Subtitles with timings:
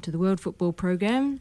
[0.00, 1.40] Welcome to the World Football Program,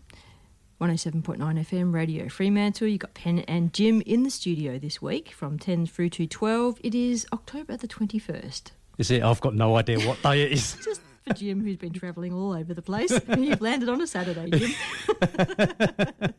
[0.82, 2.90] 107.9 FM Radio Fremantle.
[2.90, 6.78] You've got Pen and Jim in the studio this week from 10 through to 12.
[6.84, 8.72] It is October the 21st.
[8.98, 9.24] Is it?
[9.24, 10.74] I've got no idea what day it is.
[10.84, 13.18] Just for Jim, who's been travelling all over the place.
[13.38, 14.74] You've landed on a Saturday, Jim.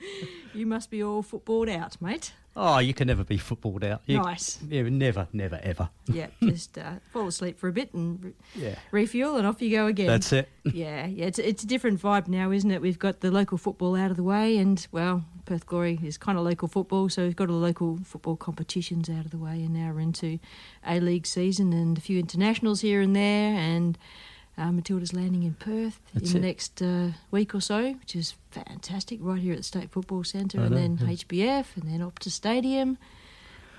[0.54, 2.32] you must be all footballed out, mate.
[2.56, 4.02] Oh, you can never be footballed out.
[4.06, 4.58] You, Nice.
[4.68, 5.88] Yeah, never, never, ever.
[6.12, 8.74] Yeah, just uh, fall asleep for a bit and re- Yeah.
[8.90, 10.08] refuel, and off you go again.
[10.08, 10.48] That's it.
[10.74, 12.82] Yeah, yeah, it's it's a different vibe now, isn't it?
[12.82, 16.36] We've got the local football out of the way, and well, Perth Glory is kind
[16.36, 19.62] of local football, so we've got all the local football competitions out of the way,
[19.62, 20.38] and now we're into
[20.86, 23.96] A League season and a few internationals here and there, and
[24.58, 26.40] uh, Matilda's landing in Perth That's in it.
[26.40, 30.24] the next uh, week or so, which is fantastic, right here at the State Football
[30.24, 31.08] Centre, I and know, then yeah.
[31.16, 32.98] HBF, and then Optus Stadium.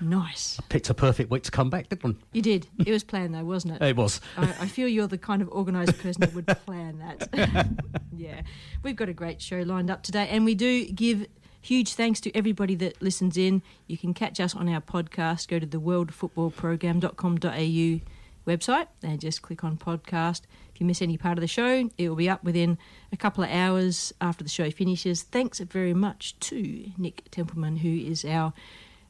[0.00, 0.58] Nice.
[0.68, 2.66] Picked a perfect week to come back, didn't You did.
[2.84, 3.82] It was planned though, wasn't it?
[3.86, 4.20] It was.
[4.36, 7.68] I, I feel you're the kind of organised person that would plan that.
[8.16, 8.42] yeah.
[8.82, 11.26] We've got a great show lined up today, and we do give
[11.60, 13.62] huge thanks to everybody that listens in.
[13.86, 15.46] You can catch us on our podcast.
[15.46, 18.00] Go to the worldfootballprogram.com.au
[18.44, 20.40] website and just click on podcast.
[20.82, 22.76] You miss any part of the show, it will be up within
[23.12, 25.22] a couple of hours after the show finishes.
[25.22, 28.52] Thanks very much to Nick Templeman, who is our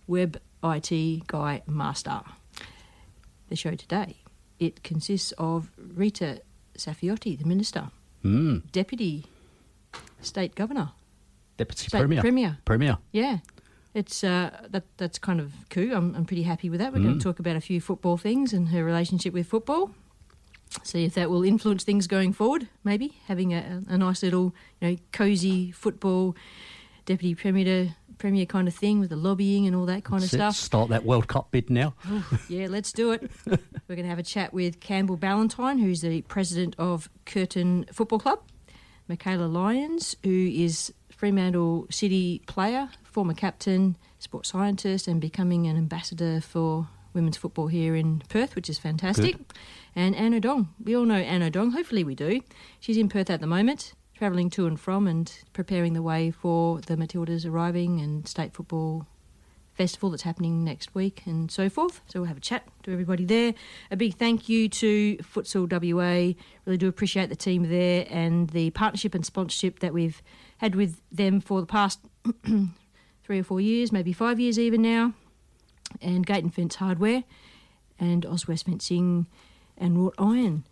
[0.06, 2.20] web IT guy master
[3.48, 4.16] the show today.
[4.58, 6.42] It consists of Rita
[6.76, 7.88] Saffioti, the Minister,
[8.22, 8.70] Mm.
[8.70, 9.24] Deputy
[10.20, 10.90] State Governor,
[11.56, 12.20] Deputy State Premier.
[12.20, 12.58] Premier.
[12.66, 12.98] Premier.
[13.12, 13.38] Yeah,
[13.94, 15.90] it's uh, that that's kind of cool.
[15.94, 16.92] I'm, I'm pretty happy with that.
[16.92, 17.18] We're going Mm.
[17.18, 19.92] to talk about a few football things and her relationship with football.
[20.82, 22.68] See if that will influence things going forward.
[22.84, 26.36] Maybe having a, a nice little, you know, cosy football
[27.04, 30.32] deputy premier to, premier kind of thing with the lobbying and all that kind That's
[30.32, 30.42] of it.
[30.42, 30.56] stuff.
[30.56, 31.94] Start that World Cup bid now.
[32.48, 33.30] Yeah, let's do it.
[33.46, 38.20] We're going to have a chat with Campbell Ballantyne, who's the president of Curtin Football
[38.20, 38.40] Club,
[39.10, 46.40] Mikayla Lyons, who is Fremantle City player, former captain, sports scientist, and becoming an ambassador
[46.40, 49.36] for women's football here in Perth, which is fantastic.
[49.94, 50.68] And Ann Odong.
[50.82, 51.72] We all know Ann Odong.
[51.72, 52.40] Hopefully, we do.
[52.80, 56.80] She's in Perth at the moment, travelling to and from and preparing the way for
[56.80, 59.06] the Matildas arriving and state football
[59.74, 62.00] festival that's happening next week and so forth.
[62.06, 63.54] So we'll have a chat to everybody there.
[63.90, 66.34] A big thank you to Futsal WA.
[66.66, 70.22] Really do appreciate the team there and the partnership and sponsorship that we've
[70.58, 72.00] had with them for the past
[73.24, 75.14] three or four years, maybe five years even now.
[76.00, 77.24] And Gate and Fence Hardware
[77.98, 79.26] and Oswest Fencing
[79.82, 80.64] and Wrought Iron.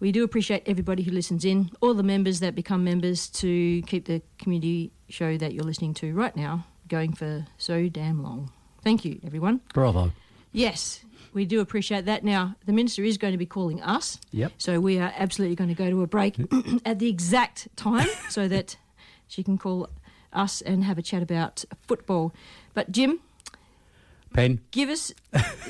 [0.00, 4.04] We do appreciate everybody who listens in, all the members that become members to keep
[4.04, 8.50] the community show that you're listening to right now going for so damn long.
[8.82, 9.60] Thank you, everyone.
[9.74, 10.12] Bravo.
[10.52, 11.04] Yes,
[11.34, 12.24] we do appreciate that.
[12.24, 14.52] Now, the Minister is going to be calling us, Yep.
[14.58, 16.36] so we are absolutely going to go to a break
[16.86, 18.76] at the exact time so that
[19.26, 19.88] she can call
[20.32, 22.32] us and have a chat about football.
[22.72, 23.18] But, Jim,
[24.32, 24.60] Pen.
[24.70, 25.12] give us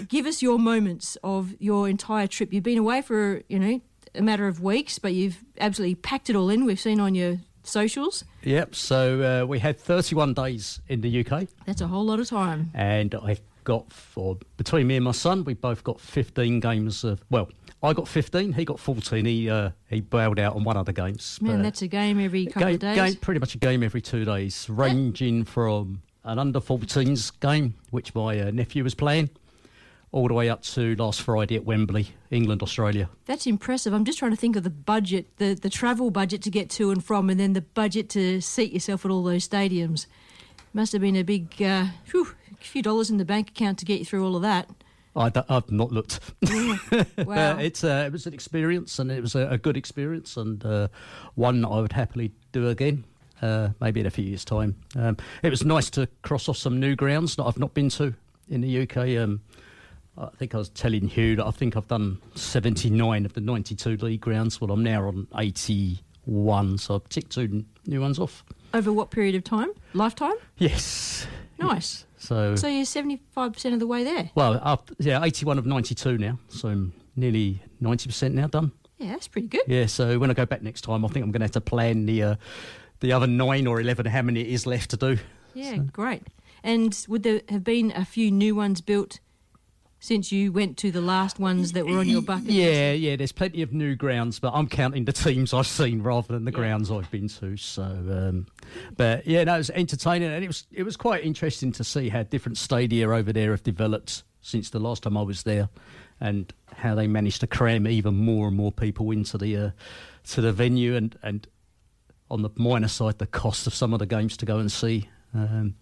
[0.08, 2.52] give us your moments of your entire trip.
[2.52, 3.80] You've been away for you know
[4.14, 6.64] a matter of weeks, but you've absolutely packed it all in.
[6.64, 8.24] We've seen on your socials.
[8.42, 8.74] Yep.
[8.74, 12.70] So uh, we had 31 days in the UK, That's a whole lot of time.
[12.74, 17.22] and I got for between me and my son, we both got 15 games of.
[17.28, 17.50] Well,
[17.82, 18.54] I got 15.
[18.54, 19.24] He got 14.
[19.26, 21.38] He uh, he bailed out on one of the games.
[21.42, 22.96] Man, that's a game every couple game, of days.
[22.96, 28.14] game- pretty much a game every two days, ranging from an under 14s game, which
[28.14, 29.30] my uh, nephew was playing,
[30.12, 33.08] all the way up to last Friday at Wembley, England, Australia.
[33.24, 33.92] That's impressive.
[33.94, 36.90] I'm just trying to think of the budget, the, the travel budget to get to
[36.90, 40.06] and from, and then the budget to seat yourself at all those stadiums.
[40.74, 42.28] Must have been a big, uh, whew,
[42.60, 44.68] few dollars in the bank account to get you through all of that.
[45.16, 46.20] I, have not looked.
[47.18, 47.56] Wow.
[47.56, 50.64] Uh, it's uh, it was an experience, and it was a, a good experience, and
[50.64, 50.88] uh,
[51.34, 53.04] one that I would happily do again.
[53.42, 54.76] Uh, maybe in a few years' time.
[54.96, 58.14] Um, it was nice to cross off some new grounds that I've not been to
[58.48, 59.22] in the UK.
[59.22, 59.40] Um,
[60.16, 63.96] I think I was telling Hugh that I think I've done 79 of the 92
[63.98, 64.60] league grounds.
[64.60, 68.44] Well, I'm now on 81, so I've ticked two new ones off.
[68.74, 69.70] Over what period of time?
[69.94, 70.34] Lifetime?
[70.58, 71.26] Yes.
[71.58, 72.04] Nice.
[72.20, 74.28] So, So you're 75% of the way there.
[74.34, 78.72] well, after, yeah, 81 of 92 now, so I'm nearly 90% now done.
[78.98, 79.60] Yeah, that's pretty good.
[79.68, 81.60] Yeah, so when I go back next time, I think I'm going to have to
[81.60, 82.34] plan the uh,
[83.00, 85.18] the other nine or 11, how many it is left to do.
[85.54, 86.22] Yeah, great.
[86.62, 89.20] And would there have been a few new ones built
[90.00, 92.56] since you went to the last ones that were on your bucket list?
[92.58, 96.32] Yeah, yeah, there's plenty of new grounds, but I'm counting the teams I've seen rather
[96.34, 96.56] than the Yeah.
[96.58, 97.56] grounds I've been to.
[97.56, 98.46] So, um,
[98.96, 102.08] but yeah, no, it was entertaining, and it was it was quite interesting to see
[102.10, 105.68] how different stadia over there have developed since the last time I was there,
[106.20, 109.70] and how they managed to cram even more and more people into the uh,
[110.28, 111.46] to the venue, and and
[112.30, 115.08] on the minor side, the cost of some of the games to go and see.
[115.34, 115.74] Um,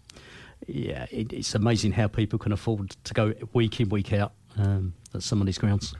[0.67, 4.93] yeah, it, it's amazing how people can afford to go week in, week out um,
[5.13, 5.93] at some of these grounds.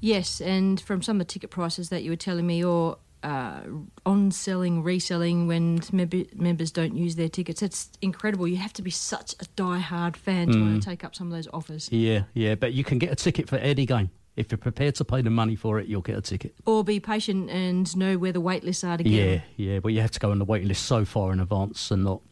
[0.00, 3.60] Yes, and from some of the ticket prices that you were telling me, or uh,
[4.04, 8.48] on selling, reselling when member, members don't use their tickets, it's incredible.
[8.48, 10.60] You have to be such a die-hard fan to Mm.
[10.62, 11.88] want to take up some of those offers.
[11.92, 14.10] Yeah, yeah, but you can get a ticket for any game.
[14.34, 16.54] If you're prepared to pay the money for it, you'll get a ticket.
[16.64, 19.42] Or be patient and know where the wait lists are to get Yeah, them.
[19.56, 22.04] yeah, but you have to go on the waiting list so far in advance and
[22.04, 22.22] not,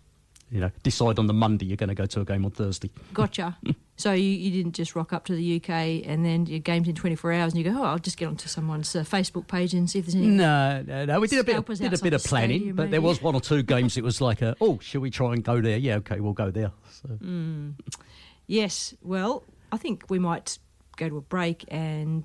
[0.50, 2.91] you know, decide on the Monday you're going to go to a game on Thursday.
[3.12, 3.58] Gotcha.
[3.97, 5.69] so you, you didn't just rock up to the UK
[6.08, 8.49] and then your game's in 24 hours and you go, oh, I'll just get onto
[8.49, 10.26] someone's uh, Facebook page and see if there's any...
[10.29, 11.20] No, no, no.
[11.20, 13.08] We did a bit, did a outside bit of the planning, stadium, but there maybe.
[13.08, 13.99] was one or two games.
[13.99, 15.76] It was like, a, oh, shall we try and go there?
[15.76, 16.73] Yeah, okay, we'll go there.
[16.91, 17.75] So, Mm.
[18.46, 20.58] Yes, well, I think we might
[21.00, 22.25] go to a break and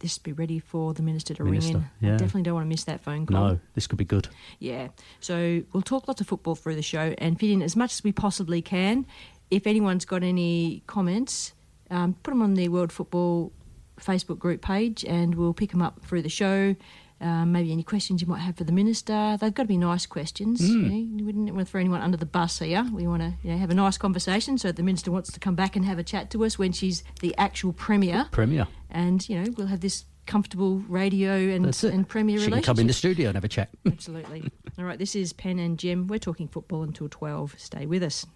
[0.00, 2.08] just be ready for the minister to Minister, ring in.
[2.14, 3.48] I definitely don't want to miss that phone call.
[3.48, 4.28] no, this could be good.
[4.58, 4.88] Yeah.
[5.20, 8.02] So we'll talk lots of football through the show and fit in as much as
[8.02, 9.06] we possibly can.
[9.50, 11.52] If anyone's got any comments,
[11.90, 13.52] um, put them on the World Football
[14.00, 16.74] Facebook group page and we'll pick them up through the show.
[17.22, 19.36] Um, maybe any questions you might have for the minister.
[19.40, 20.60] They've got to be nice questions.
[20.60, 20.68] Mm.
[20.68, 22.84] You, know, you wouldn't want to throw anyone under the bus here.
[22.92, 25.54] We want to you know, have a nice conversation so the minister wants to come
[25.54, 28.26] back and have a chat to us when she's the actual premier.
[28.32, 28.66] Premier.
[28.90, 32.64] And, you know, we'll have this comfortable radio and, and premier She can relationship.
[32.64, 33.70] come in the studio and have a chat.
[33.86, 34.50] Absolutely.
[34.76, 36.08] All right, this is Pen and Jim.
[36.08, 37.54] We're talking football until 12.
[37.58, 38.26] Stay with us.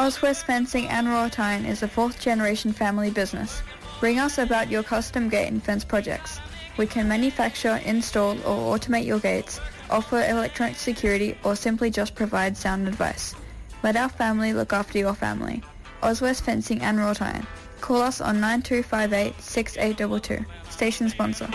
[0.00, 3.62] Oswest Fencing and Wrought Iron is a fourth generation family business.
[4.00, 6.40] Ring us about your custom gate and fence projects.
[6.78, 12.56] We can manufacture, install or automate your gates, offer electronic security or simply just provide
[12.56, 13.34] sound advice.
[13.82, 15.62] Let our family look after your family.
[16.02, 17.46] Oswest Fencing and Wrought Iron.
[17.80, 20.44] Call us on 9258 6822.
[20.70, 21.48] Station sponsor.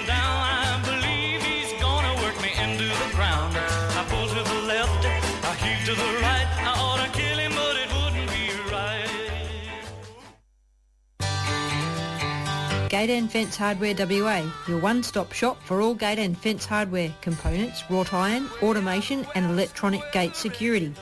[12.96, 17.84] Gate and Fence Hardware WA, your one-stop shop for all gate and fence hardware, components,
[17.90, 20.94] wrought iron, automation and electronic gate security.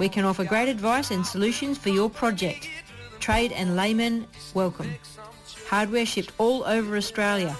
[0.00, 2.68] We can offer great advice and solutions for your project.
[3.20, 4.92] Trade and laymen, welcome.
[5.68, 7.56] Hardware shipped all over Australia.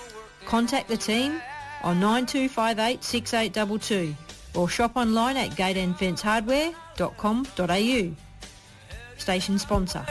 [0.46, 1.40] Contact the team
[1.84, 4.16] on 9258 6822
[4.58, 8.16] or shop online at gateandfencehardware.com.au.
[9.16, 10.04] Station sponsor.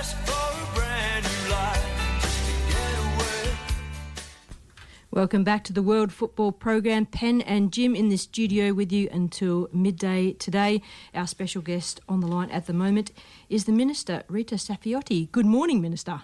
[5.16, 7.06] Welcome back to the World Football Program.
[7.06, 10.82] Pen and Jim in the studio with you until midday today.
[11.14, 13.14] Our special guest on the line at the moment
[13.48, 15.32] is the Minister, Rita Saffioti.
[15.32, 16.24] Good morning, Minister.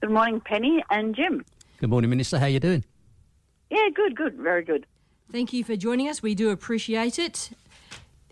[0.00, 1.44] Good morning, Penny and Jim.
[1.78, 2.38] Good morning, Minister.
[2.38, 2.84] How are you doing?
[3.70, 4.86] Yeah, good, good, very good.
[5.32, 6.22] Thank you for joining us.
[6.22, 7.50] We do appreciate it.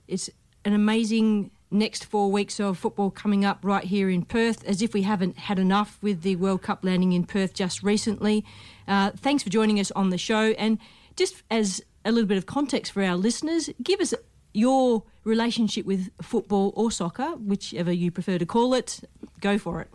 [0.06, 0.30] It's
[0.64, 4.94] an amazing next four weeks of football coming up right here in Perth, as if
[4.94, 8.44] we haven't had enough with the World Cup landing in Perth just recently.
[8.86, 10.50] Uh, thanks for joining us on the show.
[10.58, 10.78] And
[11.16, 14.14] just as a little bit of context for our listeners, give us
[14.52, 19.00] your relationship with football or soccer, whichever you prefer to call it.
[19.40, 19.88] Go for it.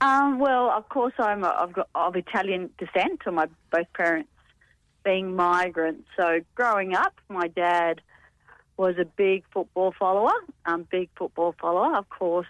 [0.00, 4.30] Um, well, of course, I'm of Italian descent, or my both parents
[5.04, 6.06] being migrants.
[6.16, 8.00] So growing up, my dad
[8.76, 10.34] was a big football follower,
[10.66, 11.96] um, big football follower.
[11.96, 12.46] Of course,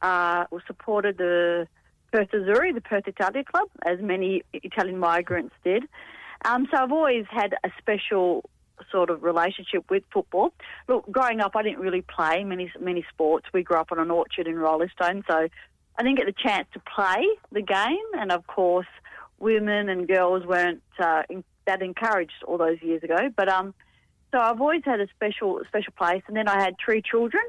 [0.00, 1.68] uh, supported the
[2.12, 5.84] Perth Azzurri, the Perth Italia club, as many Italian migrants did.
[6.44, 8.44] Um, so I've always had a special
[8.90, 10.52] sort of relationship with football.
[10.88, 13.46] Look, growing up, I didn't really play many many sports.
[13.52, 15.48] We grew up on an orchard in Rollestone, so
[15.96, 18.08] I didn't get the chance to play the game.
[18.14, 18.86] And of course,
[19.38, 23.28] women and girls weren't uh, in, that encouraged all those years ago.
[23.36, 23.74] But um,
[24.32, 26.22] so I've always had a special special place.
[26.26, 27.44] And then I had three children,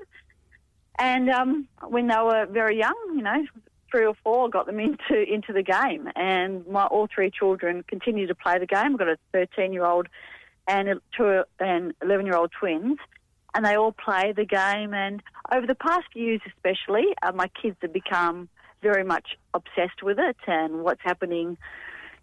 [1.00, 3.46] and um, when they were very young, you know,
[3.91, 8.27] three or four, got them into into the game, and my all three children continue
[8.27, 8.93] to play the game.
[8.93, 10.07] I've got a 13 year old
[10.67, 12.98] and two and 11 year old twins,
[13.53, 14.93] and they all play the game.
[14.93, 15.21] And
[15.53, 18.50] over the past few years, especially, uh, my kids have become
[18.81, 21.57] very much obsessed with it and what's happening.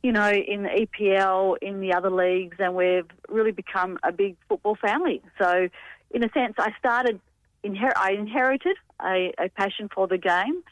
[0.03, 4.37] You know, in the EPL, in the other leagues, and we've really become a big
[4.49, 5.21] football family.
[5.41, 5.69] So,
[6.13, 7.21] in a sense, I started,
[7.65, 10.63] inher- I inherited a, a passion for the game,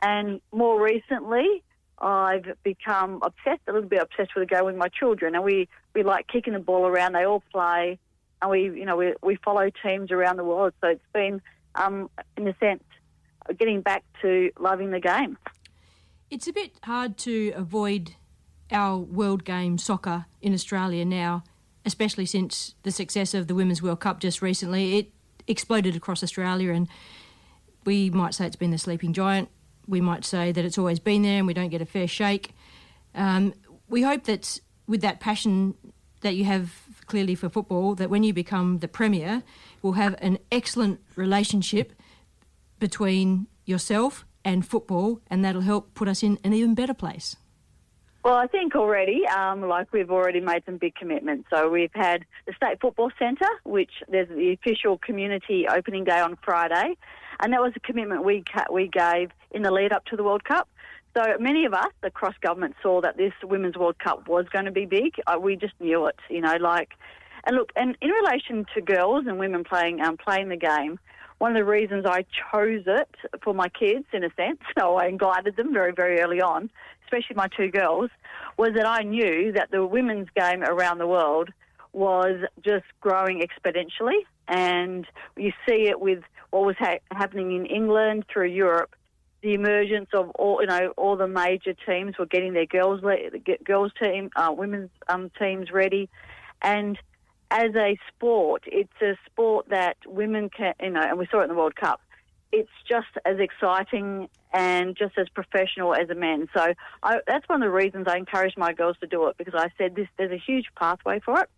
[0.00, 1.62] and more recently,
[1.98, 5.68] I've become obsessed, a little bit obsessed with the game with my children, and we,
[5.94, 7.12] we like kicking the ball around.
[7.12, 7.98] They all play,
[8.40, 10.72] and we, you know, we, we follow teams around the world.
[10.80, 11.42] So it's been,
[11.74, 12.82] um, in a sense,
[13.58, 15.36] getting back to loving the game.
[16.30, 18.14] It's a bit hard to avoid
[18.70, 21.42] our world game soccer in Australia now,
[21.84, 24.96] especially since the success of the Women's World Cup just recently.
[24.96, 25.10] It
[25.46, 26.88] exploded across Australia, and
[27.84, 29.50] we might say it's been the sleeping giant
[29.90, 32.54] we might say that it's always been there and we don't get a fair shake.
[33.14, 33.52] Um,
[33.88, 35.74] we hope that with that passion
[36.20, 36.72] that you have
[37.06, 39.42] clearly for football, that when you become the Premier,
[39.82, 41.92] we'll have an excellent relationship
[42.78, 47.36] between yourself and football, and that'll help put us in an even better place.
[48.24, 51.48] Well, I think already, um, like we've already made some big commitments.
[51.50, 56.36] So we've had the State Football Centre, which there's the official community opening day on
[56.44, 56.96] Friday,
[57.40, 60.44] and that was a commitment we we gave in the lead up to the World
[60.44, 60.68] Cup.
[61.16, 64.70] So many of us across government saw that this Women's World Cup was going to
[64.70, 65.14] be big.
[65.26, 66.56] Uh, we just knew it, you know.
[66.56, 66.90] Like,
[67.44, 71.00] and look, and in relation to girls and women playing um, playing the game,
[71.38, 73.08] one of the reasons I chose it
[73.42, 76.70] for my kids, in a sense, so I guided them very, very early on,
[77.04, 78.10] especially my two girls,
[78.56, 81.50] was that I knew that the women's game around the world
[81.92, 84.20] was just growing exponentially.
[84.46, 85.06] And
[85.36, 88.94] you see it with what was ha- happening in England through Europe.
[89.42, 93.00] The emergence of all, you know, all the major teams were getting their girls,
[93.64, 96.10] girls team, uh, women's um, teams ready,
[96.60, 96.98] and
[97.50, 101.44] as a sport, it's a sport that women can, you know, and we saw it
[101.44, 102.00] in the World Cup.
[102.52, 106.48] It's just as exciting and just as professional as a man.
[106.54, 109.54] So I, that's one of the reasons I encouraged my girls to do it because
[109.54, 111.48] I said this, there's a huge pathway for it.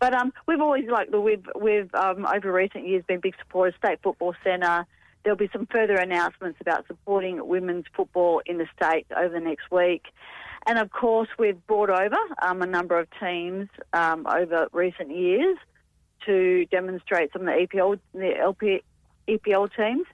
[0.00, 3.74] But um, we've always like we've we've um, over recent years been big supporters.
[3.74, 4.86] Of State Football Centre.
[5.22, 9.70] There'll be some further announcements about supporting women's football in the state over the next
[9.70, 10.06] week.
[10.66, 15.58] And of course, we've brought over um, a number of teams um, over recent years
[16.24, 18.82] to demonstrate some of the EPL, the LP,
[19.28, 20.06] EPL teams.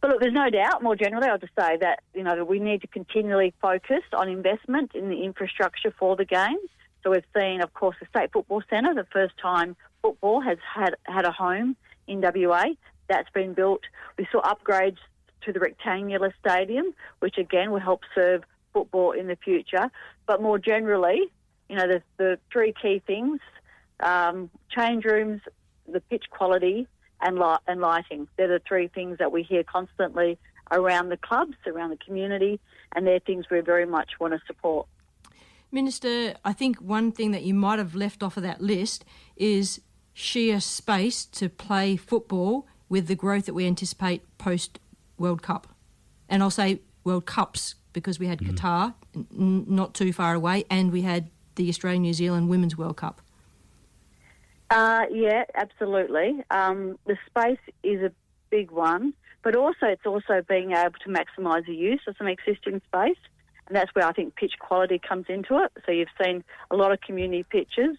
[0.00, 2.80] But look, there's no doubt, more generally, I'll just say that, you know, we need
[2.80, 6.58] to continually focus on investment in the infrastructure for the game.
[7.02, 10.96] So we've seen, of course, the State Football Centre, the first time football has had,
[11.04, 11.76] had a home
[12.06, 12.64] in WA.
[13.08, 13.82] That's been built.
[14.18, 14.98] We saw upgrades
[15.42, 19.90] to the rectangular stadium, which again will help serve football in the future.
[20.26, 21.30] But more generally,
[21.68, 23.40] you know, the, the three key things
[24.00, 25.42] um, change rooms,
[25.90, 26.86] the pitch quality,
[27.20, 28.28] and, light, and lighting.
[28.36, 30.38] They're the three things that we hear constantly
[30.70, 32.60] around the clubs, around the community,
[32.94, 34.86] and they're things we very much want to support.
[35.72, 39.04] Minister, I think one thing that you might have left off of that list
[39.36, 39.80] is
[40.12, 44.80] sheer space to play football with the growth that we anticipate post
[45.16, 45.68] World Cup.
[46.28, 48.50] And I'll say World Cups because we had mm.
[48.50, 52.96] Qatar n- not too far away, and we had the Australia New Zealand Women's World
[52.96, 53.20] Cup.
[54.70, 56.42] Uh, yeah, absolutely.
[56.50, 58.12] Um, the space is a
[58.50, 59.12] big one,
[59.42, 63.18] but also it's also being able to maximise the use of some existing space,
[63.70, 65.70] and that's where I think pitch quality comes into it.
[65.86, 67.96] So you've seen a lot of community pitches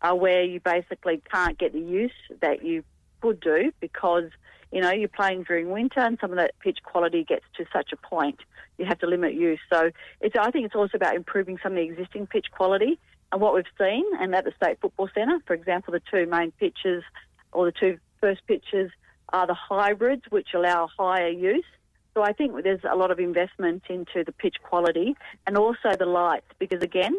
[0.00, 2.10] uh, where you basically can't get the use
[2.40, 2.84] that you
[3.20, 4.30] could do because
[4.72, 7.92] you know you're playing during winter, and some of that pitch quality gets to such
[7.92, 8.40] a point
[8.78, 9.60] you have to limit use.
[9.70, 9.90] So
[10.22, 12.98] it's, I think it's also about improving some of the existing pitch quality.
[13.30, 16.50] And what we've seen, and at the State Football Centre, for example, the two main
[16.52, 17.04] pitches
[17.52, 18.90] or the two first pitches
[19.34, 21.64] are the hybrids, which allow higher use.
[22.14, 26.06] So I think there's a lot of investment into the pitch quality and also the
[26.06, 27.14] lights because again,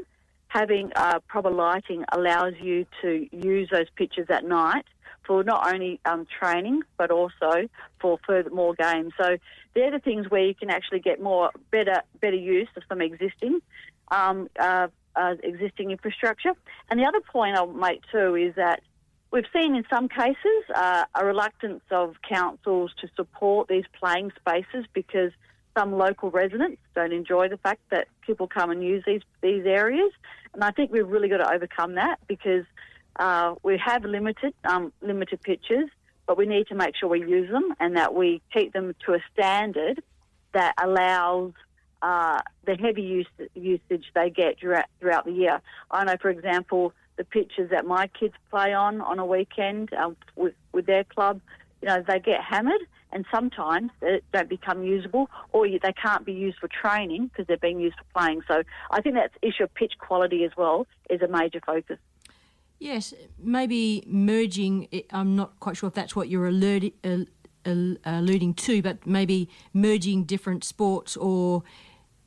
[0.47, 4.85] having uh, proper lighting allows you to use those pitches at night
[5.25, 7.69] for not only um, training but also
[7.99, 9.13] for further more games.
[9.17, 9.37] So
[9.73, 13.61] they're the things where you can actually get more better better use of some existing
[14.11, 16.51] um, uh, uh, existing infrastructure.
[16.89, 18.81] And the other point I'll make too is that
[19.31, 24.85] we've seen in some cases uh, a reluctance of councils to support these playing spaces
[24.93, 25.31] because
[25.77, 30.11] some local residents don't enjoy the fact that people come and use these these areas.
[30.53, 32.65] And I think we've really got to overcome that because
[33.17, 35.89] uh, we have limited um, limited pitches,
[36.27, 39.13] but we need to make sure we use them and that we keep them to
[39.13, 40.01] a standard
[40.53, 41.53] that allows
[42.01, 45.61] uh, the heavy use, usage they get throughout, throughout the year.
[45.89, 50.17] I know, for example, the pitches that my kids play on on a weekend um,
[50.35, 51.39] with, with their club,
[51.79, 56.33] you know, they get hammered and sometimes they don't become usable or they can't be
[56.33, 58.41] used for training because they're being used for playing.
[58.47, 61.99] So I think that issue of pitch quality as well is a major focus.
[62.79, 68.81] Yes, maybe merging, I'm not quite sure if that's what you're alluding, uh, alluding to,
[68.81, 71.61] but maybe merging different sports or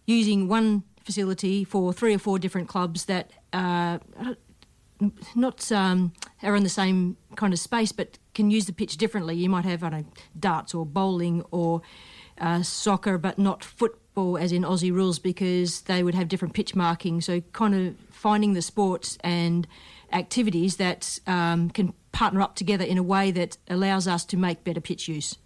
[0.07, 3.99] using one facility for three or four different clubs that uh,
[5.35, 9.35] not um, are in the same kind of space, but can use the pitch differently.
[9.35, 11.83] You might have I don't know, darts or bowling or
[12.39, 16.75] uh, soccer, but not football, as in Aussie rules, because they would have different pitch
[16.75, 17.27] markings.
[17.27, 19.67] So, kind of finding the sports and
[20.13, 24.65] activities that um, can partner up together in a way that allows us to make
[24.65, 25.37] better pitch use.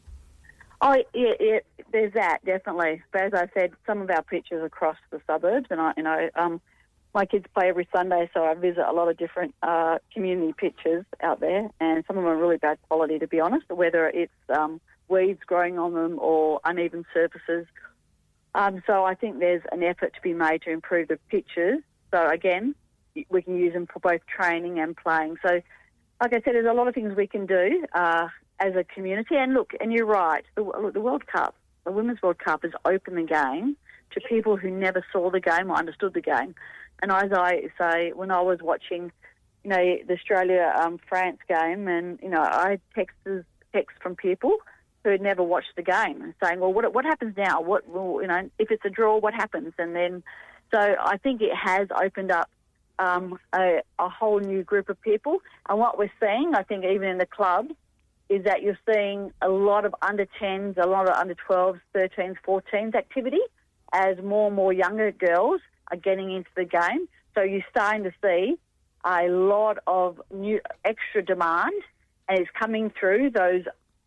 [0.80, 1.58] Oh, yeah, yeah,
[1.92, 3.02] there's that definitely.
[3.10, 6.30] But as I said, some of our pitches across the suburbs, and I, you know,
[6.36, 6.60] um,
[7.14, 11.04] my kids play every Sunday, so I visit a lot of different uh, community pitches
[11.22, 13.68] out there, and some of them are really bad quality, to be honest.
[13.70, 17.66] Whether it's um, weeds growing on them or uneven surfaces,
[18.54, 21.80] um, so I think there's an effort to be made to improve the pitches.
[22.10, 22.74] So again,
[23.28, 25.36] we can use them for both training and playing.
[25.42, 25.60] So,
[26.20, 28.28] like I said, there's a lot of things we can do uh,
[28.60, 29.36] as a community.
[29.36, 32.72] And look, and you're right, the, look, the World Cup, the Women's World Cup, has
[32.84, 33.76] opened the game
[34.12, 36.54] to people who never saw the game or understood the game.
[37.00, 39.12] And as I say, when I was watching,
[39.64, 44.56] you know, the Australia um, France game, and you know, I texts texts from people
[45.04, 47.60] who had never watched the game, saying, "Well, what what happens now?
[47.60, 48.50] What will you know?
[48.58, 50.22] If it's a draw, what happens?" And then,
[50.72, 52.50] so I think it has opened up
[52.98, 55.38] um, a, a whole new group of people.
[55.68, 57.72] And what we're seeing, I think, even in the clubs,
[58.28, 62.36] is that you're seeing a lot of under 10s, a lot of under 12s, 13s,
[62.46, 63.40] 14s activity
[63.92, 67.08] as more and more younger girls are getting into the game.
[67.34, 68.58] So you're starting to see
[69.04, 71.72] a lot of new extra demand,
[72.28, 73.62] and it's coming through those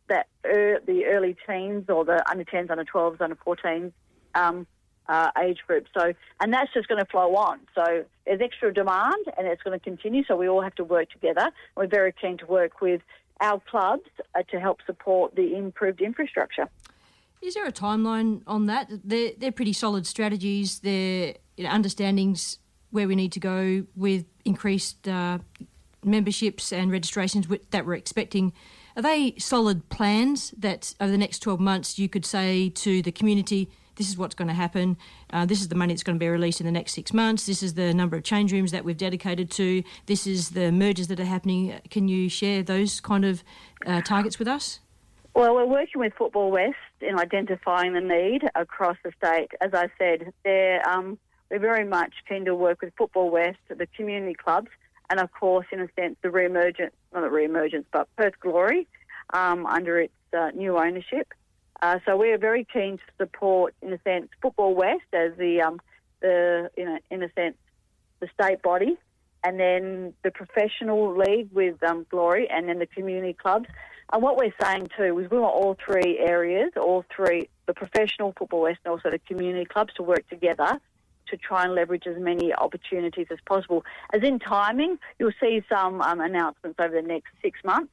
[0.10, 3.94] that er, the early teens or the under 10s, under 12s, under 14s
[4.36, 4.68] um,
[5.08, 5.88] uh, age group.
[5.98, 7.60] So, and that's just going to flow on.
[7.74, 10.24] So there's extra demand, and it's going to continue.
[10.28, 11.52] So we all have to work together.
[11.76, 13.02] We're very keen to work with
[13.40, 16.70] our clubs uh, to help support the improved infrastructure.
[17.42, 18.88] Is there a timeline on that?
[19.04, 20.80] They're, they're pretty solid strategies.
[20.80, 22.58] They're you know, understandings
[22.90, 25.38] where we need to go with increased uh,
[26.04, 28.52] memberships and registrations that we're expecting.
[28.96, 33.12] Are they solid plans that over the next 12 months you could say to the
[33.12, 34.98] community, this is what's going to happen.
[35.32, 37.46] Uh, this is the money that's going to be released in the next six months.
[37.46, 39.84] This is the number of change rooms that we've dedicated to.
[40.08, 41.80] This is the mergers that are happening.
[41.92, 43.44] Can you share those kind of
[43.86, 44.80] uh, targets with us?
[45.36, 49.52] Well, we're working with Football West in identifying the need across the state.
[49.62, 51.20] As I said, they're, um,
[51.52, 54.70] we're very much keen to work with Football West, the community clubs,
[55.10, 58.88] and of course, in a sense, the re-emergence, not the re-emergence, but Perth Glory
[59.34, 61.34] um, under its uh, new ownership.
[61.82, 65.62] Uh, so we are very keen to support, in a sense, Football West as the,
[65.62, 65.82] um,
[66.22, 67.58] the you know, in a sense,
[68.22, 68.98] the state body,
[69.44, 73.66] and then the professional league with um, Glory, and then the community clubs.
[74.14, 78.34] And what we're saying too is we want all three areas, all three, the professional
[78.38, 80.80] Football West and also the community clubs to work together
[81.32, 83.84] to try and leverage as many opportunities as possible.
[84.14, 87.92] As in timing, you'll see some um, announcements over the next six months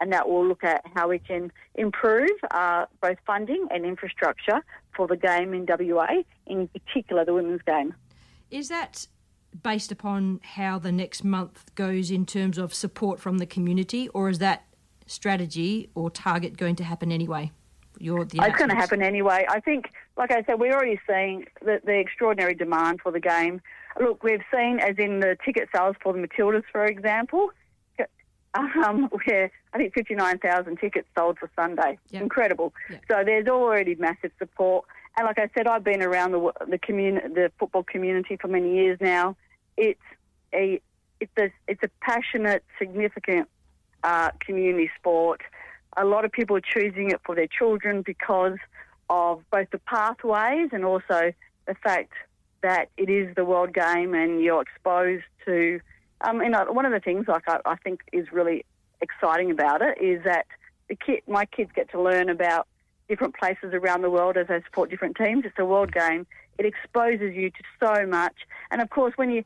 [0.00, 4.64] and that will look at how we can improve uh, both funding and infrastructure
[4.96, 7.94] for the game in WA, in particular the women's game.
[8.50, 9.06] Is that
[9.62, 14.28] based upon how the next month goes in terms of support from the community, or
[14.28, 14.64] is that
[15.06, 17.50] strategy or target going to happen anyway?
[18.00, 19.44] Your, it's going to happen anyway.
[19.48, 23.60] I think, like I said, we're already seeing the, the extraordinary demand for the game.
[24.00, 27.50] Look, we've seen, as in the ticket sales for the Matildas, for example,
[28.54, 31.98] um, where I think 59,000 tickets sold for Sunday.
[32.10, 32.22] Yep.
[32.22, 32.72] Incredible.
[32.90, 33.02] Yep.
[33.08, 34.86] So there's already massive support.
[35.16, 38.98] And like I said, I've been around the the the football community for many years
[39.00, 39.36] now.
[39.76, 40.00] It's
[40.54, 40.80] a
[41.20, 43.48] it's a it's a passionate, significant
[44.02, 45.42] uh, community sport.
[45.96, 48.58] A lot of people are choosing it for their children because
[49.08, 51.32] of both the pathways and also
[51.66, 52.12] the fact
[52.62, 55.80] that it is the world game and you're exposed to.
[56.22, 58.64] Um, know, one of the things like I, I think is really
[59.00, 60.46] exciting about it is that
[60.88, 62.66] the kid, my kids get to learn about
[63.08, 65.44] different places around the world as they support different teams.
[65.44, 66.26] It's a world game.
[66.58, 68.34] It exposes you to so much,
[68.70, 69.44] and of course, when you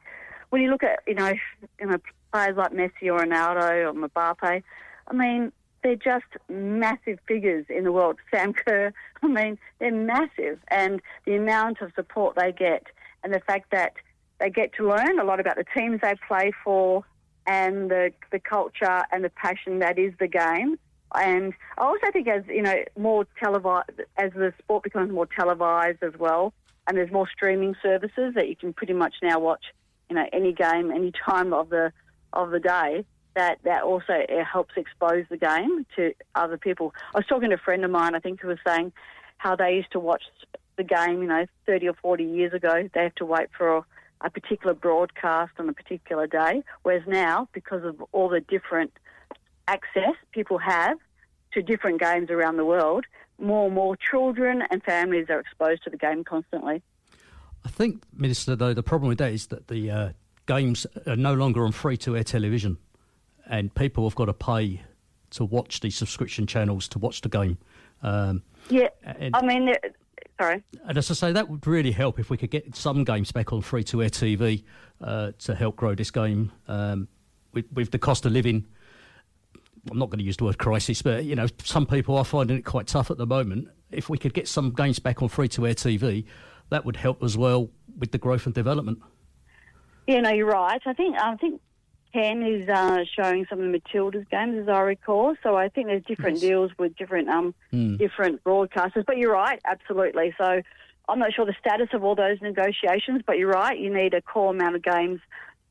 [0.51, 1.33] when you look at you know
[1.81, 1.99] you know
[2.33, 4.63] players like Messi or Ronaldo or Mbappe,
[5.07, 5.53] I mean
[5.85, 8.17] they're just massive figures in the world.
[8.35, 8.93] Sam Kerr,
[9.23, 12.87] I mean they're massive, and the amount of support they get,
[13.23, 13.93] and the fact that
[14.41, 17.05] they get to learn a lot about the teams they play for,
[17.47, 20.79] and the the culture and the passion that is the game.
[21.15, 26.03] And I also think as you know more televised as the sport becomes more televised
[26.03, 26.55] as well,
[26.89, 29.67] and there's more streaming services that you can pretty much now watch,
[30.09, 31.93] you know, any game any time of the
[32.33, 33.05] of the day.
[33.35, 36.95] That that also uh, helps expose the game to other people.
[37.15, 38.93] I was talking to a friend of mine, I think, who was saying
[39.39, 40.23] how they used to watch
[40.77, 42.89] the game, you know, 30 or 40 years ago.
[42.93, 43.85] They have to wait for a,
[44.23, 48.93] a particular broadcast on a particular day, whereas now, because of all the different
[49.67, 50.99] access people have
[51.53, 53.05] to different games around the world,
[53.39, 56.83] more and more children and families are exposed to the game constantly.
[57.65, 60.09] I think, Minister, though, the problem with that is that the uh,
[60.47, 62.79] games are no longer on free to air television,
[63.47, 64.83] and people have got to pay
[65.31, 67.59] to watch these subscription channels to watch the game.
[68.03, 69.75] Um, Yeah, and, I mean,
[70.41, 70.63] sorry.
[70.87, 73.53] and as I say, that would really help if we could get some games back
[73.53, 74.63] on free to air TV
[75.01, 76.53] uh, to help grow this game.
[76.69, 77.09] Um,
[77.53, 78.67] with, with the cost of living,
[79.91, 82.57] I'm not going to use the word crisis, but you know, some people are finding
[82.57, 83.69] it quite tough at the moment.
[83.91, 86.25] If we could get some games back on free to air TV,
[86.71, 88.99] that would help as well with the growth and development.
[90.07, 90.81] Yeah, no, you're right.
[90.85, 91.61] I think I think
[92.15, 95.35] Ten is uh, showing some of the Matildas games, as I recall.
[95.43, 97.97] So I think there's different deals with different um Hmm.
[97.97, 99.05] different broadcasters.
[99.05, 100.33] But you're right, absolutely.
[100.39, 100.63] So
[101.09, 103.77] I'm not sure the status of all those negotiations, but you're right.
[103.79, 105.21] You need a core amount of games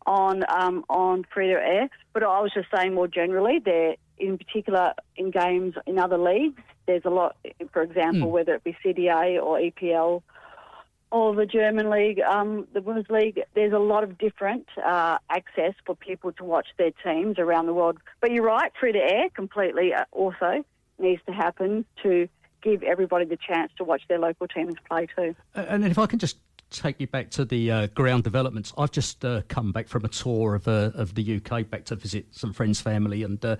[0.05, 1.89] on um, on free to air.
[2.13, 6.61] But I was just saying more generally, there in particular in games in other leagues,
[6.87, 7.37] there's a lot.
[7.71, 8.33] For example, Hmm.
[8.33, 10.23] whether it be CDA or EPL
[11.13, 13.39] or the German league, um, the women's league.
[13.53, 17.73] There's a lot of different uh, access for people to watch their teams around the
[17.73, 17.99] world.
[18.19, 20.65] But you're right, free to air completely uh, also
[20.97, 22.27] needs to happen to
[22.63, 25.35] give everybody the chance to watch their local teams play too.
[25.53, 26.39] And if I can just
[26.71, 30.09] take you back to the uh, ground developments, I've just uh, come back from a
[30.09, 33.57] tour of uh, of the UK, back to visit some friends' family, and uh,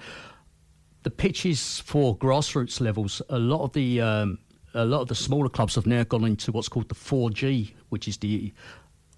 [1.04, 3.22] the pitches for grassroots levels.
[3.30, 4.40] A lot of the um,
[4.74, 8.08] a lot of the smaller clubs have now gone into what's called the 4G, which
[8.08, 8.54] is the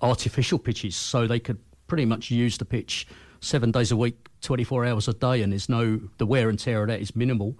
[0.02, 3.08] artificial pitches, so they could pretty much use the pitch
[3.40, 6.82] seven days a week, 24 hours a day, and there's no the wear and tear
[6.82, 7.58] of that is minimal.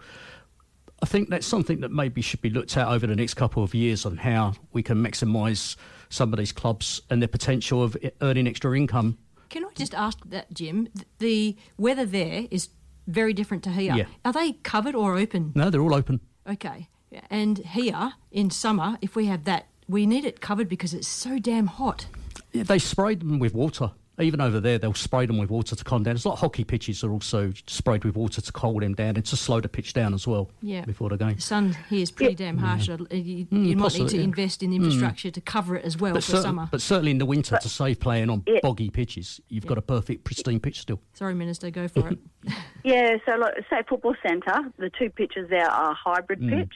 [1.02, 3.76] I think that's something that maybe should be looked at over the next couple of
[3.76, 5.76] years on how we can maximise
[6.10, 9.18] some of these clubs and their potential of earning extra income.
[9.50, 10.88] Can I just ask that, Jim?
[11.20, 12.70] The weather there is
[13.08, 13.94] very different to here.
[13.96, 14.06] Yeah.
[14.24, 15.52] Are they covered or open?
[15.56, 16.22] No, they're all open.
[16.50, 16.88] Okay.
[17.30, 21.40] And here in summer, if we have that, we need it covered because it's so
[21.40, 22.08] damn hot.
[22.52, 23.92] Yeah, they sprayed them with water.
[24.18, 26.16] Even over there, they'll spray them with water to calm down.
[26.16, 29.36] It's like hockey pitches are also sprayed with water to cool them down and to
[29.36, 30.86] slow the pitch down as well Yeah.
[30.86, 31.36] before the game.
[31.36, 32.88] The sun here is pretty damn harsh.
[32.88, 34.24] Uh, You, mm, you might need to yeah.
[34.24, 34.76] invest in mm.
[34.76, 36.70] infrastructure to cover it as well But, for cer- summer.
[36.72, 38.60] but certainly in the winter, to save playing on Yeah.
[38.64, 41.02] boggy pitches, you've got a perfect, pristine pitch still.
[41.12, 42.20] Sorry, Minister, go for it.
[42.86, 46.52] Yeah, so like, say Football Centre, the two pitches there are hybrid mm.
[46.62, 46.74] pitch.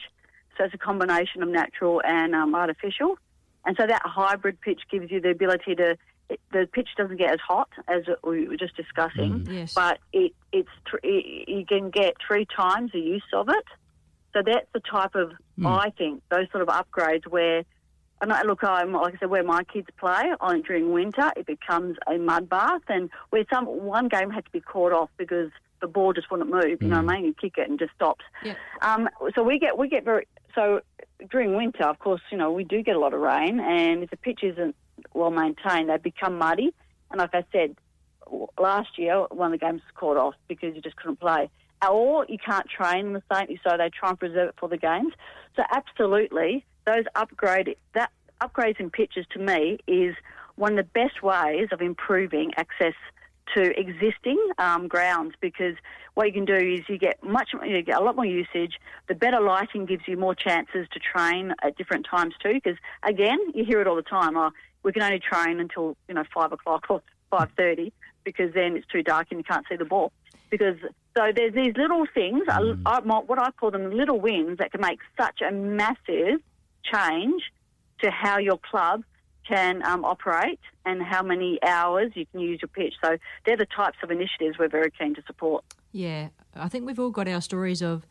[0.60, 3.16] So it's a combination of natural and um, artificial.
[3.64, 5.96] And so that hybrid pitch gives you the ability to,
[6.28, 9.72] it, the pitch doesn't get as hot as we were just discussing, Yes.
[9.72, 13.64] but it, it's th- it, you can get three times the use of it.
[14.34, 15.32] So that's the type of,
[15.64, 17.64] I think, those sort of upgrades where,
[18.20, 21.46] and I, look, I'm, like I said, where my kids play on during winter, it
[21.46, 25.50] becomes a mud bath, and where some one game had to be caught off because
[25.80, 26.80] the ball just wouldn't move.
[26.80, 27.24] You know what I mean?
[27.26, 28.24] You kick it and it just stops.
[28.44, 28.54] Yeah.
[28.82, 30.80] Um, so we get we get very so
[31.30, 34.10] during winter, of course, you know we do get a lot of rain, and if
[34.10, 34.74] the pitch isn't
[35.14, 36.74] well maintained, they become muddy.
[37.10, 37.76] And like I said,
[38.58, 41.50] last year one of the games was caught off because you just couldn't play,
[41.88, 43.58] or you can't train in the same.
[43.64, 45.12] So they try and preserve it for the games.
[45.56, 50.14] So absolutely, those upgrade that upgrades in pitches to me is
[50.56, 52.94] one of the best ways of improving access
[53.54, 55.74] to existing um, grounds because
[56.14, 58.78] what you can do is you get much you get a lot more usage.
[59.08, 62.54] The better lighting gives you more chances to train at different times too.
[62.54, 64.36] Because again, you hear it all the time.
[64.36, 64.50] Oh,
[64.82, 67.92] we can only train until you know five o'clock or five thirty
[68.24, 70.12] because then it's too dark and you can't see the ball.
[70.50, 70.76] Because
[71.16, 74.80] so there's these little things, I, I, what I call them little wins that can
[74.80, 76.40] make such a massive
[76.84, 77.42] change
[78.02, 79.02] to how your club
[79.50, 82.94] can um, operate and how many hours you can use your pitch.
[83.02, 85.64] So they're the types of initiatives we're very keen to support.
[85.92, 88.06] Yeah, I think we've all got our stories of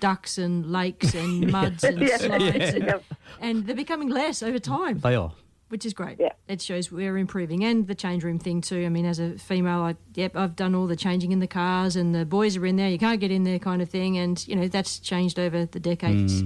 [0.00, 2.16] ducks and lakes and muds and Yeah.
[2.18, 2.98] slides, and, Yeah.
[3.40, 5.32] and they're becoming less over time, They are.
[5.70, 6.18] which is great.
[6.20, 6.32] Yeah.
[6.48, 8.84] It shows we're improving, and the change room thing too.
[8.84, 11.96] I mean, as a female, I yep, I've done all the changing in the cars,
[11.96, 12.90] and the boys are in there.
[12.90, 15.80] You can't get in there, kind of thing, and you know that's changed over the
[15.80, 16.42] decades.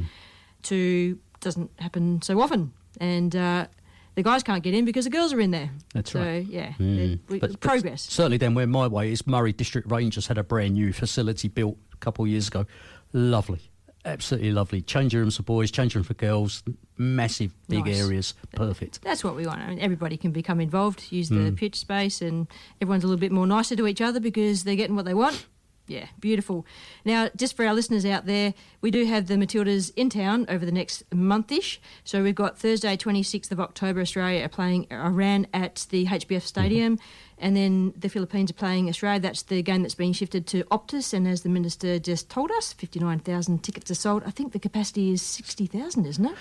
[0.64, 3.34] To doesn't happen so often, and.
[3.34, 3.66] Uh,
[4.14, 5.70] the guys can't get in because the girls are in there.
[5.94, 6.44] That's so, right.
[6.46, 7.18] yeah, Mm.
[7.28, 8.02] we- But- but progress.
[8.02, 11.76] certainly, then where my way is, Murray District Rangers had a brand new facility built
[11.92, 12.66] a couple of years ago.
[13.12, 13.60] Lovely,
[14.04, 14.82] absolutely lovely.
[14.82, 16.62] Change rooms for boys, change rooms for girls.
[16.98, 18.00] Massive, big Nice.
[18.00, 19.00] areas, perfect.
[19.02, 19.60] That's what we want.
[19.60, 21.56] I mean, everybody can become involved, use the Mm.
[21.56, 22.46] pitch space, and
[22.80, 25.46] everyone's a little bit more nicer to each other because they're getting what they want.
[25.90, 26.64] Yeah, beautiful.
[27.04, 30.64] Now, just for our listeners out there, we do have the Matildas in town over
[30.64, 31.80] the next month-ish.
[32.04, 36.96] So we've got Thursday, 26th of October, Australia are playing Iran at the HBF Stadium,
[36.96, 37.44] mm-hmm.
[37.44, 39.18] and then the Philippines are playing Australia.
[39.18, 42.72] That's the game that's been shifted to Optus, and as the minister just told us,
[42.72, 44.22] 59,000 tickets are sold.
[44.24, 46.36] I think the capacity is 60,000, isn't it?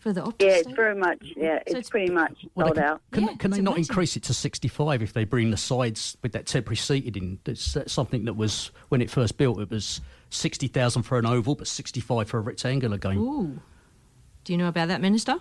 [0.00, 0.76] For the Optus Yeah, it's Stadium?
[0.76, 1.18] very much.
[1.36, 3.02] Yeah, it's, it's- pretty much Well, sold can, out.
[3.12, 3.92] Can, Yeah, can they not amazing.
[3.92, 7.38] increase it to 65 if they bring the sides with that temporary seated in?
[7.44, 11.54] That's, that's something that was, when it first built, it was 60,000 for an oval,
[11.54, 13.18] but 65 for a rectangular game.
[13.18, 13.60] Ooh.
[14.44, 15.36] Do you know about that, Minister?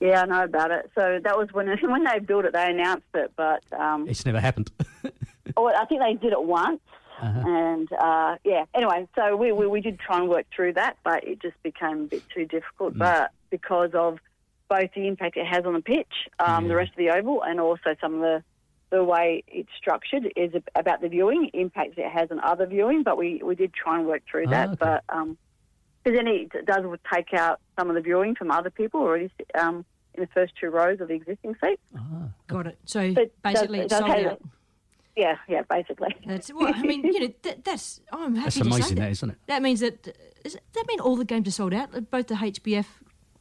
[0.00, 0.90] Yeah, I know about it.
[0.94, 4.40] So that was when when they built it, they announced it, but um, It's never
[4.40, 4.70] happened.
[5.56, 6.80] oh, I think they did it once.
[7.18, 11.24] And uh, yeah, anyway, so we, we we did try and work through that, but
[11.24, 12.96] it just became a bit too difficult.
[12.98, 14.18] But because of
[14.68, 17.60] both the impact it has on the pitch, um, the rest of the oval, and
[17.60, 18.42] also some of the
[18.90, 23.02] the way it's structured is about the viewing impacts it has on other viewing.
[23.02, 24.76] But we, we did try and work through Ah, that, okay.
[24.78, 25.36] but um,
[26.04, 29.28] because then it does take out some of the viewing from other people already
[29.58, 31.82] um, in the first two rows of the existing seats.
[32.46, 32.78] Got it.
[32.84, 34.40] So But basically, does- it it's sold out.
[35.16, 36.14] Yeah, yeah, basically.
[36.26, 36.72] That's well.
[36.74, 38.00] I mean, you know, that, that's.
[38.12, 39.02] I'm happy That's to say amazing, that.
[39.02, 39.36] that, isn't it?
[39.46, 40.02] That means that.
[40.44, 41.90] Does that mean all the games are sold out?
[42.10, 42.84] Both the HBF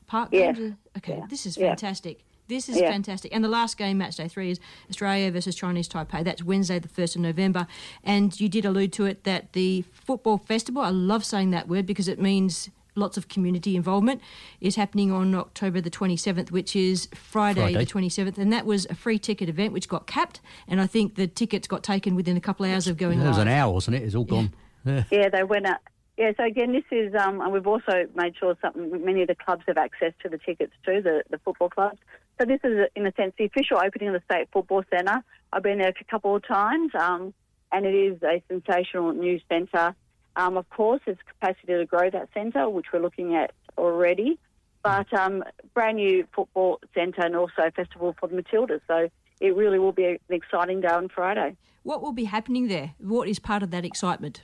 [0.08, 0.52] Park Yeah.
[0.52, 0.76] games.
[0.98, 1.26] Okay, Yeah.
[1.30, 1.70] this is Yeah.
[1.70, 2.24] fantastic.
[2.48, 2.92] This is Yeah.
[2.92, 3.34] fantastic.
[3.34, 6.24] And the last game, match day three, is Australia versus Chinese Taipei.
[6.24, 7.66] That's Wednesday, the 1st of November.
[8.04, 11.88] And you did allude to it that the football festival, I love saying that word
[11.88, 14.22] because it means lots of community involvement,
[14.62, 17.78] is happening on October the 27th, which is Friday, Friday.
[17.80, 18.38] the 27th.
[18.38, 20.40] And that was a free ticket event which got capped.
[20.68, 23.28] And I think the tickets got taken within a couple of hours of going It
[23.28, 23.48] was live.
[23.48, 24.04] an hour, wasn't it?
[24.04, 24.54] It's all gone.
[24.86, 25.04] Yeah.
[25.12, 25.82] Yeah, they went up.
[26.18, 29.36] Yeah, so again, this is, um, and we've also made sure some, many of the
[29.36, 31.98] clubs have access to the tickets too, the, the football clubs.
[32.40, 35.24] So this is, in a sense, the official opening of the State Football Centre.
[35.52, 37.34] I've been there a couple of times, um,
[37.72, 39.94] and it is a sensational new centre.
[40.38, 44.40] Um, of course, there's capacity to grow that centre, which we're looking at already,
[44.84, 48.82] but um, brand new football centre and also a festival for the Matildas.
[48.88, 49.10] So
[49.42, 51.58] it really will be an exciting day on Friday.
[51.84, 52.94] What will be happening there?
[53.00, 54.44] What is part of that excitement?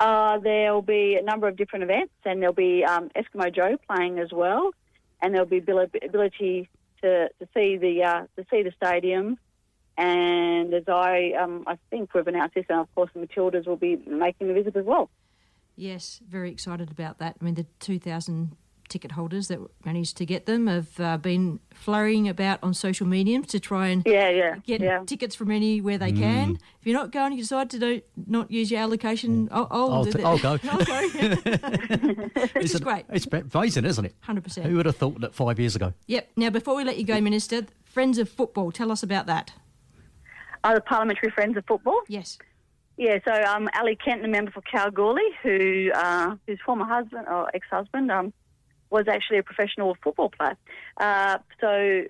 [0.00, 4.18] Uh, there'll be a number of different events, and there'll be um, Eskimo Joe playing
[4.18, 4.70] as well,
[5.20, 6.68] and there'll be ability
[7.02, 9.38] to, to see the uh, to see the stadium.
[9.96, 13.76] And as I um, I think we've announced this, and of course the Matildas will
[13.76, 15.10] be making the visit as well.
[15.74, 17.36] Yes, very excited about that.
[17.40, 18.56] I mean, the 2,000
[18.88, 23.40] ticket holders that managed to get them have uh, been flurrying about on social media
[23.42, 25.02] to try and Yeah, yeah, get yeah.
[25.06, 26.58] tickets from anywhere they can.
[26.80, 29.48] If you're not going, you decide to do, not use your allocation.
[29.52, 30.26] I'll, I'll, I'll do t- that.
[30.26, 30.58] I'll go.
[30.70, 32.30] I'll go.
[32.54, 33.04] Which is It's great.
[33.10, 34.14] It's amazing, isn't it?
[34.26, 34.62] 100%.
[34.64, 35.92] Who would have thought that five years ago?
[36.06, 36.30] Yep.
[36.36, 39.52] Now, before we let you go, Minister, Friends of Football, tell us about that.
[40.64, 42.00] Uh, the Parliamentary Friends of Football.
[42.08, 42.38] Yes.
[42.96, 47.48] Yeah, so um, Ali Kent, the member for Kalgoorlie, who uh, whose former husband or
[47.54, 48.32] ex-husband um,
[48.90, 50.56] was actually a professional football player.
[50.96, 52.02] Uh, so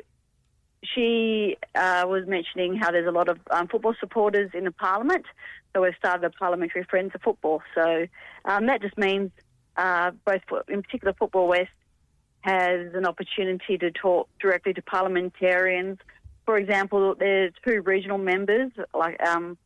[0.84, 5.24] she uh, was mentioning how there's a lot of um, football supporters in the parliament.
[5.72, 7.62] So we've started the Parliamentary Friends of Football.
[7.74, 8.06] So
[8.44, 9.30] um, that just means
[9.76, 11.70] uh, both, in particular, Football West
[12.40, 15.98] has an opportunity to talk directly to parliamentarians.
[16.46, 19.58] For example, there's two regional members, like um,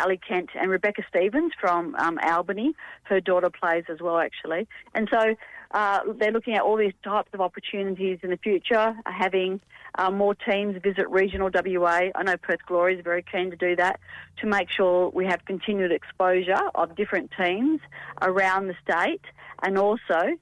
[0.00, 2.74] Ali Kent and Rebecca Stephens from um, Albany.
[3.02, 4.68] Her daughter plays as well, actually.
[4.94, 5.34] And so
[5.72, 9.60] uh, they're looking at all these types of opportunities in the future, uh, having
[9.96, 12.10] uh, more teams visit regional WA.
[12.14, 14.00] I know Perth Glory is very keen to do that
[14.40, 17.80] to make sure we have continued exposure of different teams
[18.22, 19.22] around the state
[19.62, 20.38] and also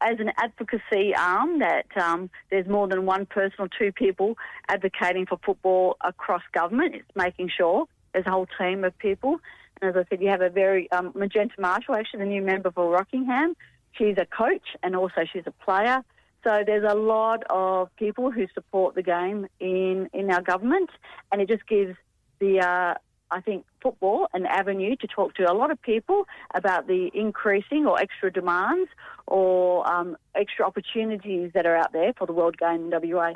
[0.00, 4.36] as an advocacy arm that um, there's more than one person or two people
[4.68, 6.94] advocating for football across government.
[6.94, 9.38] It's making sure there's a whole team of people.
[9.80, 12.70] And as I said, you have a very um, Magenta Marshall, actually the new member
[12.70, 13.54] for Rockingham.
[13.96, 16.02] She's a coach and also she's a player.
[16.44, 20.90] So there's a lot of people who support the game in, in our government,
[21.32, 21.96] and it just gives
[22.38, 22.94] the uh,
[23.30, 27.86] I think football an avenue to talk to a lot of people about the increasing
[27.86, 28.90] or extra demands
[29.26, 33.32] or um, extra opportunities that are out there for the world game in WA.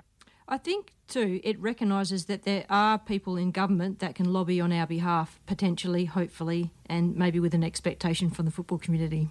[0.49, 4.73] I think too it recognises that there are people in government that can lobby on
[4.73, 9.31] our behalf, potentially, hopefully, and maybe with an expectation from the football community.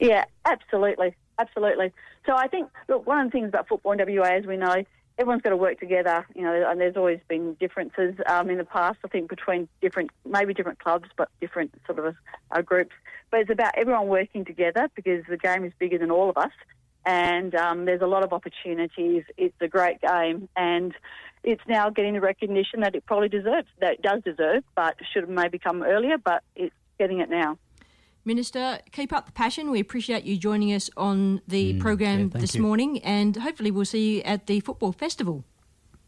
[0.00, 1.92] Yeah, absolutely, absolutely.
[2.26, 4.84] So I think look, one of the things about football in WA, as we know,
[5.18, 8.64] everyone's got to work together, you know, and there's always been differences um, in the
[8.64, 12.16] past, I think, between different, maybe different clubs, but different sort of
[12.50, 12.94] uh, groups.
[13.30, 16.52] But it's about everyone working together because the game is bigger than all of us.
[17.06, 19.24] And um, there's a lot of opportunities.
[19.36, 20.94] It's a great game, and
[21.42, 25.24] it's now getting the recognition that it probably deserves, that it does deserve, but should
[25.24, 27.58] have maybe come earlier, but it's getting it now.
[28.26, 29.70] Minister, keep up the passion.
[29.70, 32.62] We appreciate you joining us on the Mm, program yeah, this you.
[32.62, 35.44] morning, and hopefully we'll see you at the football festival.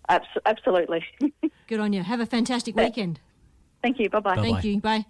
[0.08, 1.04] Abs- absolutely.
[1.66, 2.02] Good on you.
[2.02, 2.84] Have a fantastic Yeah.
[2.84, 3.20] weekend.
[3.82, 4.08] Thank you.
[4.08, 4.36] Bye bye.
[4.36, 4.80] Thank you.
[4.80, 5.04] Bye.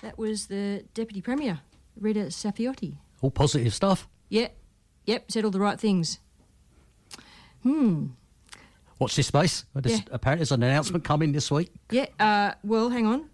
[0.00, 1.60] That was the Deputy Premier,
[1.98, 2.96] Rita Saffioti.
[3.20, 4.08] All positive stuff.
[4.30, 4.56] Yep,
[5.04, 6.20] yep, said all the right things.
[7.62, 8.06] Hmm.
[8.98, 9.64] Watch this space.
[9.74, 10.04] There's, Yeah.
[10.10, 11.70] Apparently, there's an announcement coming this week.
[11.90, 13.28] Yeah, uh, well, hang on.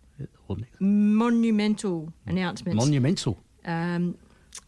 [0.80, 2.84] Monumental announcements.
[2.84, 3.38] Monumental.
[3.64, 4.16] um,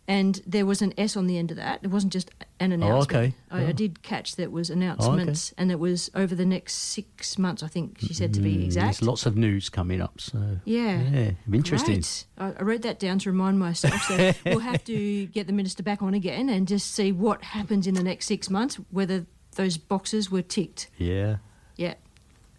[0.07, 1.81] and there was an S on the end of that.
[1.83, 2.31] It wasn't just
[2.61, 3.11] an announcement.
[3.31, 3.35] okay.
[3.51, 3.73] I, I Oh.
[3.73, 7.99] did catch that was announcements, and it was over the next six months, I think
[8.01, 8.85] she said to be Mm, exact.
[8.99, 10.21] There's lots of news coming up.
[10.21, 11.03] So Yeah.
[11.11, 12.03] yeah, interesting.
[12.39, 14.01] I, I wrote that down to remind myself.
[14.03, 17.87] So we'll have to get the minister back on again and just see what happens
[17.87, 20.89] in the next six months, whether those boxes were ticked.
[20.99, 21.37] Yeah.
[21.77, 21.95] Yeah.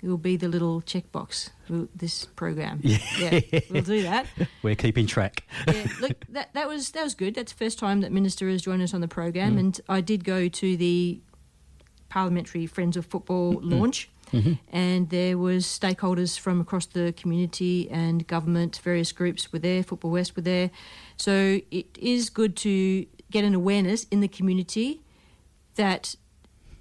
[0.01, 2.79] It will be the little checkbox, for this program.
[2.83, 2.99] Yeah.
[3.19, 4.27] yeah, we'll do that.
[4.63, 5.43] We're keeping track.
[5.67, 7.35] yeah, look, that that was that was good.
[7.35, 9.59] That's the first time that Minister has joined us on the program, Mm.
[9.59, 11.19] and I did go to the
[12.09, 13.69] Parliamentary Friends of Football Mm-hmm.
[13.73, 14.09] launch,
[14.71, 19.81] and there was stakeholders from across the community and government, various groups were there.
[19.83, 20.69] Football West were there,
[21.17, 25.01] so it is good to get an awareness in the community
[25.75, 26.15] that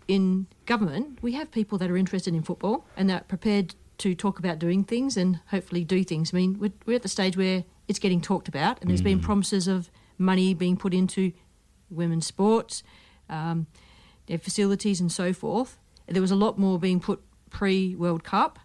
[0.09, 4.15] in government we have people that are interested in football and that are prepared to
[4.15, 6.33] talk about doing things and hopefully do things.
[6.33, 9.19] I mean, we're, we're at the stage where it's getting talked about, and there's been
[9.19, 11.33] promises of money being put into
[11.91, 12.85] women's sports,
[13.29, 13.67] um,
[14.27, 15.79] their facilities, and so forth.
[16.07, 18.61] There was a lot more being put pre World Cup.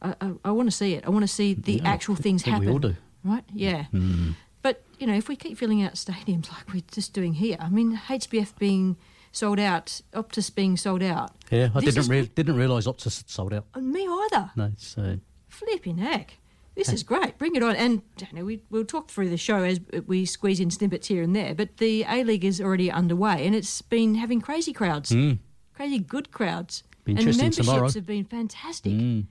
[0.00, 1.04] I, I, I want to see it.
[1.04, 2.66] I want to see the Yeah, actual things happen.
[2.66, 2.94] we all do.
[3.24, 3.44] Right?
[3.52, 3.86] Yeah.
[3.92, 4.34] Mm.
[4.62, 7.68] But you know, if we keep filling out stadiums like we're just doing here, I
[7.70, 8.96] mean, HBF being
[9.36, 11.32] sold out, Optus being sold out.
[11.50, 13.66] Yeah, I This didn't re- didn't realise Optus had sold out.
[13.74, 14.50] And me either.
[14.56, 15.18] No, so
[15.48, 16.38] Flipping heck.
[16.74, 17.38] This is great.
[17.38, 17.76] Bring it on.
[17.76, 21.34] And know, we, we'll talk through the show as we squeeze in snippets here and
[21.36, 21.54] there.
[21.54, 25.38] But the A League is already underway and it's been having crazy crowds, mm,
[25.72, 26.82] crazy good crowds.
[27.06, 27.90] And interesting memberships tomorrow.
[27.92, 28.92] have been fantastic.
[28.92, 29.26] mm,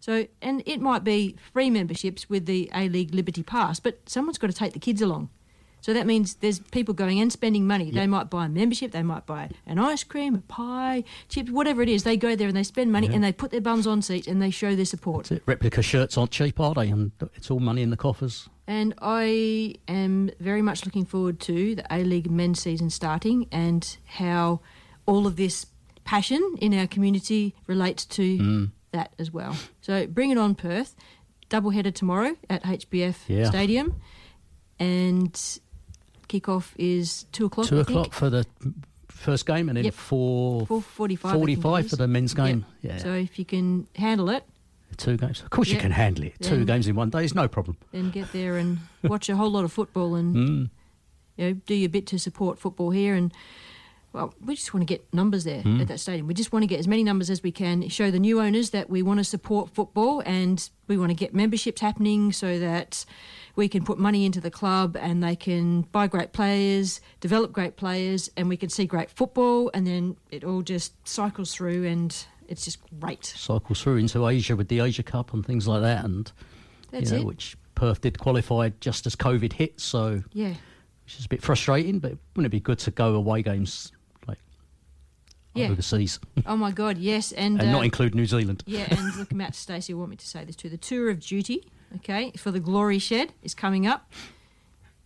[0.00, 4.38] So, and it might be free memberships with the A League Liberty Pass, but someone's
[4.38, 5.28] got to take the kids along.
[5.80, 7.90] So that means there's people going and spending money.
[7.90, 11.80] They might buy a membership, they might buy an ice cream, a pie, chips, whatever
[11.82, 12.02] it is.
[12.04, 13.14] They go there and they spend money Yeah.
[13.14, 15.30] and they put their bums on seats and they show their support.
[15.46, 16.88] Replica shirts aren't cheap, are they?
[16.88, 18.48] And it's all money in the coffers.
[18.66, 23.96] And I am very much looking forward to the A League men's season starting and
[24.04, 24.60] how
[25.06, 25.66] all of this
[26.04, 28.70] passion in our community relates to Mm.
[28.92, 29.56] that as well.
[29.80, 30.94] So bring it on, Perth.
[31.48, 33.44] Double header tomorrow at HBF Yeah.
[33.48, 33.94] Stadium.
[34.78, 35.38] And
[36.30, 37.66] kickoff is 2 o'clock.
[37.66, 38.44] Two o'clock for the
[39.08, 39.94] first game, and then Yep.
[39.94, 41.28] 4.45.
[41.28, 42.64] I think it 45 for the men's game.
[42.82, 42.92] Yep.
[42.92, 44.44] Yeah, So if you can handle it,
[44.96, 45.40] two games.
[45.42, 46.34] Of course, you can handle it.
[46.40, 47.76] Two games in one day is no problem.
[47.92, 50.70] then get there and watch a whole lot of football and Mm.
[51.36, 53.14] you know, do your bit to support football here.
[53.14, 53.32] And
[54.12, 55.80] well, we just want to get numbers there Mm.
[55.80, 56.26] at that stadium.
[56.26, 57.88] We just want to get as many numbers as we can.
[57.88, 61.32] Show the new owners that we want to support football and we want to get
[61.34, 63.04] memberships happening so that
[63.56, 67.76] we can put money into the club and they can buy great players, develop great
[67.76, 69.70] players, and we can see great football.
[69.74, 72.14] And then it all just cycles through and
[72.48, 73.24] it's just great.
[73.24, 76.32] Cycles through into Asia with the Asia Cup and things like that, and
[76.90, 77.26] That's you know, it.
[77.26, 79.80] which Perth did qualify just as COVID hit.
[79.80, 80.54] So Yeah.
[81.04, 82.00] which is a bit frustrating.
[82.00, 83.92] But wouldn't it be good to go away games
[85.54, 85.70] Yeah.
[85.70, 88.62] overseas Oh my God, yes, and, and uh, not include New Zealand?
[88.66, 90.68] Yeah, and look, Matt Stacey want me to say this too.
[90.68, 94.10] The tour of duty, okay, for the Glory Shed is coming up,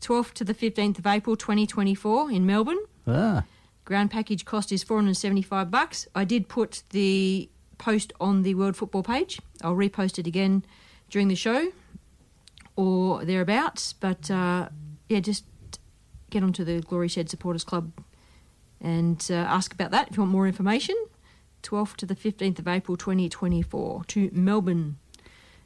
[0.03, 2.79] 12th to the 15th of April, 2024, in Melbourne.
[3.07, 3.45] Ah,
[3.85, 6.07] Ground package cost is 475 bucks.
[6.15, 9.39] I did put the post on the World Football page.
[9.63, 10.65] I'll repost it again
[11.11, 11.71] during the show
[12.77, 13.93] or thereabouts.
[13.93, 14.69] But uh,
[15.09, 15.45] yeah, just
[16.31, 17.93] get onto the Glory Shed Supporters Club
[18.85, 20.95] and uh, ask about that if you want more information.
[21.63, 24.99] 12th to the 15th of April 2024 to Melbourne.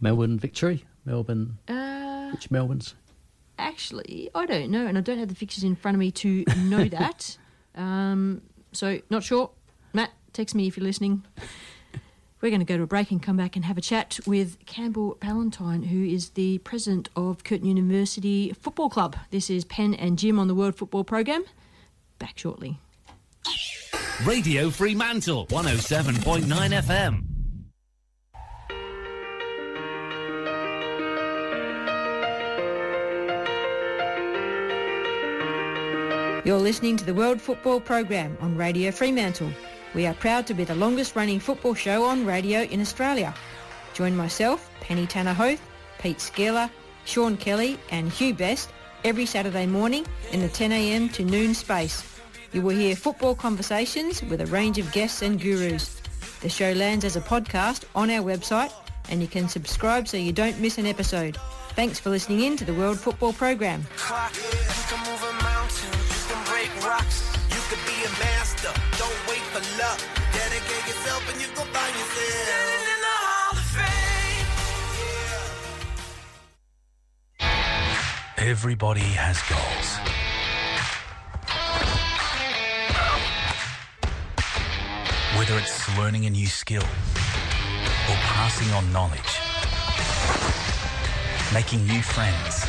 [0.00, 0.84] Melbourne victory.
[1.04, 1.58] Melbourne.
[1.66, 2.94] Uh, Which Melbourne's?
[3.58, 6.44] Actually, I don't know, and I don't have the fixtures in front of me to
[6.56, 7.36] know that.
[7.74, 8.42] Um,
[8.72, 9.50] so, not sure.
[9.92, 11.24] Matt, text me if you're listening.
[12.40, 14.64] We're going to go to a break and come back and have a chat with
[14.64, 19.16] Campbell Ballantyne, who is the president of Curtin University Football Club.
[19.32, 21.44] This is Penn and Jim on the World Football Program.
[22.20, 22.78] Back shortly.
[24.24, 26.44] Radio Fremantle 107.9
[26.82, 27.24] FM.
[36.44, 39.50] You're listening to the World Football Program on Radio Fremantle.
[39.94, 43.34] We are proud to be the longest running football show on radio in Australia.
[43.92, 45.60] Join myself, Penny Tanner Hoth,
[45.98, 46.70] Pete Skeller,
[47.04, 48.70] Sean Kelly and Hugh Best
[49.04, 52.17] every Saturday morning in the 10am to noon space.
[52.52, 56.00] You will hear football conversations with a range of guests and gurus.
[56.40, 58.72] The show lands as a podcast on our website
[59.10, 61.36] and you can subscribe so you don't miss an episode.
[61.70, 63.86] Thanks for listening in to the World Football Program.
[78.38, 80.27] Everybody has can
[85.38, 89.38] Whether it's learning a new skill or passing on knowledge,
[91.54, 92.64] making new friends,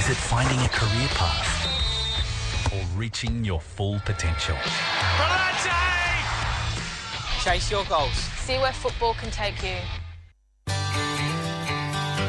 [0.00, 4.56] is it finding a career path or reaching your full potential?
[7.44, 8.16] Chase your goals.
[8.44, 9.76] See where football can take you.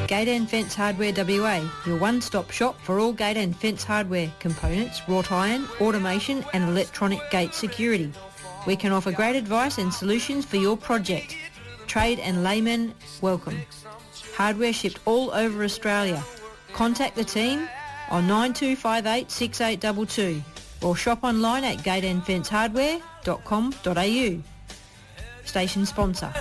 [0.05, 5.01] Gate and Fence Hardware WA, your one-stop shop for all gate and fence hardware, components,
[5.07, 8.13] wrought iron, automation and electronic gate security.
[8.65, 11.35] We can offer great advice and solutions for your project.
[11.87, 13.57] Trade and laymen, welcome.
[14.35, 16.23] Hardware shipped all over Australia.
[16.71, 17.67] Contact the team
[18.09, 20.41] on 9258 6822
[20.81, 24.43] or shop online at gateandfencehardware.com.au.
[25.45, 26.33] Station sponsor.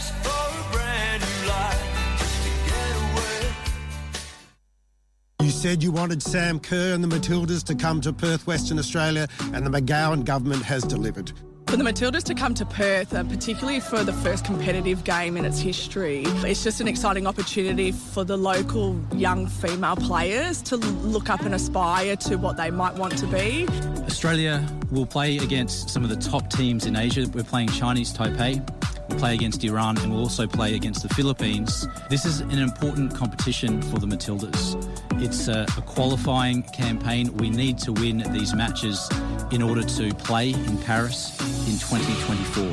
[5.40, 9.26] You said you wanted Sam Kerr and the Matildas to come to Perth, Western Australia,
[9.52, 11.32] and the McGowan government has delivered.
[11.66, 15.44] For the Matildas to come to Perth, uh, particularly for the first competitive game in
[15.46, 21.30] its history, it's just an exciting opportunity for the local young female players to look
[21.30, 23.66] up and aspire to what they might want to be.
[24.04, 27.26] Australia will play against some of the top teams in Asia.
[27.32, 28.60] We're playing Chinese Taipei.
[29.08, 31.86] We'll play against Iran and we'll also play against the Philippines.
[32.08, 34.76] This is an important competition for the Matildas.
[35.22, 37.34] It's a, a qualifying campaign.
[37.36, 39.08] We need to win these matches
[39.52, 41.38] in order to play in Paris
[41.68, 42.64] in 2024.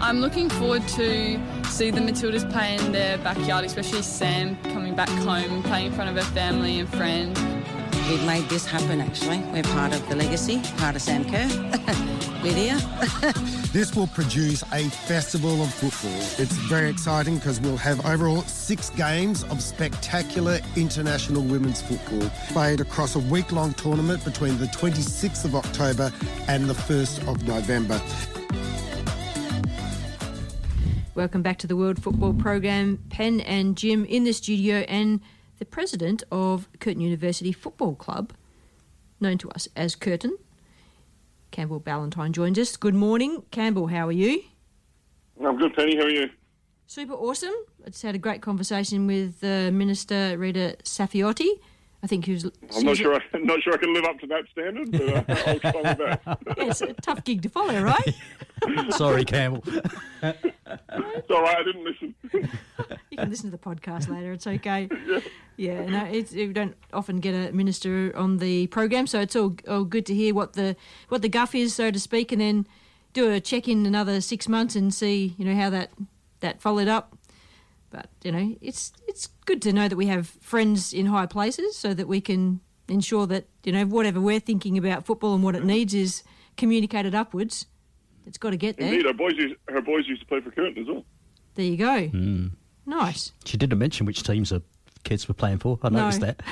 [0.00, 5.08] I'm looking forward to see the Matildas play in their backyard, especially Sam coming back
[5.08, 7.38] home, playing in front of her family and friends.
[8.08, 9.38] We've made this happen actually.
[9.50, 11.48] We're part of the legacy, part of Sam Kerr,
[12.42, 12.78] Lydia.
[13.72, 16.20] This will produce a festival of football.
[16.38, 22.82] It's very exciting because we'll have overall six games of spectacular international women's football played
[22.82, 26.12] across a week long tournament between the 26th of October
[26.46, 27.98] and the 1st of November.
[31.14, 32.98] Welcome back to the World Football Program.
[33.08, 35.20] Penn and Jim in the studio, and
[35.58, 38.32] the president of Curtin University Football Club,
[39.20, 40.36] known to us as Curtin,
[41.50, 42.76] Campbell Ballantyne, joins us.
[42.76, 43.88] Good morning, Campbell.
[43.88, 44.42] How are you?
[45.44, 45.96] I'm good, Penny.
[45.96, 46.30] How are you?
[46.86, 47.54] Super awesome.
[47.86, 51.48] I just had a great conversation with uh, Minister Rita Saffioti.
[52.04, 52.44] I think he was.
[52.76, 53.18] I'm not sure.
[53.32, 55.94] I'm not sure I can live up to that standard, but uh, I'll try my
[55.94, 56.20] best.
[56.26, 58.14] Yeah, it's a tough gig to follow, right?
[58.90, 59.64] Sorry, Campbell.
[60.22, 61.56] It's all right.
[61.56, 62.14] I didn't listen.
[63.10, 64.32] You can listen to the podcast later.
[64.32, 64.90] It's okay.
[65.08, 65.20] Yeah,
[65.56, 69.56] yeah no, it's, we don't often get a minister on the program, so it's all,
[69.66, 70.76] all good to hear what the
[71.08, 72.66] what the guff is, so to speak, and then
[73.14, 75.90] do a check in another six months and see you know how that
[76.40, 77.16] that followed up.
[77.94, 81.76] But you know, it's it's good to know that we have friends in high places,
[81.76, 85.54] so that we can ensure that you know, whatever we're thinking about football and what
[85.54, 86.24] it needs is
[86.56, 87.66] communicated upwards.
[88.26, 88.88] It's got to get there.
[88.92, 91.04] Indeed, our boys used, her boys used to play for Curtin as well.
[91.54, 92.08] There you go.
[92.08, 92.46] Hmm.
[92.84, 93.30] Nice.
[93.44, 94.60] She didn't mention which teams the
[95.04, 95.78] kids were playing for.
[95.84, 95.98] I No.
[96.10, 96.42] noticed that.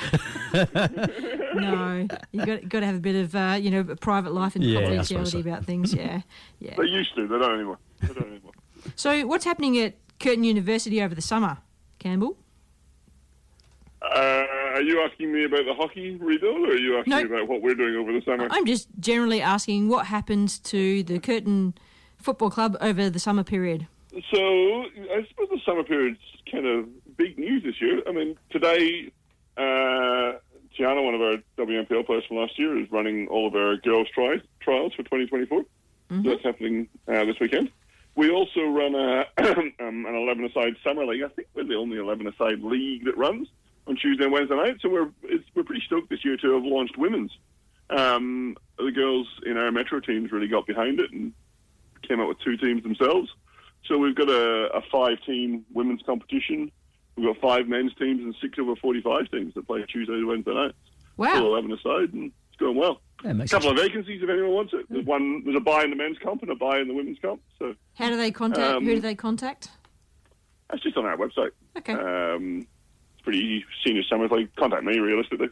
[1.55, 4.63] no, you got got to have a bit of uh, you know private life and
[4.63, 5.39] Yeah, confidentiality so.
[5.39, 5.93] about things.
[5.93, 6.21] Yeah,
[6.59, 6.75] yeah.
[6.77, 7.27] They used to.
[7.27, 7.79] They don't anymore.
[8.01, 8.53] They don't anymore.
[8.95, 11.57] So, what's happening at Curtin University over the summer,
[11.99, 12.37] Campbell?
[14.01, 14.43] Uh,
[14.75, 17.23] are you asking me about the hockey rebuild, or are you asking No.
[17.23, 18.47] me about what we're doing over the summer?
[18.51, 21.73] I'm just generally asking what happens to the Curtin
[22.17, 23.87] Football Club over the summer period.
[24.31, 26.19] So I suppose the summer period's
[26.51, 26.87] kind of
[27.17, 28.01] big news this year.
[28.07, 29.11] I mean, today,
[29.57, 30.33] uh,
[30.77, 34.07] Tiana, one of our WNPL players from last year, is running all of our girls'
[34.13, 35.65] tri- trials for 2024.
[36.09, 37.71] So that's happening uh, this weekend.
[38.15, 41.23] We also run a, um, an 11-a-side summer league.
[41.23, 43.47] I think we're the only 11-a-side league that runs
[43.87, 44.77] on Tuesday and Wednesday night.
[44.81, 47.31] So we're it's, we're pretty stoked this year to have launched women's.
[47.89, 51.33] Um, the girls in our metro teams really got behind it and
[52.07, 53.29] came out with two teams themselves.
[53.85, 56.71] So we've got a, a five-team women's competition.
[57.15, 60.53] We've got five men's teams and six over 45 teams that play Tuesday to Wednesday
[60.53, 60.77] nights.
[61.17, 61.29] Wow.
[61.35, 62.31] Still 11 aside, and
[62.63, 63.01] it's going well.
[63.23, 64.85] Yeah, a makes couple of vacancies if anyone wants it.
[64.89, 65.43] There's one.
[65.43, 67.41] There's a buy in the men's comp and a buy in the women's comp.
[67.59, 68.77] So How do they contact?
[68.77, 69.69] Um, who do they contact?
[70.69, 71.51] that's just on our website.
[71.77, 71.93] Okay.
[71.93, 72.65] Um,
[73.13, 73.65] it's pretty easy.
[73.85, 74.97] Senior Summers, like contact me.
[74.99, 75.49] Realistically,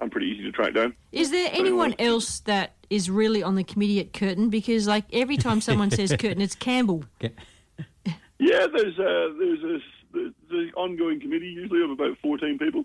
[0.00, 0.94] I'm pretty easy to track down.
[1.12, 4.48] Is there anyone else that is really on the committee at Curtin?
[4.48, 7.04] Because like every time someone says Curtin, it's Campbell.
[7.20, 9.78] Yeah, there's uh, there's a
[10.12, 12.84] there's the ongoing committee usually of about 14 people.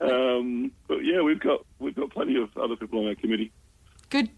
[0.00, 3.52] Um, but yeah, we've got we've got plenty of other people on our committee.
[4.08, 4.30] Good.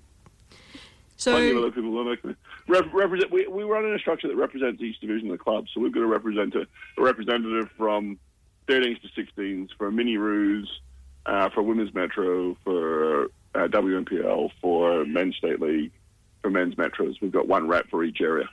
[1.16, 2.40] So plenty of other people on our committee.
[2.66, 5.66] Rep- represent, we, we run in a structure that represents each division of the club.
[5.72, 6.66] So we've got a, represent a
[6.98, 8.18] representative from
[8.66, 10.80] 13s to 16s for mini roos,
[11.26, 15.92] uh, for women's metro, for uh, WNPL, for men's state league,
[16.40, 17.14] for men's metros.
[17.20, 18.48] We've got one rep for each area.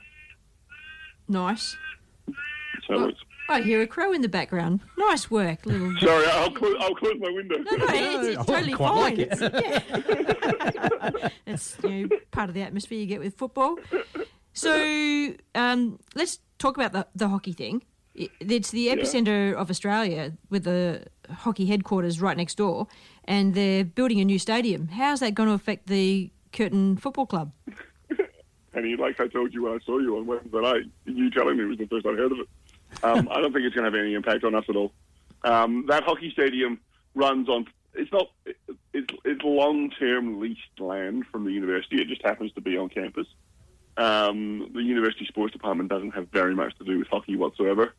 [1.28, 1.76] nice.
[2.86, 3.20] So Well, it's,
[3.50, 4.80] I hear a crow in the background.
[4.96, 5.92] Nice work, little.
[6.00, 7.56] sorry, I'll, clo- I'll close my window.
[7.58, 9.02] No, no, it's, it's totally quite fine.
[9.02, 9.28] like it.
[9.32, 9.40] It's,
[11.14, 11.28] yeah.
[11.46, 13.76] it's you know, part of the atmosphere you get with football.
[14.52, 17.82] So um, let's talk about the, the hockey thing.
[18.14, 22.86] It's the epicenter of Australia with the hockey headquarters right next door,
[23.24, 24.88] and they're building a new stadium.
[24.88, 27.52] How's that going to affect the Curtin Football Club?
[28.72, 31.56] And he, like I told you when I saw you on Wednesday night, you telling
[31.56, 32.48] me it was the first I'd heard of it.
[33.02, 34.92] Um, I don't think it's going to have any impact on us at all.
[35.42, 36.80] Um, that hockey stadium
[37.14, 37.66] runs on.
[37.94, 38.30] It's not.
[38.92, 42.00] It's, it's long-term leased land from the university.
[42.00, 43.26] It just happens to be on campus.
[43.96, 47.94] Um, the university sports department doesn't have very much to do with hockey whatsoever.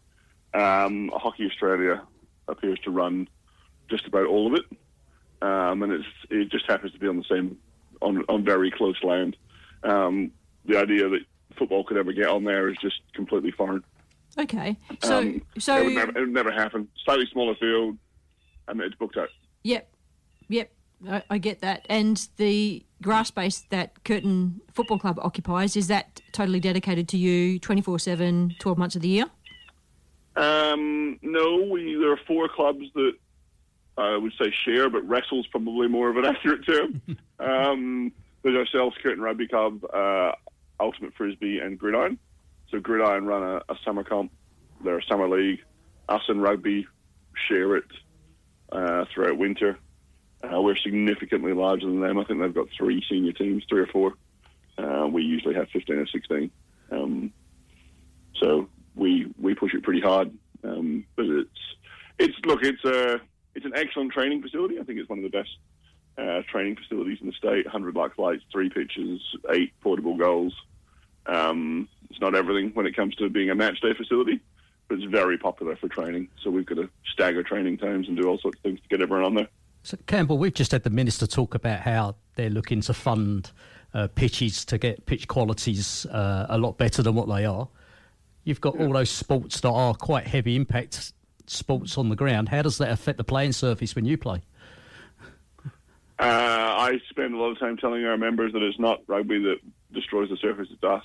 [0.54, 2.02] Um, hockey Australia
[2.48, 3.28] appears to run
[3.90, 4.66] just about all of it,
[5.42, 7.58] um, and it just happens to be on the same
[8.02, 9.38] on on very close land.
[9.84, 10.32] Um,
[10.66, 11.22] the idea that
[11.58, 13.84] football could ever get on there is just completely foreign.
[14.38, 16.88] Okay, so Um, so it would, never, it would never happen.
[17.04, 17.98] Slightly smaller field,
[18.68, 19.30] and it's booked out.
[19.64, 19.94] Yep,
[20.48, 20.72] yep,
[21.10, 21.86] I, I get that.
[21.90, 27.60] And the grass space that Curtin Football Club occupies is that totally dedicated to you
[27.60, 29.26] 24 7, 12 months of the year?
[30.36, 33.14] Um, no, we there are four clubs that
[33.98, 37.02] I would say share, but wrestle's probably more of an accurate term.
[37.40, 38.12] um,
[38.44, 40.32] there's ourselves, Curtin Rugby Club, uh,
[40.80, 42.18] Ultimate Frisbee, and Gridiron.
[42.72, 44.32] So Gridiron run a, a summer comp.
[44.84, 45.60] They're a summer league.
[46.10, 46.88] Us and Rugby
[47.48, 47.86] share it
[48.72, 49.78] uh, throughout winter.
[50.44, 52.18] Uh, we're significantly larger than them.
[52.18, 54.14] I think they've got three senior teams, three or four.
[54.78, 56.50] Uh, we usually have 15 or 16.
[56.92, 57.32] Um,
[58.36, 60.32] so we we push it pretty hard.
[60.64, 61.50] Um, but it's
[62.18, 63.22] it's look it's a
[63.54, 64.80] it's an excellent training facility.
[64.80, 65.50] I think it's one of the best
[66.18, 67.66] uh, training facilities in the state.
[67.66, 70.54] 100 lux lights, three pitches, eight portable goals.
[71.26, 74.40] Um, it's not everything when it comes to being a match day facility,
[74.88, 76.28] but it's very popular for training.
[76.44, 79.02] So we've got to stagger training times and do all sorts of things to get
[79.02, 79.48] everyone on there.
[79.84, 83.52] So, Campbell, we've just had the minister talk about how they're looking to fund
[83.94, 87.68] uh, pitches to get pitch qualities uh, a lot better than what they are.
[88.44, 91.14] You've got all those sports that are quite heavy impact
[91.48, 92.50] sports on the ground.
[92.50, 94.42] How does that affect the playing surface when you play?
[96.20, 99.58] Uh, I spend a lot of time telling our members that it's not rugby that
[99.94, 101.04] destroys the surface, it's us.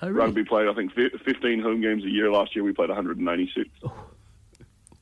[0.00, 0.18] Oh, really?
[0.18, 2.30] Rugby played, I think, fi- 15 home games a year.
[2.30, 3.68] Last year we played 196.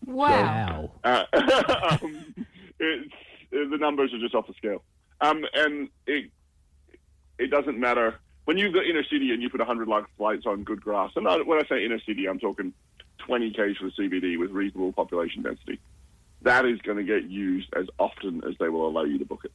[0.07, 0.91] Wow.
[1.03, 2.35] Uh, um,
[2.79, 3.12] it's,
[3.53, 4.83] uh, the numbers are just off the scale.
[5.21, 6.31] Um, and it
[7.39, 8.18] it doesn't matter.
[8.45, 11.27] When you've got inner city and you put 100 lux lights on good grass, and
[11.27, 12.73] I, when I say inner city, I'm talking
[13.18, 15.79] 20 k's for the CBD with reasonable population density.
[16.43, 19.45] That is going to get used as often as they will allow you to book
[19.45, 19.53] it.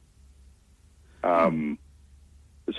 [1.24, 1.78] Um,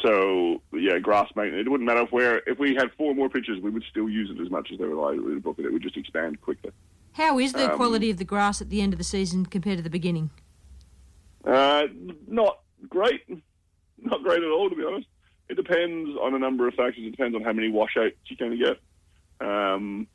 [0.01, 1.65] so yeah, grass maintenance.
[1.65, 4.29] It wouldn't matter if we're if we had four more pitches, we would still use
[4.29, 5.65] it as much as they were likely to book it.
[5.65, 6.71] It would just expand quickly.
[7.13, 9.77] How is the Um, quality of the grass at the end of the season compared
[9.77, 10.29] to the beginning?
[11.43, 11.87] Uh,
[12.27, 12.59] not
[12.89, 13.21] great,
[14.01, 15.07] not great at all, to be honest.
[15.49, 17.05] It depends on a number of factors.
[17.05, 19.47] It depends on how many washouts you kind of get.
[19.47, 20.07] Um,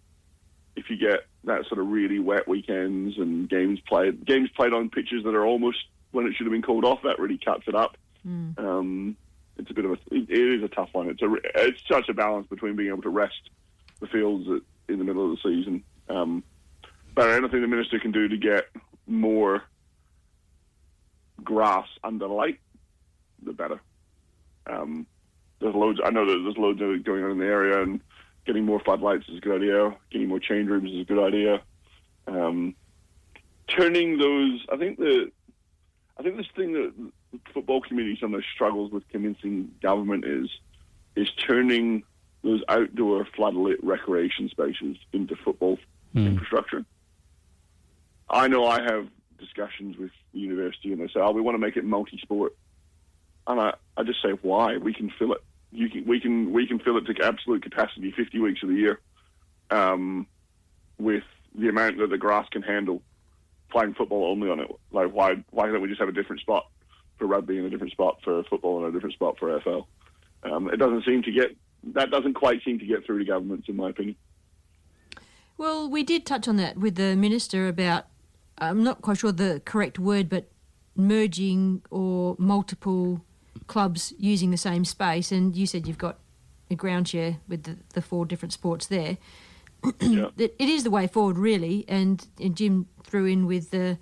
[0.76, 4.90] if you get that sort of really wet weekends and games played, games played on
[4.90, 5.78] pitches that are almost
[6.12, 7.96] when it should have been called off, that really cuts it up.
[8.58, 9.16] Um,
[9.58, 11.08] it's a bit of a, it, is a tough one.
[11.08, 13.50] It's a, it's such a balance between being able to rest
[14.00, 14.48] the fields
[14.88, 15.84] in the middle of the season.
[16.08, 16.42] Um,
[17.14, 18.66] but anything the minister can do to get
[19.06, 19.62] more
[21.42, 22.60] grass under light,
[23.42, 23.80] the better.
[24.66, 25.06] Um,
[25.60, 26.00] there's loads.
[26.04, 28.00] I know that there's loads going on in the area, and
[28.46, 29.94] getting more floodlights is a good idea.
[30.10, 31.62] Getting more change rooms is a good idea.
[32.26, 32.74] Um,
[33.68, 35.30] turning those, I think the,
[36.22, 36.92] I think this thing that
[37.32, 40.48] the football community sometimes struggles with convincing government is,
[41.16, 42.04] is turning
[42.44, 45.80] those outdoor floodlit recreation spaces into football
[46.14, 46.84] infrastructure.
[48.30, 49.08] I know I have
[49.40, 52.54] discussions with the university, and they say, "Oh, we want to make it multi-sport,"
[53.48, 54.76] and I, I just say, "Why?
[54.76, 55.40] We can fill it.
[55.72, 58.76] You can, we can, we can fill it to absolute capacity, fifty weeks of the
[58.76, 59.00] year,
[59.70, 60.28] um,
[60.98, 61.24] with
[61.58, 63.02] the amount that the grass can handle.
[63.72, 64.70] Playing football only on it.
[64.92, 66.66] Like, why, why don't we just have a different spot
[67.18, 69.86] for rugby and a different spot for football and a different spot for AFL?
[70.44, 73.68] Um, it doesn't seem to get that doesn't quite seem to get through to governments,
[73.68, 74.16] in my opinion.
[75.56, 78.06] Well, we did touch on that with the minister about,
[78.58, 80.48] I'm not quite sure the correct word, but
[80.94, 83.24] merging or multiple
[83.66, 85.32] clubs using the same space.
[85.32, 86.18] And you said you've got
[86.70, 89.18] a ground share with the, the four different sports there.
[89.84, 91.84] It, it is the way forward, really.
[91.88, 93.98] And, and Jim threw in with the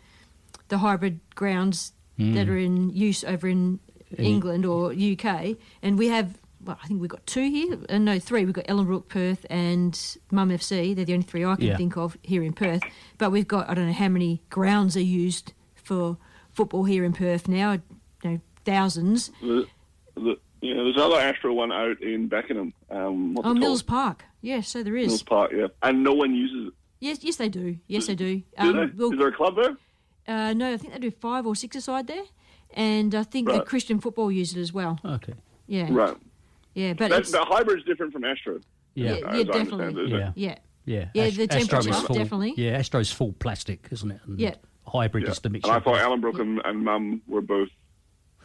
[0.68, 2.34] the hybrid grounds Mm.
[2.34, 3.80] that are in use over in
[4.18, 6.36] England or UK, and we have.
[6.62, 7.78] Well, I think we've got two here.
[7.88, 8.44] Uh, no, three.
[8.44, 9.98] We've got Ellenbrook, Perth, and
[10.30, 10.94] Mum FC.
[10.94, 11.76] They're the only three I can Yeah.
[11.78, 12.82] think of here in Perth.
[13.16, 16.18] But we've got I don't know how many grounds are used for
[16.52, 17.72] football here in Perth now.
[17.72, 19.30] You know, thousands.
[19.40, 19.66] The,
[20.16, 22.74] the, you know, there's another Astro one out in Beckenham.
[22.90, 23.80] Um, Oh, Mills?
[23.82, 24.26] Park.
[24.42, 25.08] Yes, so there is.
[25.08, 25.66] Mills Park, yeah.
[25.82, 26.74] And no one uses it.
[27.00, 27.76] Yes, yes, they do.
[27.86, 28.42] Yes, they do.
[28.60, 28.86] Do they?
[28.96, 29.76] well, Is there a club there?
[30.28, 32.24] uh, no, I think they do five or six aside there,
[32.74, 34.98] and I think the Christian football use it as well.
[35.04, 35.34] Okay.
[35.66, 35.88] Yeah.
[35.90, 36.16] Right.
[36.74, 38.60] Yeah, but That, it's, the hybrid's different from Astro.
[38.94, 39.10] Yeah.
[39.10, 39.84] yeah, as yeah, I definitely.
[39.86, 40.18] it, isn't it?
[40.18, 40.32] Yeah.
[40.34, 40.54] Yeah.
[40.86, 42.54] Yeah, Yeah, Ast- the Astro is temperature, full, definitely.
[42.56, 44.20] Yeah, Astro's full plastic, isn't it?
[44.26, 44.54] And Yeah.
[44.86, 45.30] Hybrid Yeah.
[45.30, 45.70] is the And.
[45.70, 47.68] I thought Ellenbrook and, and Mum were both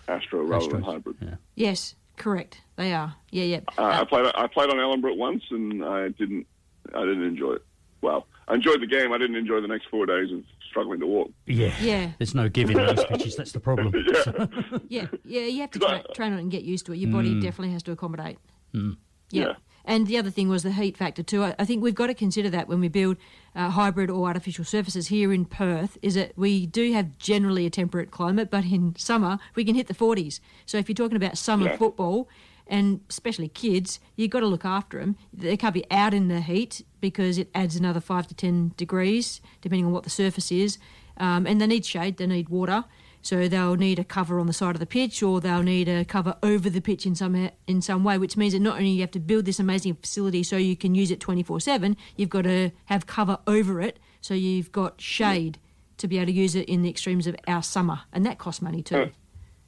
[0.07, 1.15] Astro rather than hybrid.
[1.21, 1.35] Yeah.
[1.55, 2.61] Yes, correct.
[2.75, 3.15] They are.
[3.31, 3.59] Yeah, yeah.
[3.77, 6.45] Uh, I played I played on Ellenbrook once and I didn't
[6.93, 7.65] I didn't enjoy it.
[8.01, 9.11] Well, I enjoyed the game.
[9.13, 11.31] I didn't enjoy the next four days of struggling to walk.
[11.47, 11.73] Yeah.
[11.81, 12.11] Yeah.
[12.19, 13.35] There's no giving those pitches.
[13.35, 13.93] That's the problem.
[14.89, 15.41] Yeah, yeah.
[15.45, 16.97] You have to tra- train on it and get used to it.
[16.97, 17.41] Your body Mm.
[17.41, 18.37] definitely has to accommodate.
[18.73, 18.97] Mm.
[19.31, 19.53] Yeah.
[19.85, 21.43] And the other thing was the heat factor too.
[21.43, 23.17] I, I think we've got to consider that when we build
[23.55, 27.69] uh, hybrid or artificial surfaces here in Perth, is that we do have generally a
[27.69, 30.39] temperate climate, but in summer we can hit the 40s.
[30.65, 31.77] So if you're talking about summer Yeah.
[31.77, 32.27] football,
[32.67, 35.15] and especially kids, you've got to look after them.
[35.31, 39.39] They can't be out in the heat because it adds another five to 10 degrees,
[39.61, 40.79] depending on what the surface is.
[41.17, 42.83] Um, and they need shade, they need water.
[43.25, 46.05] So they'll need a cover on the side of the pitch, or they'll need a
[46.05, 48.19] cover over the pitch in some in some way.
[48.19, 50.93] Which means that not only you have to build this amazing facility so you can
[50.93, 55.01] use it twenty four seven, you've got to have cover over it so you've got
[55.01, 55.57] shade
[55.97, 58.61] to be able to use it in the extremes of our summer, and that costs
[58.61, 59.09] money too.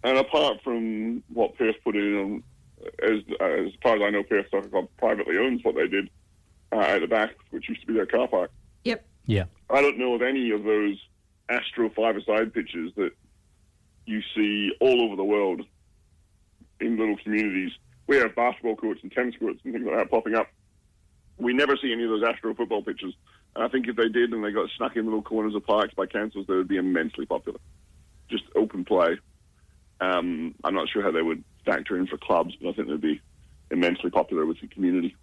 [0.04, 2.44] And apart from what Perth put in, um,
[3.02, 6.10] as as far as I know, Perth Soccer Club privately owns what they did
[6.72, 8.52] uh, at the back, which used to be their car park.
[8.84, 9.04] Yep.
[9.26, 9.46] Yeah.
[9.70, 10.98] I don't know of any of those
[11.50, 13.12] Astro five-a-side pitches that
[14.08, 15.62] you see all over the world
[16.80, 17.72] in little communities.
[18.08, 20.48] We have basketball courts and tennis courts and things like that popping up.
[21.38, 23.14] We never see any of those Astro football pitches.
[23.56, 25.94] And I think if they did and they got snuck in little corners of parks
[25.94, 27.60] by councils, they would be immensely popular.
[28.30, 29.18] Just open play.
[30.00, 33.02] Um, I'm not sure how they would factor in for clubs, but I think they'd
[33.02, 33.22] be
[33.72, 35.16] immensely popular with the community.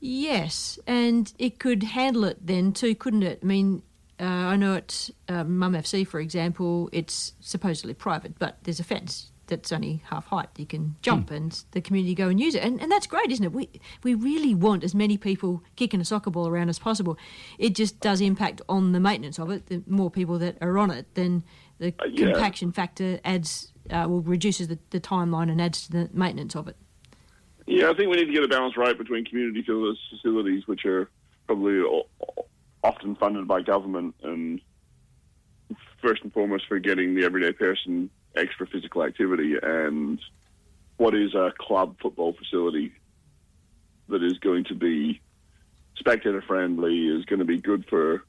[0.00, 3.40] Yes, and it could handle it then too, couldn't it?
[3.42, 3.82] I mean,
[4.18, 8.84] uh, I know at uh, Mum FC, for example, it's supposedly private, but there's a
[8.84, 10.48] fence that's only half height.
[10.56, 13.44] You can jump, and the community go and use it, and, and that's great, isn't
[13.44, 13.52] it?
[13.52, 13.68] We
[14.02, 17.18] we really want as many people kicking a soccer ball around as possible.
[17.58, 19.66] It just does impact on the maintenance of it.
[19.66, 21.44] The more people that are on it, then
[21.78, 22.32] the yeah.
[22.32, 26.68] compaction factor adds, uh, well, reduces the, the timeline and adds to the maintenance of
[26.68, 26.76] it.
[27.66, 31.10] Yeah, I think we need to get a balance right between community facilities- which are
[31.46, 32.06] probably o-
[32.86, 34.60] often funded by government, and
[36.00, 40.20] first and foremost for getting the everyday person extra physical activity and
[40.98, 42.92] what is a club football facility
[44.08, 45.20] that is going to be
[45.96, 48.24] spectator friendly, is going to be good for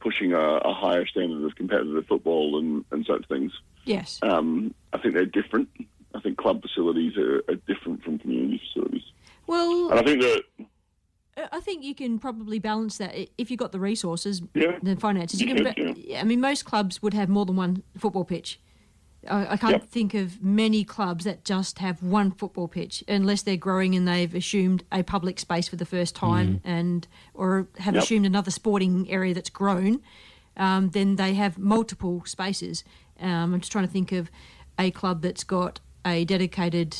[0.00, 3.52] pushing a, a higher standard of competitive football and, and such things.
[3.84, 4.18] Yes.
[4.22, 5.68] Um, I think they're different.
[6.14, 9.02] I think club facilities are, are different from community facilities.
[9.46, 10.42] Well, And I think that
[11.52, 14.78] I think you can probably balance that if you've got the resources, Yeah.
[14.82, 15.40] the finances.
[15.40, 15.64] You can.
[15.64, 18.60] could, ba- I mean, most clubs would have more than one football pitch.
[19.28, 23.56] I, I can't think of many clubs that just have one football pitch, unless they're
[23.56, 28.02] growing and they've assumed a public space for the first time, and or have Yep.
[28.04, 30.00] assumed another sporting area that's grown.
[30.56, 32.84] Um, then they have multiple spaces.
[33.20, 34.30] Um, I'm just trying to think of
[34.78, 36.96] a club that's got a dedicated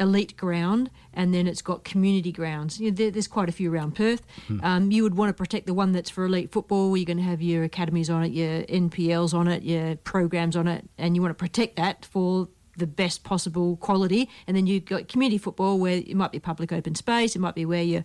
[0.00, 2.80] elite ground and then it's got community grounds.
[2.80, 4.22] You know, there, there's quite a few around Perth.
[4.62, 6.90] Um, you would want to protect the one that's for elite football.
[6.90, 10.56] Where you're going to have your academies on it, your NPLs on it, your programs
[10.56, 14.28] on it, and you want to protect that for the best possible quality.
[14.46, 17.54] And then you've got community football where it might be public open space, it might
[17.54, 18.04] be where your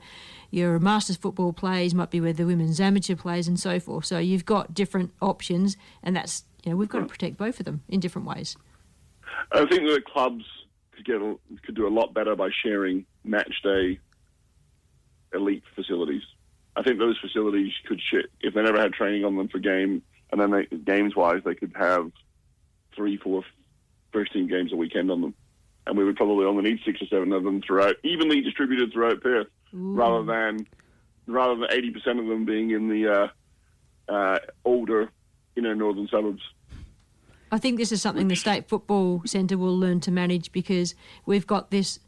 [0.52, 4.06] your masters football plays, might be where the women's amateur plays, and so forth.
[4.06, 7.66] So you've got different options, and that's you know we've got to protect both of
[7.66, 8.56] them in different ways.
[9.52, 10.46] I think that clubs
[10.96, 11.36] could get a,
[11.66, 14.00] could do a lot better by sharing match day
[15.34, 16.24] elite facilities.
[16.76, 20.02] I think those facilities could share if they never had training on them for game,
[20.32, 22.12] and then they, games wise they could have
[22.96, 23.44] three, four
[24.12, 25.34] first team games a weekend on them,
[25.86, 29.22] and we would probably only need six or seven of them throughout, evenly distributed throughout
[29.22, 30.68] Perth, rather than
[31.28, 33.30] rather than eighty percent of them being in the
[34.10, 35.10] uh, uh, older
[35.56, 36.42] inner northern suburbs.
[37.52, 41.48] I think this is something the State Football Centre will learn to manage because we've
[41.48, 42.00] got this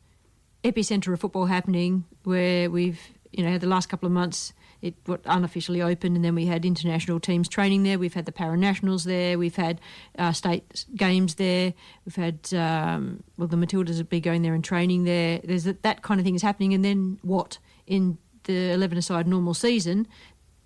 [0.64, 3.00] epicentre of football happening where we've,
[3.32, 7.20] you know, the last couple of months it unofficially opened and then we had international
[7.20, 7.98] teams training there.
[7.98, 9.38] We've had the para-nationals there.
[9.40, 9.82] We've had
[10.18, 11.74] uh, state games there.
[12.06, 15.40] We've had, um, well, the Matildas would be going there and training there.
[15.44, 16.74] There's that, that kind of thing is happening.
[16.74, 17.58] And then what?
[17.88, 20.08] In the 11-a-side normal season,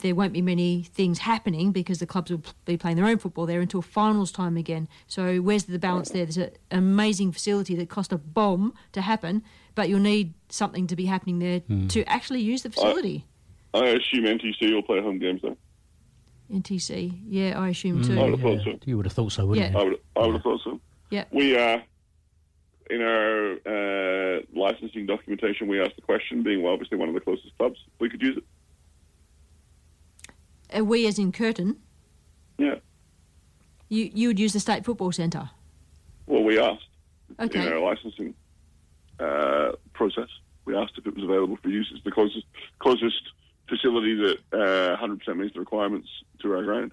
[0.01, 3.45] there won't be many things happening because the clubs will be playing their own football
[3.45, 4.87] there until finals time again.
[5.07, 6.25] So where's the balance there?
[6.25, 9.43] There's an amazing facility that cost a bomb to happen,
[9.75, 11.87] but you'll need something to be happening there Hmm.
[11.87, 13.25] to actually use the facility.
[13.73, 15.55] I assume NTC will play home games there.
[16.51, 18.19] NTC, yeah, I assume too.
[18.19, 18.79] I would have thought so.
[18.85, 19.79] You would have thought so, wouldn't Yeah.
[19.79, 20.79] I would, I would have thought so.
[21.09, 21.23] Yeah.
[21.31, 21.79] We, uh,
[22.89, 27.21] in our uh, licensing documentation, we asked the question, being well, obviously one of the
[27.21, 28.43] closest clubs, we could use it.
[30.77, 31.77] Uh, we, as in Curtin,
[32.57, 32.75] Yeah.
[33.89, 35.49] you you would use the State Football Centre.
[36.27, 36.87] Well, we asked
[37.39, 37.65] Okay.
[37.67, 38.33] in our licensing
[39.19, 40.29] uh, process.
[40.65, 41.91] We asked if it was available for use.
[41.93, 42.45] It's the closest
[42.79, 43.21] closest
[43.67, 46.07] facility that uh, 100% meets the requirements
[46.41, 46.91] to our ground.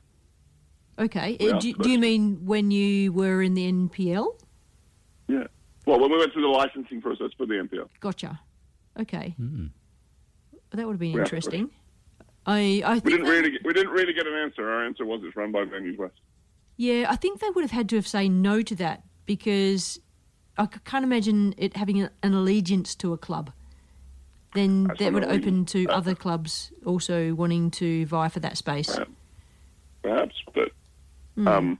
[0.98, 1.36] Okay.
[1.40, 4.34] Uh, do, do you mean when you were in the NPL?
[5.28, 5.44] Yeah.
[5.86, 7.88] Well, when we went through the licensing process for the NPL.
[8.00, 8.40] Gotcha.
[8.98, 9.34] Okay.
[10.72, 11.20] That would have been Yeah.
[11.20, 11.70] interesting.
[12.48, 14.68] I I We didn't really get, we didn't really get an answer.
[14.68, 16.14] Our answer was it's run by Venues West.
[16.78, 20.00] Yeah, I think they would have had to have say no to that because
[20.56, 23.52] I can't imagine it having an allegiance to a club.
[24.54, 28.98] Then That's that would open to other clubs also wanting to vie for that space.
[30.02, 30.72] perhaps, but
[31.36, 31.48] Hmm.
[31.48, 31.78] um,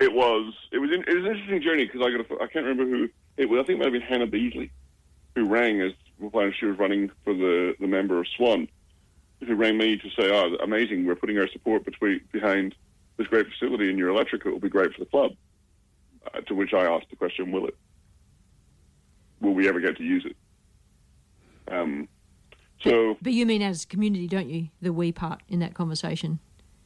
[0.00, 2.46] it was it was in, it was an interesting journey because I got a, I
[2.46, 3.60] can't remember who it was.
[3.60, 4.70] I think it might have been Hannah Beazley
[5.34, 8.68] who rang as when she was running for the the member of Swan,
[9.46, 11.06] who rang me to say, "Oh, amazing!
[11.06, 12.74] We're putting our support between behind
[13.16, 14.46] this great facility in your electric.
[14.46, 15.32] It will be great for the club."
[16.32, 17.76] Uh, to which I asked the question, "Will it?
[19.40, 20.36] Will we ever get to use it?"
[21.72, 22.08] Um,
[22.82, 23.16] so.
[23.22, 24.68] But you mean as a community, don't you?
[24.80, 26.38] The we part in that conversation.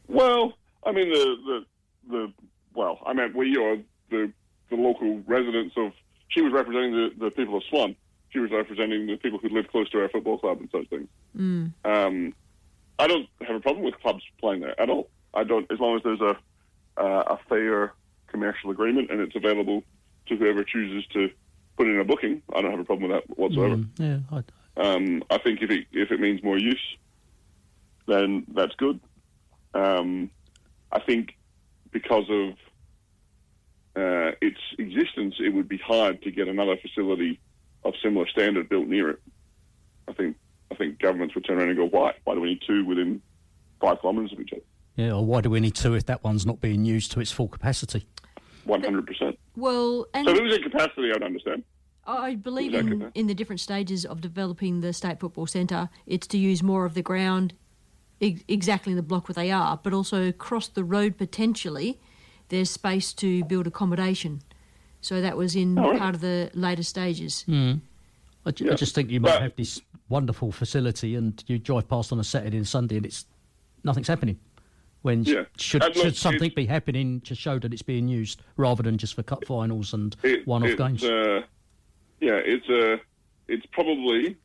[0.08, 0.54] Well,
[0.84, 1.66] I mean the the
[2.10, 2.32] the
[2.74, 3.78] well, I meant we or
[4.10, 4.32] the
[4.70, 5.92] the local residents of.
[6.28, 7.96] She was representing the the people of Swan.
[8.30, 11.08] She was representing the people who live close to our football club and such things.
[11.36, 11.72] Mm.
[11.84, 12.34] Um,
[12.98, 15.08] I don't have a problem with clubs playing there at all.
[15.34, 16.36] I don't, as long as there's a
[16.96, 17.92] uh, a fair
[18.26, 19.82] commercial agreement and it's available
[20.26, 21.30] to whoever chooses to
[21.76, 22.42] put in a booking.
[22.54, 23.76] I don't have a problem with that whatsoever.
[23.76, 24.42] Mm, yeah, I,
[24.80, 26.96] Um, I think if it if it means more use,
[28.06, 29.00] then that's good.
[29.74, 30.30] Um,
[30.90, 31.36] I think
[31.90, 32.50] because of
[33.94, 37.40] uh, its existence, it would be hard to get another facility
[37.84, 39.20] of similar standard built near it.
[40.08, 40.36] I think
[40.70, 42.14] I think governments would turn around and go, "Why?
[42.24, 43.22] Why do we need two within
[43.80, 44.62] five kilometres of each other?"
[44.96, 45.12] yeah.
[45.12, 47.48] Or why do we need two if that one's not being used to its full
[47.48, 48.06] capacity?
[48.64, 49.38] One hundred percent.
[49.56, 51.62] Well, and So if it was in capacity, I'd understand.
[52.08, 56.38] I believe in, in the different stages of developing the State Football Centre, it's to
[56.38, 57.52] use more of the ground
[58.20, 62.00] ex- exactly in the block where they are, but also across the road potentially,
[62.48, 64.42] there's space to build accommodation.
[65.00, 65.98] So that was in Oh, right.
[65.98, 67.44] part of the later stages.
[67.48, 67.80] Mm.
[68.44, 72.12] I, ju- I just think you might have this wonderful facility and you drive past
[72.12, 73.26] on a Saturday and Sunday and it's
[73.84, 74.38] nothing's happening.
[75.02, 75.44] When Yeah.
[75.56, 78.98] should And look, should something be happening to show that it's being used rather than
[78.98, 81.04] just for cup finals and It- one-off it's, games?
[81.04, 81.42] Uh,
[82.20, 83.00] yeah, it's a.
[83.48, 84.36] It's probably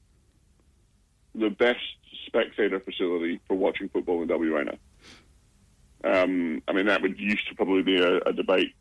[1.34, 1.80] the best
[2.28, 4.78] spectator facility for watching football in WA now.
[6.03, 8.74] Um, I mean, that would used to probably be a, a debate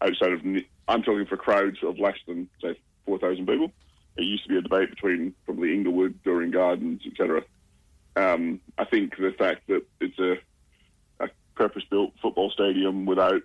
[0.00, 0.40] outside of.
[0.88, 3.70] I'm talking for crowds of less than say four thousand people.
[4.16, 7.42] It used to be a debate between probably Inglewood, Dorrien Gardens, etc.
[8.16, 10.36] Um, I think the fact that it's a,
[11.24, 13.42] a purpose-built football stadium without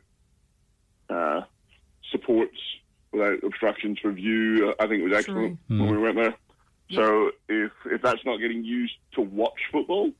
[1.09, 1.41] uh,
[2.11, 2.57] supports,
[3.11, 5.79] without obstructions for view, uh, I think it was excellent True.
[5.79, 6.35] when we went there.
[6.91, 10.11] So if if that's not getting used to watch football,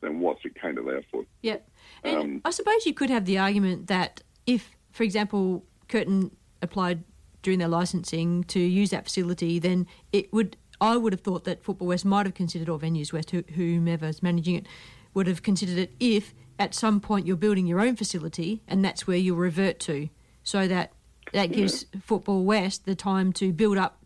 [0.00, 1.24] then what's it kind of there for?
[1.42, 1.68] Yep.
[2.04, 6.30] And Um, I suppose you could have the argument that if, for example, Curtin
[6.62, 7.02] applied
[7.44, 10.56] during their licensing to use that facility, then it would.
[10.80, 14.20] I would have thought that Football West might have considered, or Venues West, who, whomever's
[14.24, 14.66] managing it,
[15.14, 19.06] would have considered it if at some point you're building your own facility and that's
[19.06, 20.08] where you'll revert to,
[20.42, 20.92] so that
[21.32, 24.02] that gives Football West the time to build up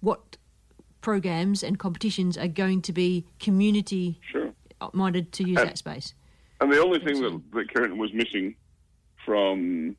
[0.00, 0.36] what
[1.00, 4.20] programs and competitions are going to be community
[4.92, 6.14] minded to use Uh, that space.
[6.60, 8.54] And the only thing that, that Curtin was missing
[9.24, 9.96] from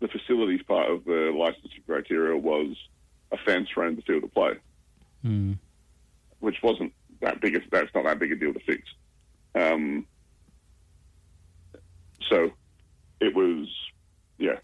[0.00, 2.76] the facilities part of the licensing criteria was
[3.32, 4.54] a fence around the field of play,
[5.24, 5.58] Mm.
[6.40, 7.56] which wasn't that big.
[7.56, 8.82] A, that's not that big a deal to fix.
[9.54, 10.06] Um,
[12.28, 12.50] so
[13.20, 13.68] it was,
[14.38, 14.58] yeah.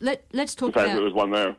[0.00, 1.56] Let Let's The talk fact about there was one there.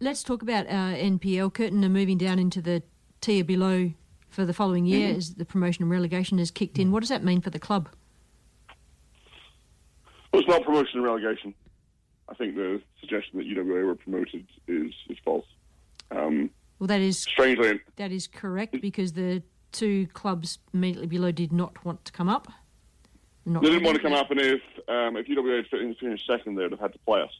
[0.00, 1.52] Let's talk about uh, NPL.
[1.52, 2.82] Curtin are moving down into the
[3.20, 3.92] tier below
[4.30, 5.16] for the following year Mhm.
[5.16, 6.90] as the promotion and relegation has kicked in.
[6.92, 7.88] What does that mean for the club?
[10.32, 11.54] Well, it's not promotion and relegation.
[12.28, 15.46] I think the suggestion that UWA were promoted is is false.
[16.10, 21.52] Um, Well, that is strangely, that is correct because the two clubs immediately below did
[21.52, 22.48] not want to come up.
[23.46, 26.54] Not They didn't want to come up, and if um, if UWA had finished second,
[26.56, 27.32] they'd have had to play us,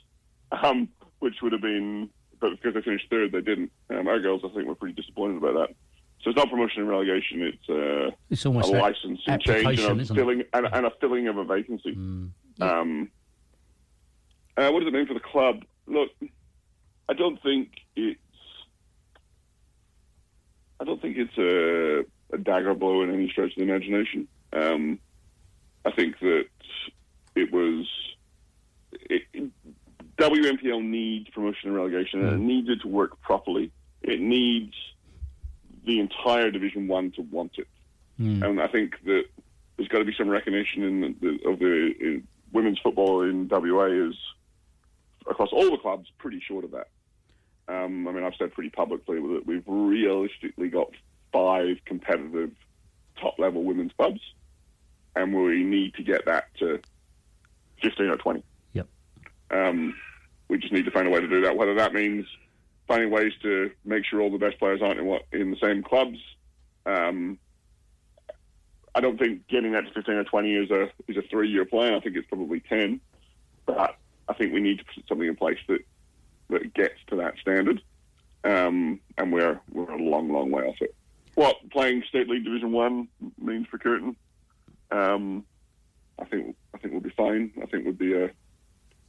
[0.63, 0.89] um,
[1.21, 2.11] which would have been.
[2.41, 3.73] But because they finished third, they didn't.
[3.89, 5.75] Um, our girls, I think, were pretty disappointed about that.
[6.21, 10.01] So it's not promotion and relegation; it's, uh, It's almost a a- licensing change and
[10.01, 11.93] a filling and, and a filling of a vacancy.
[12.61, 13.11] Um,
[14.57, 15.65] uh, what does it mean for the club?
[15.87, 16.11] Look,
[17.09, 18.21] I don't think it's.
[20.81, 24.29] I don't think it's a, a dagger blow in any stretch of the imagination.
[24.53, 24.99] Um,
[25.85, 26.45] I think that
[27.35, 27.87] it was.
[28.93, 29.51] It, it-
[30.17, 33.73] WNPL needs promotion and relegation, and it needs it to work properly.
[34.01, 34.73] It needs
[35.85, 37.67] the entire Division One to want it,
[38.45, 39.25] and I think that
[39.77, 43.87] there's got to be some recognition in the, of the in women's football in WA
[43.87, 44.15] is
[45.29, 46.89] across all the clubs pretty short of that.
[47.67, 50.91] Um, I mean, I've said pretty publicly that we've realistically got
[51.33, 52.51] five competitive
[53.21, 54.21] top level women's clubs,
[55.17, 56.81] and we need to get that to
[57.83, 58.43] 15 or 20.
[58.75, 58.87] Yep.
[59.51, 59.97] Um,
[60.49, 61.57] we just need to find a way to do that.
[61.57, 62.27] Whether that means
[62.87, 65.83] finding ways to make sure all the best players aren't in, what, in the same
[65.83, 66.19] clubs.
[66.85, 67.39] Um,
[68.95, 71.65] I don't think getting that to 15 or 20 is a is a three year
[71.65, 71.95] plan.
[71.95, 73.01] I think it's probably 10.
[73.67, 73.97] But
[74.29, 75.81] I think we need to put something in place that
[76.51, 77.83] that gets to that standard.
[78.45, 80.95] Um, and we're we're a long, long way off it.
[81.35, 83.09] What playing state league Division One
[83.39, 84.17] means for Curtin,
[84.91, 85.45] um,
[86.19, 87.53] I think I think we'll be fine.
[87.63, 88.31] I think we'd be a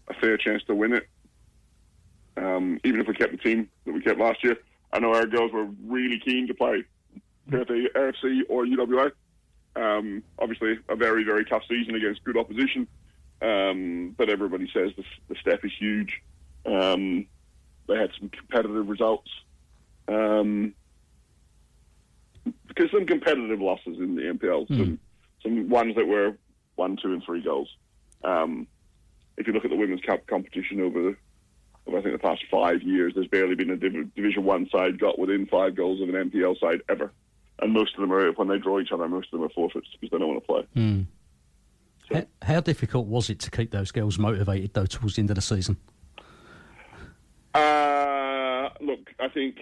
[0.07, 1.07] a fair chance to win it.
[2.37, 4.57] Um, even if we kept the team that we kept last year,
[4.91, 6.83] I know our girls were really keen to play
[7.49, 9.11] Perth AFC or UWA.
[9.75, 12.87] Um, obviously, a very very tough season against good opposition,
[13.41, 16.21] um, but everybody says the, the step is huge.
[16.65, 17.27] Um,
[17.87, 19.29] they had some competitive results.
[20.07, 20.73] Um,
[22.67, 24.99] because some competitive losses in the NPL, some,
[25.41, 26.37] some ones that were
[26.75, 27.69] one, two, and three goals.
[28.23, 28.67] Um,
[29.37, 31.15] if you look at the women's cup competition over, the,
[31.87, 34.99] over I think the past five years, there's barely been a Div- Division One side
[34.99, 37.11] got within five goals of an NPL side ever,
[37.59, 39.87] and most of them are when they draw each other, most of them are forfeits
[39.93, 40.67] because they don't want to play.
[42.09, 42.15] Hmm.
[42.15, 45.35] How, how difficult was it to keep those girls motivated though towards the end of
[45.35, 45.77] the season?
[47.53, 49.57] Uh, look, I think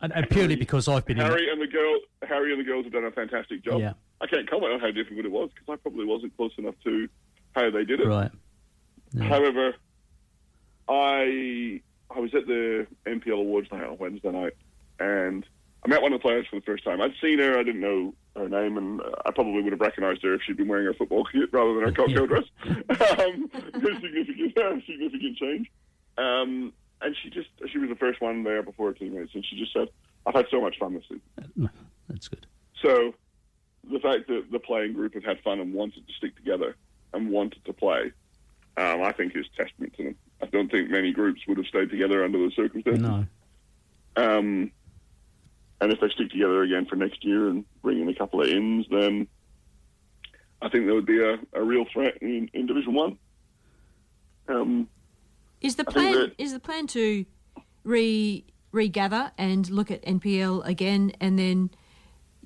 [0.00, 1.26] And, and purely because I've been in.
[1.26, 3.80] Harry and the girl, Harry and the girls have done a fantastic job.
[3.80, 3.92] Yeah.
[4.20, 7.08] I can't comment on how difficult it was because I probably wasn't close enough to
[7.54, 8.06] how they did it.
[8.06, 8.30] Right.
[9.20, 9.74] However,
[10.88, 11.80] I
[12.10, 14.54] I was at the NPL Awards night on Wednesday night,
[14.98, 15.46] and
[15.88, 17.00] I met one of the players for the first time.
[17.00, 20.34] I'd seen her, I didn't know her name, and I probably would have recognised her
[20.34, 22.44] if she'd been wearing her football kit rather than her cocktail dress.
[22.66, 25.70] um, significant, uh, significant change.
[26.18, 29.56] Um, and she just she was the first one there before her teammates, and she
[29.56, 29.88] just said,
[30.26, 31.70] "I've had so much fun this season."
[32.08, 32.46] That's good.
[32.82, 33.14] So
[33.90, 36.76] the fact that the playing group have had fun and wanted to stick together
[37.14, 38.12] and wanted to play,
[38.76, 40.16] um, I think is testament to them.
[40.42, 43.02] I don't think many groups would have stayed together under the circumstances.
[43.02, 43.26] No.
[44.16, 44.72] Um,
[45.80, 48.48] and if they stick together again for next year and bring in a couple of
[48.48, 49.28] ins, then
[50.60, 53.18] I think there would be a, a real threat in, in Division One.
[54.48, 54.88] Um,
[55.60, 57.24] Is the plan is the plan to
[57.84, 61.70] re regather and look at NPL again, and then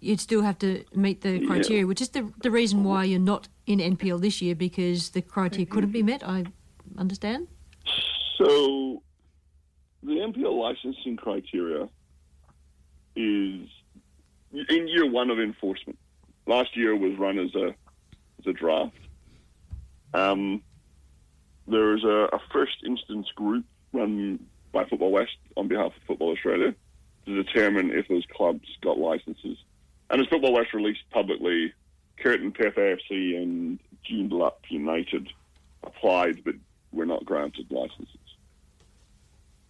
[0.01, 1.47] you'd still have to meet the Yeah.
[1.47, 5.23] criteria, which is the the reason why you're not in NPL this year because the
[5.23, 6.27] criteria couldn't be met.
[6.27, 6.45] I
[6.99, 7.47] understand.
[8.37, 9.03] So,
[10.03, 11.89] the NPL licensing criteria
[13.17, 13.69] is
[14.53, 15.99] in year one of enforcement.
[16.47, 17.75] Last year was run as a
[18.41, 18.97] as a draft.
[20.15, 20.63] Um,
[21.67, 24.41] there's a, a first instance group run
[24.73, 26.75] by Football West on behalf of Football Australia
[27.27, 29.59] to determine if those clubs got licenses.
[30.11, 31.73] And as Football West released publicly,
[32.19, 35.29] Curtin, Perth AFC, and Joondalup United
[35.85, 36.55] applied but
[36.93, 38.19] were not granted licenses.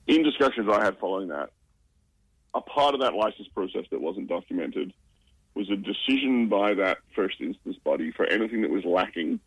[0.06, 1.50] In discussions I had following that,
[2.54, 4.92] a part of that license process that wasn't documented
[5.54, 9.40] was a decision by that first instance body for anything that was lacking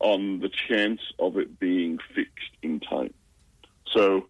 [0.00, 3.14] on the chance of it being fixed in time.
[3.92, 4.26] So,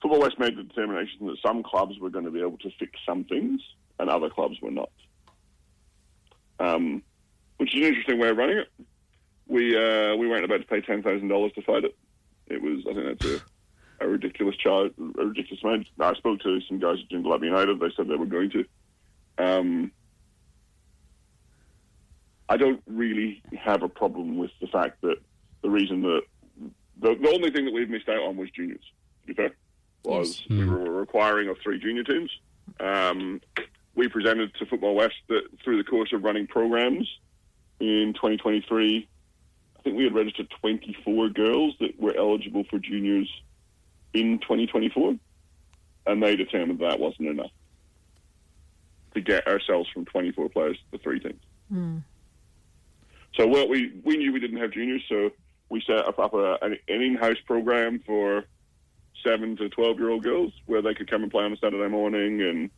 [0.00, 2.92] Football West made the determination that some clubs were going to be able to fix
[3.04, 3.60] some things
[3.98, 4.90] and other clubs were not.
[6.58, 7.02] Um,
[7.58, 8.68] which is an interesting way of running it.
[9.46, 11.96] We uh, we weren't about to pay ten thousand dollars to fight it.
[12.46, 13.42] It was I think that's a,
[14.00, 15.86] a ridiculous charge, a ridiculous amount.
[16.00, 17.78] I spoke to some guys at Joondalup United.
[17.80, 18.64] They said they were going to.
[19.38, 19.92] Um,
[22.48, 25.16] I don't really have a problem with the fact that
[25.62, 26.22] the reason that
[27.00, 28.84] the, the only thing that we've missed out on was juniors.
[29.22, 29.52] To be fair,
[30.02, 32.30] was we were requiring of three junior teams.
[32.80, 33.40] Um,
[33.94, 37.08] we presented to Football West that through the course of running programs
[37.80, 39.08] in 2023,
[39.78, 43.30] I think we had registered 24 girls that were eligible for juniors
[44.14, 45.16] in 2024,
[46.06, 47.50] and they determined that wasn't enough
[49.14, 51.40] to get ourselves from 24 players to three teams.
[53.34, 55.30] So what we we knew we didn't have juniors, so
[55.68, 58.44] we set up, up a, an, an in-house program for
[59.24, 61.88] seven to 12 year old girls where they could come and play on a Saturday
[61.88, 62.70] morning and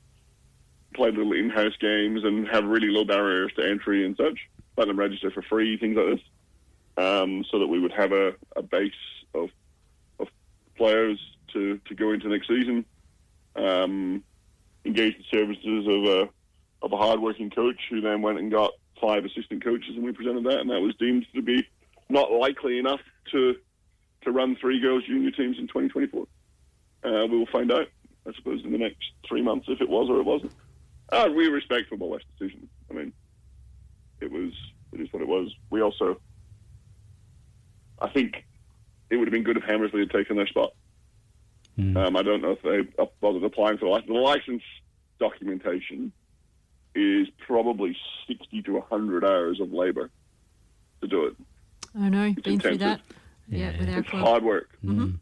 [0.94, 4.38] play little in-house games and have really low barriers to entry and such.
[4.76, 8.34] Let them register for free, things like this, um, so that we would have a,
[8.56, 8.92] a base
[9.34, 9.48] of
[10.82, 11.20] players
[11.52, 12.84] to, to go into next season.
[13.54, 14.24] Um,
[14.84, 16.28] engage the services of a
[16.84, 20.42] of a hardworking coach who then went and got five assistant coaches, and we presented
[20.44, 21.64] that, and that was deemed to be
[22.08, 22.98] not likely enough
[23.30, 23.54] to
[24.22, 26.26] to run three girls junior teams in 2024.
[27.04, 27.86] Uh, we will find out,
[28.26, 30.52] I suppose, in the next three months if it was or it wasn't.
[31.12, 32.68] Uh, we respect Football West decision.
[32.90, 33.12] I mean,
[34.20, 34.52] it was
[34.92, 35.54] it is what it was.
[35.70, 36.20] We also,
[38.00, 38.44] I think,
[39.12, 40.70] it would have been good if Hammersley had taken their spot.
[41.78, 42.80] Um, I don't know if they
[43.20, 44.08] bothered applying for the license.
[44.08, 44.62] The license
[45.20, 46.12] documentation
[46.94, 47.96] is probably
[48.26, 50.10] 60 to 100 hours of labour
[51.02, 51.36] to do it.
[51.94, 53.00] I know, been through that.
[53.00, 53.16] intensive.
[53.48, 54.22] Yeah, with our It's club.
[54.22, 54.68] hard work.
[54.82, 55.18] Mhm.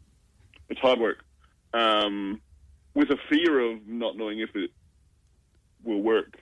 [0.69, 1.23] It's hard work.
[1.73, 2.41] Um,
[2.93, 4.71] with a fear of not knowing if it
[5.83, 6.41] will work.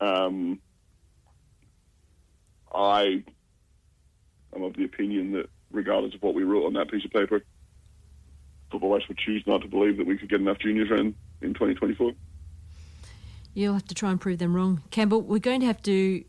[0.00, 0.60] Um,
[2.72, 3.24] I
[4.54, 7.42] am of the opinion that regardless of what we wrote on that piece of paper,
[8.70, 11.54] Football West would choose not to believe that we could get enough juniors in in
[11.54, 12.12] 2024.
[13.54, 14.82] You'll have to try and prove them wrong.
[14.90, 16.24] Campbell, we're going to have to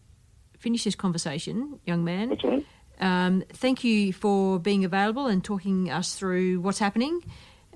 [0.58, 2.30] finish this conversation, young man.
[2.30, 2.66] That's all right.
[3.00, 7.22] Um, thank you for being available and talking us through what's happening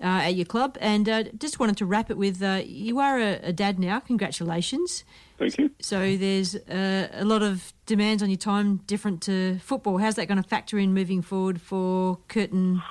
[0.01, 0.77] uh, at your club.
[0.81, 3.99] And uh, just wanted to wrap it with uh, you are a, a dad now.
[3.99, 5.03] Congratulations.
[5.37, 5.71] Thank you.
[5.79, 9.97] So there's uh, a lot of demands on your time different to football.
[9.97, 12.81] How's that going to factor in moving forward for Curtin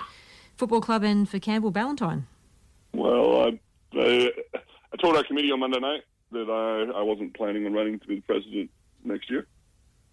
[0.57, 2.27] Football Club and for Campbell Ballantyne?
[2.93, 3.61] Well, I,
[3.95, 4.31] I,
[4.93, 6.03] I told our committee on Monday night
[6.33, 8.71] that I, I wasn't planning on running to be the president
[9.05, 9.47] next year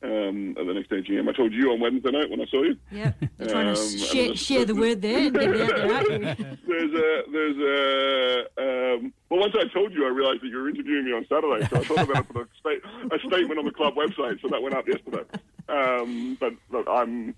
[0.07, 1.27] um, at the next AGM.
[1.29, 2.77] I told you on Wednesday night when I saw you.
[2.91, 6.35] Yeah, you're trying Um, to share, share the word there and get it out there,
[6.67, 10.69] there's a there's a um, well once I told you I realised that you were
[10.69, 13.71] interviewing me on Saturday so I thought about put a, sta- a statement on the
[13.71, 15.23] club website so that went up yesterday.
[15.69, 17.35] Um, but look I'm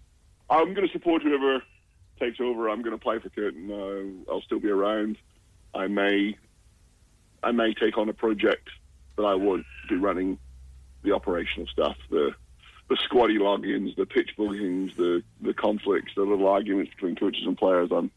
[0.50, 1.64] I'm going to support whoever
[2.20, 2.70] takes over.
[2.70, 3.72] I'm going to play for Curtin.
[4.28, 5.18] Uh, I'll still be around.
[5.74, 6.36] I may
[7.44, 8.70] I may take on a project
[9.16, 10.38] but I won't be running
[11.04, 12.34] the operational stuff the
[12.90, 17.58] the squatty logins, the pitch bookings, the the conflicts, the little arguments between coaches and
[17.58, 17.90] players.
[17.92, 18.12] I'm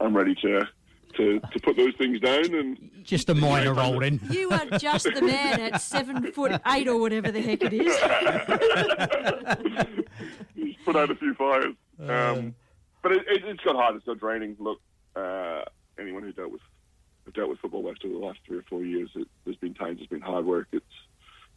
[0.00, 0.68] I'm ready to
[1.14, 4.20] to, to put those things down and Just a minor roll in.
[4.30, 7.96] You are just the man at seven foot eight or whatever the heck it is.
[10.54, 11.74] He's put out a few fires.
[12.06, 12.54] Um,
[13.02, 13.96] but it, it, it's got hard.
[13.96, 14.56] It's got draining.
[14.60, 14.80] Look,
[15.16, 15.62] uh,
[15.98, 16.60] anyone who dealt with
[17.34, 20.08] dealt with football after the last three or four years, it, there's been times it's
[20.08, 20.68] been hard work.
[20.72, 20.84] It's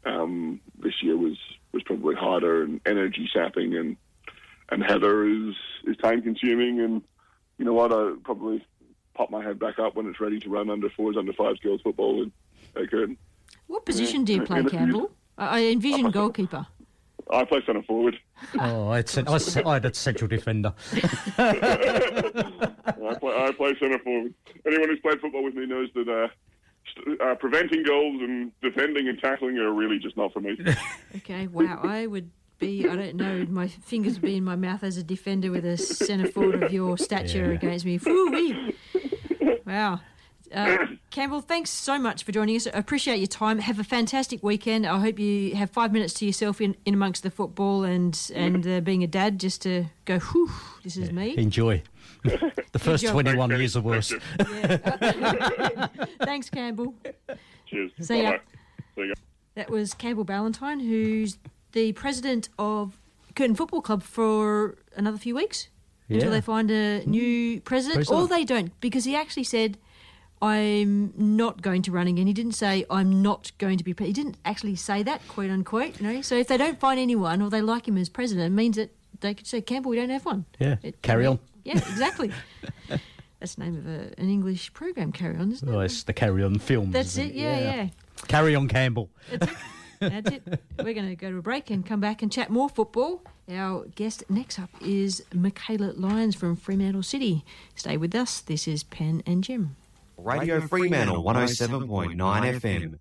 [0.05, 1.37] um, this year was
[1.73, 3.97] was probably harder and energy sapping, and
[4.69, 6.79] and Heather is is time consuming.
[6.79, 7.01] And
[7.57, 7.91] you know what?
[7.93, 8.65] I probably
[9.13, 11.81] pop my head back up when it's ready to run under fours, under fives girls
[11.81, 12.23] football.
[12.23, 12.31] And
[12.75, 13.15] I could.
[13.67, 15.11] What position do you play, In a Campbell?
[15.37, 16.65] I I envision goalkeeper.
[17.29, 18.17] I play centre forward.
[18.59, 20.73] Oh, I had, cent- I was- I had a central defender.
[21.37, 24.33] I play, I play centre forward.
[24.65, 26.33] Anyone who's played football with me knows that uh, st-
[27.19, 30.57] uh, preventing goals and defending and tackling are really just not for me.
[31.17, 31.79] Okay, wow.
[31.83, 35.03] I would be, I don't know, my fingers would be in my mouth as a
[35.03, 37.55] defender with a centre forward of your stature Yeah.
[37.57, 37.97] against me.
[38.05, 38.75] Woo-wee.
[39.65, 39.99] Wow.
[40.53, 40.77] Uh,
[41.11, 42.67] Campbell, thanks so much for joining us.
[42.67, 43.59] I appreciate your time.
[43.59, 44.85] Have a fantastic weekend.
[44.85, 48.67] I hope you have five minutes to yourself in, in amongst the football and and
[48.67, 50.51] uh, being a dad, just to go, whew,
[50.83, 51.37] this is me.
[51.37, 51.81] Enjoy.
[52.24, 53.13] The first Enjoy.
[53.13, 54.13] 21 years are worse.
[56.22, 56.93] Thanks, Campbell.
[57.67, 57.91] Cheers.
[57.99, 58.38] See ya.
[58.95, 59.13] See ya.
[59.55, 61.38] That was Campbell Ballantyne, who's
[61.74, 62.97] the president of
[63.36, 65.67] Curtin Football Club for another few weeks
[66.09, 67.95] until they find a new president.
[68.05, 68.22] President.
[68.24, 69.78] Or they don't, because he actually said,
[70.41, 72.28] I'm not going to run again.
[72.28, 73.93] He didn't say, I'm not going to be.
[73.93, 74.07] Pre-.
[74.07, 75.99] He didn't actually say that, quote unquote.
[76.01, 76.22] You know?
[76.22, 78.89] So if they don't find anyone or they like him as president, it means that
[79.22, 80.45] they could say, Campbell, we don't have one.
[80.59, 81.39] Yeah, It- carry on.
[81.64, 82.32] Yeah, exactly.
[83.39, 85.72] That's the name of a, an English program, Carry On, isn't it?
[85.72, 86.93] Oh, it's the Carry On films.
[86.93, 87.88] That's isn't it, yeah, yeah.
[88.28, 89.09] Carry On Campbell.
[89.99, 90.43] That's it.
[90.80, 93.24] We're going to go to a break and come back and chat more football.
[93.49, 97.43] Our guest next up is Mikayla Lyons from Fremantle City.
[97.76, 98.41] Stay with us.
[98.41, 99.76] This is Pen and Jim.
[100.18, 102.99] Radio Fremantle 107.9 FM.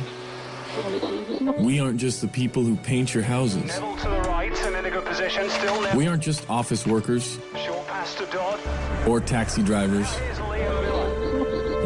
[1.59, 3.65] We aren't just the people who paint your houses.
[3.65, 5.49] Neville to the right and in a good position.
[5.49, 5.97] Still Neville.
[5.97, 8.59] We aren't just office workers Short pass to Dodd.
[9.07, 10.07] or taxi drivers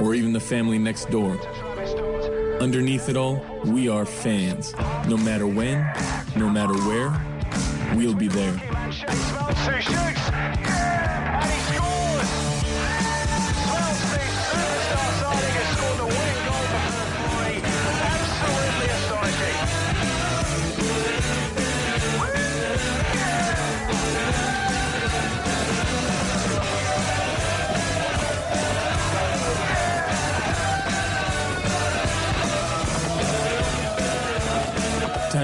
[0.02, 1.36] or even the family next door.
[2.62, 4.74] Underneath it all, we are fans.
[5.08, 5.80] No matter when,
[6.36, 7.12] no matter where,
[7.96, 8.54] we'll be there.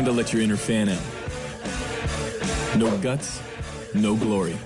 [0.01, 0.99] Time to let your inner fan out.
[2.75, 3.39] No guts,
[3.93, 4.57] no glory.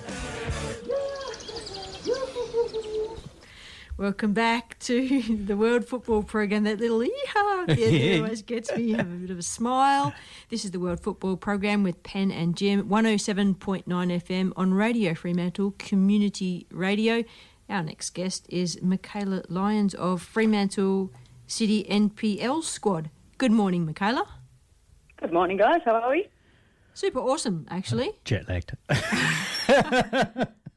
[3.98, 6.64] Welcome back to the World Football Program.
[6.64, 8.94] That little yeehaw at the end always gets me.
[8.94, 10.14] Have a bit of a smile.
[10.48, 15.72] This is the World Football Program with Pen and Jim, 107.9 FM on Radio Fremantle
[15.78, 17.26] Community Radio.
[17.70, 21.12] Our next guest is Mikayla Lyons of Fremantle
[21.46, 23.10] City NPL squad.
[23.38, 24.26] Good morning, Mikayla.
[25.26, 25.82] Good morning, guys.
[25.84, 26.28] How are we?
[26.94, 28.12] Super awesome, actually.
[28.26, 28.74] Jet lagged.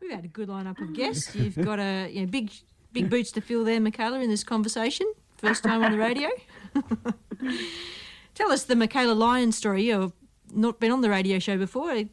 [0.00, 1.36] We've had a good lineup of guests.
[1.36, 2.50] You've got a you know, big
[2.94, 5.06] big boots to fill there, Mikayla, in this conversation.
[5.36, 6.30] First time on the radio.
[8.34, 9.84] Tell us the Mikayla Lyons story.
[9.84, 10.14] You've
[10.54, 12.04] not been on the radio show before.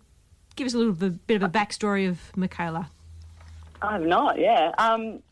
[0.57, 2.87] Give us a little bit, bit of a backstory of Mikayla.
[3.81, 4.73] I've not, yeah.
[4.77, 5.23] Um,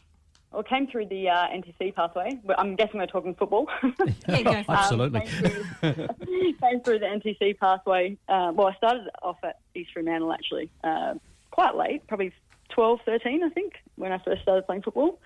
[0.54, 2.40] well, came through the uh, NTC pathway.
[2.58, 3.68] I'm guessing we're talking football.
[4.28, 4.66] Yeah, go for it.
[4.70, 5.22] Absolutely.
[5.22, 8.18] came through the NTC pathway.
[8.28, 11.16] Uh, well, I started off at East Fremantle actually, uh,
[11.52, 12.32] quite late, probably
[12.70, 15.20] 12, 13, I think, when I first started playing football.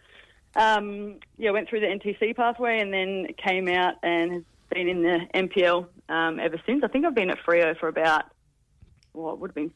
[0.55, 5.03] Um, yeah, went through the NTC pathway and then came out and has been in
[5.03, 6.83] the NPL um, ever since.
[6.83, 8.25] I think I've been at Freo for about,
[9.13, 9.73] well, it would have been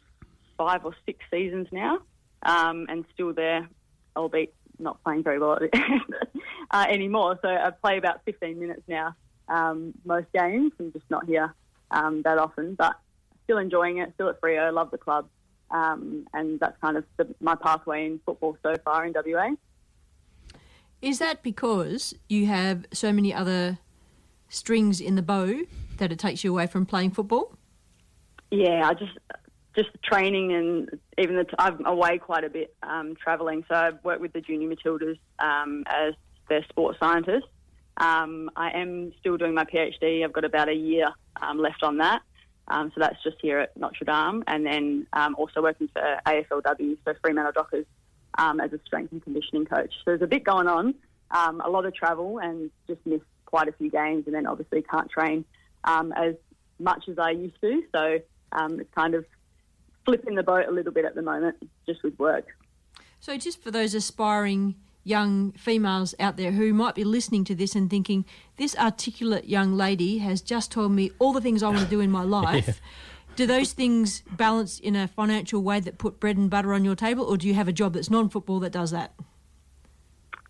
[0.58, 2.00] five or six seasons now,
[2.44, 3.68] um, and still there,
[4.16, 5.60] albeit not playing very well
[6.72, 7.40] uh, anymore.
[7.42, 9.16] So I play about 15 minutes now
[9.48, 10.72] um, most games.
[10.80, 11.54] I'm just not here
[11.92, 12.98] um, that often, but
[13.44, 15.28] still enjoying it, still at Freo, love the club,
[15.70, 19.52] um, and that's kind of the, my pathway in football so far in WA.
[21.02, 23.80] Is that because you have so many other
[24.50, 25.62] strings in the bow
[25.98, 27.58] that it takes you away from playing football?
[28.52, 29.18] Yeah, I just
[29.76, 33.64] just the training and even the t- I'm away quite a bit um, traveling.
[33.70, 36.14] So I've worked with the junior Matildas um, as
[36.50, 37.48] their sports scientist.
[37.98, 40.24] Um, I am still doing my PhD.
[40.24, 41.10] I've got about a year
[41.42, 42.22] um, left on that.
[42.68, 46.98] Um, so that's just here at Notre Dame, and then um, also working for AFLW,
[47.04, 47.86] so Fremantle Dockers,
[48.38, 49.94] as a strength and conditioning coach.
[49.98, 50.96] So there's a bit going on,
[51.32, 55.10] a lot of travel, and just missed quite a few games, and then obviously can't
[55.10, 55.44] train
[55.86, 56.36] as
[56.80, 57.84] much as I used to.
[57.94, 58.20] So
[58.54, 59.26] it's kind of
[60.12, 61.56] flipping the boat a little bit at the moment,
[61.86, 62.46] just with work.
[63.22, 67.76] So, just for those aspiring young females out there who might be listening to this
[67.76, 68.26] and thinking,
[68.58, 72.02] this articulate young lady has just told me all the things I want to do
[72.02, 72.82] in my life.
[73.38, 76.96] Do those things balance in a financial way that put bread and butter on your
[76.96, 79.14] table, or do you have a job that's non football that does that?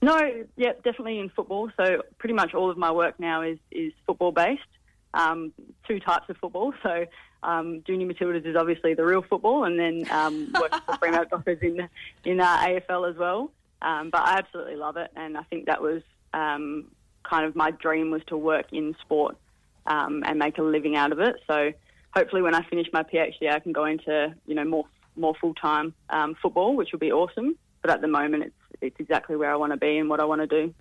[0.01, 0.17] No,
[0.57, 1.69] yeah, definitely in football.
[1.77, 4.61] So pretty much all of my work now is is football based.
[5.13, 5.53] Um,
[5.87, 6.73] two types of football.
[6.81, 7.05] So
[7.43, 10.53] um, junior Matildas is obviously the real football, and then um,
[10.85, 11.87] for Fremantle Dockers in
[12.23, 13.51] in uh, AFL as well.
[13.81, 16.03] Um, but I absolutely love it, and I think that was
[16.33, 16.87] um,
[17.23, 19.37] kind of my dream was to work in sport
[19.87, 21.37] um, and make a living out of it.
[21.47, 21.71] So
[22.13, 24.85] hopefully, when I finish my PhD, I can go into you know more
[25.15, 27.57] more full time um, football, which will be awesome.
[27.81, 30.25] But at the moment, it's it's exactly where I want to be and what I
[30.25, 30.73] want to do.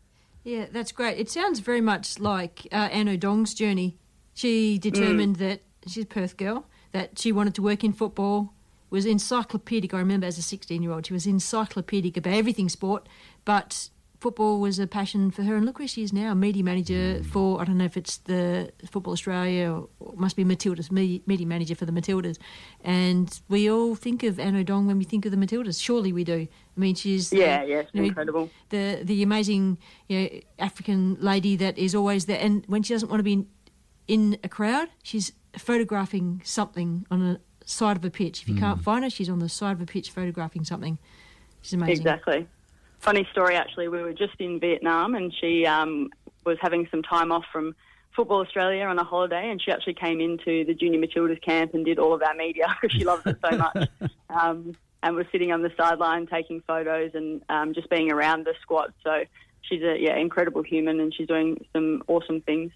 [0.44, 1.18] Yeah, that's great.
[1.18, 3.98] It sounds very much like uh, Ann Odong's journey.
[4.32, 8.52] She determined that she's a Perth girl that she wanted to work in football.
[8.90, 9.94] Was encyclopedic.
[9.94, 13.08] I remember as a sixteen-year-old, she was encyclopedic about everything sport,
[13.44, 13.88] but
[14.18, 15.54] football was a passion for her.
[15.54, 17.24] And look where she is now, media manager mm.
[17.24, 21.22] for I don't know if it's the Football Australia or, or must be Matildas, me-
[21.24, 22.36] media manager for the Matildas.
[22.82, 25.80] And we all think of Ann Odong when we think of the Matildas.
[25.80, 26.48] Surely we do.
[26.76, 28.50] I mean, she's Yeah, yeah, she's you know, incredible.
[28.70, 29.78] the the amazing
[30.08, 32.40] you know, African lady that is always there.
[32.40, 33.46] And when she doesn't want to be in,
[34.08, 38.42] in a crowd, she's photographing something on the side of a pitch.
[38.42, 40.98] If you can't find her, she's on the side of a pitch photographing something.
[41.62, 41.96] She's amazing.
[41.96, 42.46] Exactly.
[42.98, 43.88] Funny story, actually.
[43.88, 46.10] We were just in Vietnam, and she um,
[46.44, 47.74] was having some time off from
[48.14, 51.84] Football Australia on a holiday, and she actually came into the Junior Matildas camp and
[51.84, 53.88] did all of our media because she loves it so much.
[54.30, 58.54] um, and was sitting on the sideline taking photos and um, just being around the
[58.60, 58.92] squad.
[59.02, 59.24] So
[59.62, 62.72] she's a yeah incredible human, and she's doing some awesome things.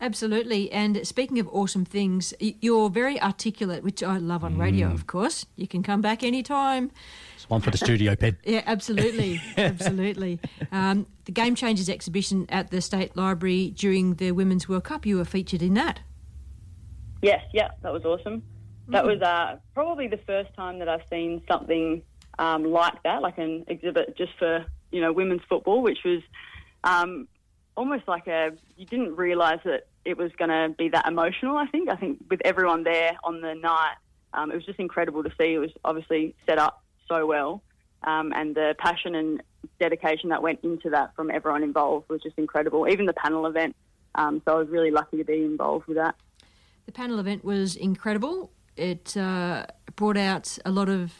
[0.00, 0.72] Absolutely.
[0.72, 5.44] And speaking of awesome things, you're very articulate, which I love on radio, of course.
[5.56, 6.90] You can come back anytime.
[7.36, 8.38] It's one for the studio, Pen.
[8.44, 10.40] Yeah, absolutely, absolutely.
[10.72, 15.18] Um, the Game Changers exhibition at the State Library during the Women's World Cup, you
[15.18, 16.00] were featured in that.
[17.20, 18.42] Yes, yeah, that was awesome.
[18.88, 22.02] That was uh, probably the first time that I've seen something
[22.38, 26.22] um, like that, like an exhibit just for you know women's football, which was
[26.82, 27.28] um,
[27.76, 31.56] almost like a you didn't realise that it was going to be that emotional.
[31.56, 33.96] I think I think with everyone there on the night,
[34.34, 35.54] um, it was just incredible to see.
[35.54, 37.62] It was obviously set up so well,
[38.04, 39.42] um, and the passion and
[39.78, 42.88] dedication that went into that from everyone involved was just incredible.
[42.88, 43.76] Even the panel event.
[44.14, 46.16] Um, so I was really lucky to be involved with that.
[46.86, 48.50] The panel event was incredible.
[48.76, 51.12] It uh, brought out a lot of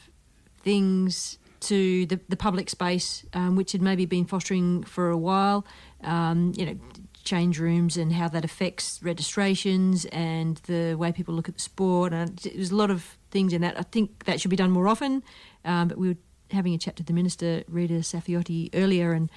[0.62, 5.64] things to the, the public space, um, which had maybe been fostering for a while.
[6.02, 6.78] Um, you know,
[7.24, 12.12] change rooms and how that affects registrations and the way people look at the sport.
[12.12, 13.78] And there's a lot of things in that.
[13.78, 15.22] I think that should be done more often.
[15.64, 16.16] Um, but we were
[16.50, 19.30] having a chat to the minister, Rita Saffioti, earlier, and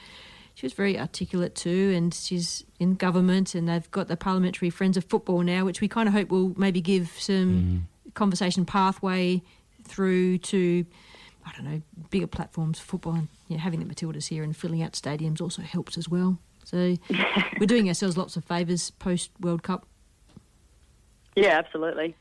[0.56, 1.94] she was very articulate too.
[1.96, 5.88] And she's in government, and they've got the Parliamentary Friends of Football now, which we
[5.88, 9.42] kind of hope will maybe give some conversation pathway
[9.84, 10.86] through to.
[11.46, 14.56] I don't know, bigger platforms for football and you know, having the Matildas here and
[14.56, 16.40] filling out stadiums also helps as well.
[16.64, 16.96] So
[17.60, 19.86] we're doing ourselves lots of favours post World Cup.
[21.36, 22.16] Yeah, absolutely.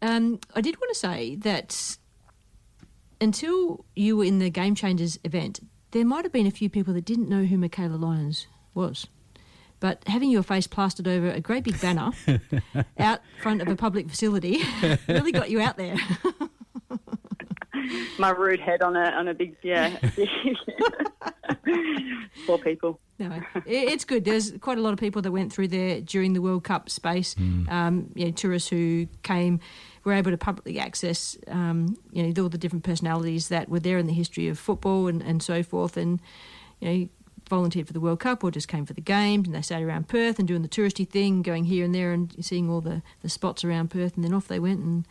[0.00, 1.96] Um, I did want to say that
[3.20, 5.60] until you were in the Game Changers event,
[5.92, 9.06] there might have been a few people that didn't know who Mikayla Lyons was.
[9.78, 12.10] But having your face plastered over a great big banner
[12.98, 14.62] out front of a public facility
[15.08, 15.96] really got you out there.
[18.18, 19.96] My rude head on a on a big yeah.
[22.46, 22.98] Poor people.
[23.18, 23.30] No,
[23.66, 24.24] it- it's good.
[24.24, 27.34] There's quite a lot of people that went through there during the World Cup space.
[27.68, 29.60] Um, you know, tourists who came
[30.04, 33.98] were able to publicly access, um, you know, all the different personalities that were there
[33.98, 35.96] in the history of football and, and so forth.
[35.96, 36.20] And
[36.80, 37.08] you know,
[37.48, 40.08] volunteered for the World Cup or just came for the games and they stayed around
[40.08, 43.28] Perth and doing the touristy thing, going here and there and seeing all the, the
[43.28, 45.06] spots around Perth, and then off they went and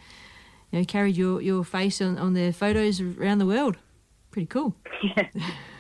[0.72, 3.78] you know carried your, your face on, on their photos around the world.
[4.32, 4.76] Pretty cool.
[5.04, 5.28] Yeah.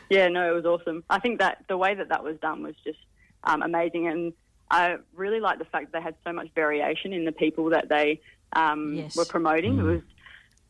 [0.10, 1.04] yeah, no, it was awesome.
[1.10, 2.98] I think that the way that that was done was just
[3.44, 4.34] um, amazing, and
[4.72, 7.88] I really like the fact that they had so much variation in the people that
[7.88, 8.20] they
[8.54, 9.16] um, Yes.
[9.16, 9.78] were promoting.
[9.78, 10.02] It was,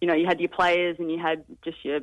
[0.02, 2.02] you know, you had your players and you had just your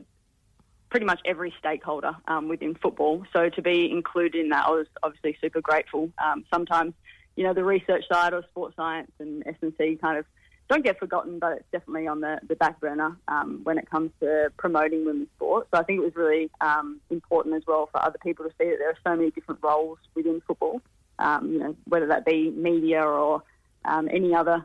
[0.91, 3.25] pretty much every stakeholder um, within football.
[3.35, 6.11] So to be included in that, I was obviously super grateful.
[6.25, 6.95] Um, sometimes,
[7.37, 10.25] you know, the research side or sports science and S&C kind of
[10.69, 14.11] don't get forgotten, but it's definitely on the, the back burner um, when it comes
[14.21, 15.67] to promoting women's sport.
[15.73, 18.69] So I think it was really um, important as well for other people to see
[18.71, 20.83] that there are so many different roles within football,
[21.19, 23.43] um, you know, whether that be media or
[23.87, 24.65] um, any other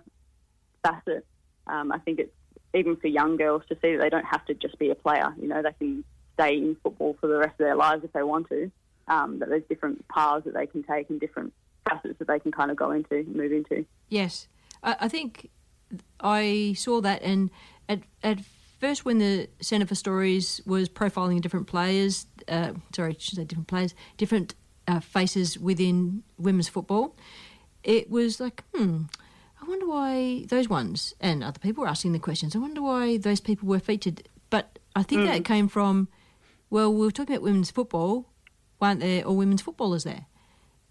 [0.83, 1.25] facet.
[1.67, 2.33] Um, I think it's
[2.73, 5.33] even for young girls to see that they don't have to just be a player.
[5.41, 6.03] You know, they can
[6.33, 8.71] stay in football for the rest of their lives if they want to.
[9.07, 11.53] Um, that there's different paths that they can take and different
[11.89, 13.85] facets that they can kind of go into, move into.
[14.09, 14.47] Yes,
[14.81, 15.49] I, I think
[16.19, 17.49] I saw that, and
[17.89, 18.39] at at
[18.79, 23.45] first when the Centre for Stories was profiling different players, uh, sorry, I should say
[23.45, 24.55] different players, different
[24.87, 27.15] uh, faces within women's football,
[27.83, 29.03] it was like, hmm,
[29.61, 32.55] I wonder why those ones, and other people were asking the questions.
[32.55, 34.27] I wonder why those people were featured.
[34.49, 36.09] But I think that came from,
[36.69, 38.29] well, we were talking about women's football.
[38.77, 40.25] Why aren't there all women's footballers there?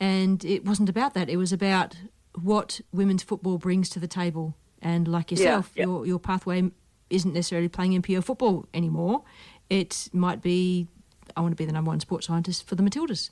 [0.01, 1.29] And it wasn't about that.
[1.29, 1.97] It was about
[2.41, 4.57] what women's football brings to the table.
[4.83, 5.85] And like yourself, yeah.
[5.85, 6.71] your your pathway
[7.09, 9.23] isn't necessarily playing NPL football anymore.
[9.71, 10.89] It might be
[11.37, 13.31] I want to be the number one sports scientist for the Matildas.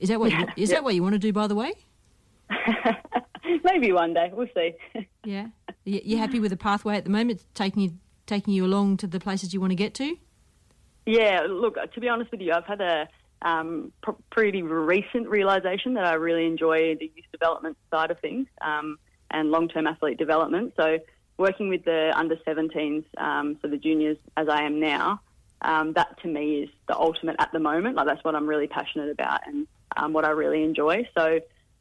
[0.00, 0.76] Is that what you, is Yeah.
[0.76, 1.32] that what you want to do?
[1.32, 1.72] By the way,
[3.64, 4.74] Maybe one day, we'll see.
[5.24, 5.46] yeah.
[5.84, 7.44] You you happy with the pathway at the moment?
[7.54, 7.92] Taking you
[8.26, 10.16] taking you along to the places you want to get to.
[11.06, 13.08] Yeah, look, to be honest with you, I've had a
[13.42, 18.46] um, pr- pretty recent realization that I really enjoy the youth development side of things
[18.60, 18.98] um,
[19.30, 20.74] and long term athlete development.
[20.76, 20.98] So,
[21.36, 25.20] working with the under 17s, um, so the juniors as I am now,
[25.62, 27.96] um, that to me is the ultimate at the moment.
[27.96, 29.66] Like, that's what I'm really passionate about and
[29.96, 31.08] um, what I really enjoy.
[31.16, 31.40] So,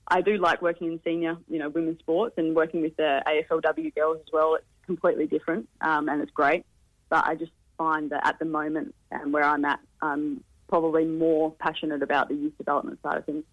[0.09, 3.93] I do like working in senior, you know, women's sports and working with the AFLW
[3.93, 4.55] girls as well.
[4.55, 6.65] It's completely different um, and it's great.
[7.09, 11.51] But I just find that at the moment and where I'm at, I'm probably more
[11.59, 13.43] passionate about the youth development side of things.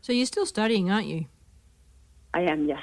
[0.00, 1.26] So you're still studying, aren't you?
[2.32, 2.82] I am, yes.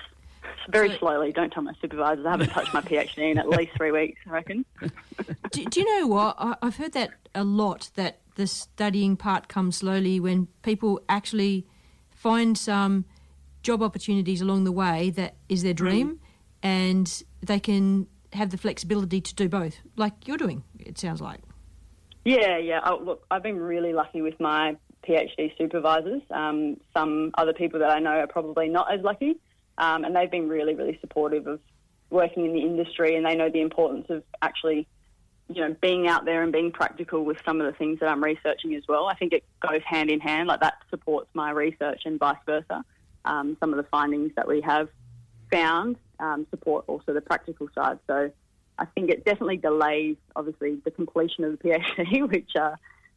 [0.70, 1.32] Very slowly.
[1.32, 2.26] Don't tell my supervisors.
[2.26, 4.66] I haven't touched my PhD in at least three weeks, I reckon.
[5.52, 6.36] do, do you know what?
[6.40, 7.92] I, I've heard that a lot.
[7.96, 11.68] That the studying part comes slowly when people actually
[12.10, 13.06] find some
[13.62, 16.20] job opportunities along the way that is their dream,
[16.62, 20.64] and they can have the flexibility to do both, like you're doing.
[20.80, 21.40] It sounds like.
[22.26, 22.80] Yeah, yeah.
[22.86, 26.22] Oh, look, I've been really lucky with my PhD supervisors.
[26.32, 29.36] Um, some other people that I know are probably not as lucky,
[29.78, 31.60] um, and they've been really, really supportive of
[32.10, 34.88] working in the industry, and they know the importance of actually,
[35.50, 38.24] you know, being out there and being practical with some of the things that I'm
[38.24, 39.08] researching as well.
[39.08, 40.48] I think it goes hand in hand.
[40.48, 42.84] Like that supports my research, and vice versa.
[43.26, 44.90] Um, some of the findings that we have
[45.52, 48.00] found um, support also the practical side.
[48.08, 48.32] So
[48.78, 52.76] I think it definitely delays, obviously, the completion of the PhD, which uh,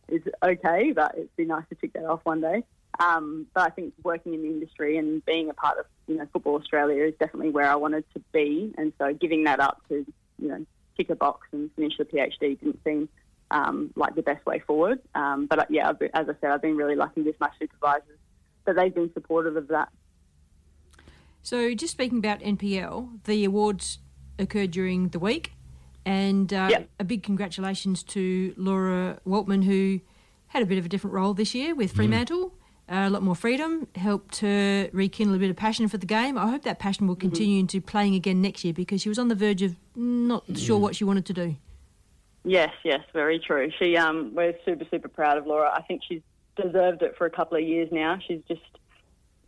[0.09, 2.65] is okay, but it'd be nice to tick that off one day.
[2.99, 6.27] Um, but I think working in the industry and being a part of, you know,
[6.33, 8.75] Football Australia is definitely where I wanted to be.
[8.79, 10.07] And so giving that up to,
[10.39, 10.65] you know,
[10.97, 13.09] tick a box and finish the PhD didn't seem
[13.51, 15.01] um, like the best way forward.
[15.15, 17.51] Um, but uh, yeah, I've been, as I said, I've been really lucky with my
[17.59, 18.19] supervisors,
[18.65, 19.89] but they've been supportive of that.
[21.43, 23.99] So, just speaking about NPL, the awards
[24.39, 25.53] occurred during the week,
[26.05, 30.01] and uh, a big congratulations to Laura Waltman, who
[30.49, 32.53] had a bit of a different role this year with Fremantle.
[32.89, 36.39] Uh, a lot more freedom, helped her rekindle a bit of passion for the game.
[36.39, 39.27] I hope that passion will continue into playing again next year because she was on
[39.27, 41.57] the verge of not sure what she wanted to do.
[42.45, 43.73] Yes, yes, very true.
[43.77, 45.69] She, um, we're super, super proud of Laura.
[45.75, 46.23] I think she's
[46.55, 48.21] deserved it for a couple of years now.
[48.25, 48.63] She's just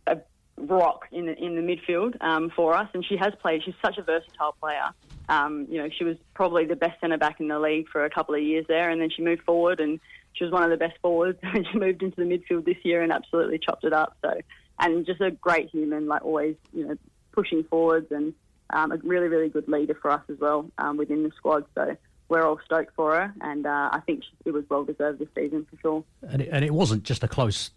[0.05, 0.17] a
[0.57, 3.63] rock in the, in the midfield um, for us, and she has played.
[3.63, 4.89] She's such a versatile player.
[5.29, 8.09] Um, you know, she was probably the best centre back in the league for a
[8.09, 10.01] couple of years there, and then she moved forward, and
[10.33, 11.39] she was one of the best forwards.
[11.71, 14.15] She moved into the midfield this year and absolutely chopped it up.
[14.21, 14.39] So,
[14.79, 16.95] and just a great human, like always, you know,
[17.31, 18.33] pushing forwards and
[18.71, 21.65] um, a really, really good leader for us as well um, within the squad.
[21.75, 21.97] So
[22.29, 25.27] we're all stoked for her, and uh, I think she, it was well deserved this
[25.35, 26.03] season for sure.
[26.21, 27.71] And it, and it wasn't just a close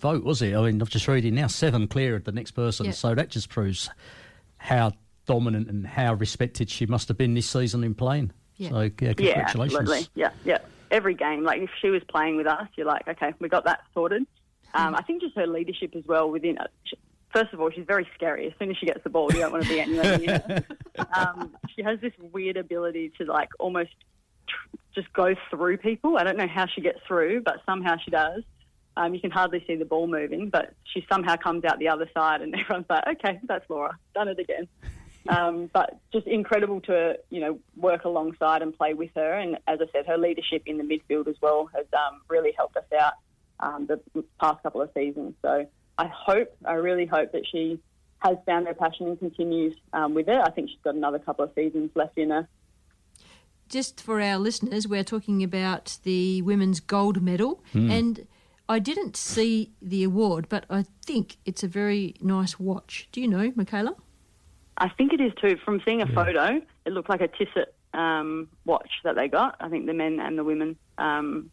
[0.00, 0.54] vote, was it?
[0.54, 2.92] I mean, I've just reading now seven clear of the next person, Yeah.
[2.92, 3.88] so that just proves
[4.58, 4.92] how
[5.26, 8.32] dominant and how respected she must have been this season in playing.
[8.56, 8.70] Yeah.
[8.70, 9.78] So yeah, Yeah, congratulations.
[9.80, 10.08] absolutely.
[10.14, 10.58] Yeah, yeah.
[10.90, 11.44] Every game.
[11.44, 14.26] Like if she was playing with us, you're like, okay, we got that sorted.
[14.74, 16.70] Um, I think just her leadership as well within it.
[16.84, 16.98] She-
[17.30, 18.46] First of all, she's very scary.
[18.46, 20.64] As soon as she gets the ball, you don't want to be anywhere near her.
[21.14, 23.90] Um, she has this weird ability to like almost
[24.48, 26.16] tr- just go through people.
[26.16, 28.42] I don't know how she gets through, but somehow she does.
[28.96, 32.08] Um, you can hardly see the ball moving, but she somehow comes out the other
[32.14, 34.66] side, and everyone's like, "Okay, that's Laura, done it again."
[35.28, 39.78] Um, but just incredible to you know work alongside and play with her, and as
[39.80, 43.12] I said, her leadership in the midfield as well has um, really helped us out
[43.60, 44.00] um, the
[44.40, 45.34] past couple of seasons.
[45.42, 45.66] So
[45.98, 47.78] I hope, I really hope that she
[48.20, 50.40] has found her passion and continues um, with it.
[50.42, 52.48] I think she's got another couple of seasons left in her.
[53.68, 57.90] Just for our listeners, we're talking about the women's gold medal, Hmm.
[57.90, 58.26] and
[58.66, 63.08] I didn't see the award, but I think it's a very nice watch.
[63.12, 63.94] Do you know, Mikayla?
[64.78, 65.56] I think it is too.
[65.64, 69.56] From seeing a photo, it looked like a Tissot um, watch that they got.
[69.60, 71.50] I think the men and the women, um,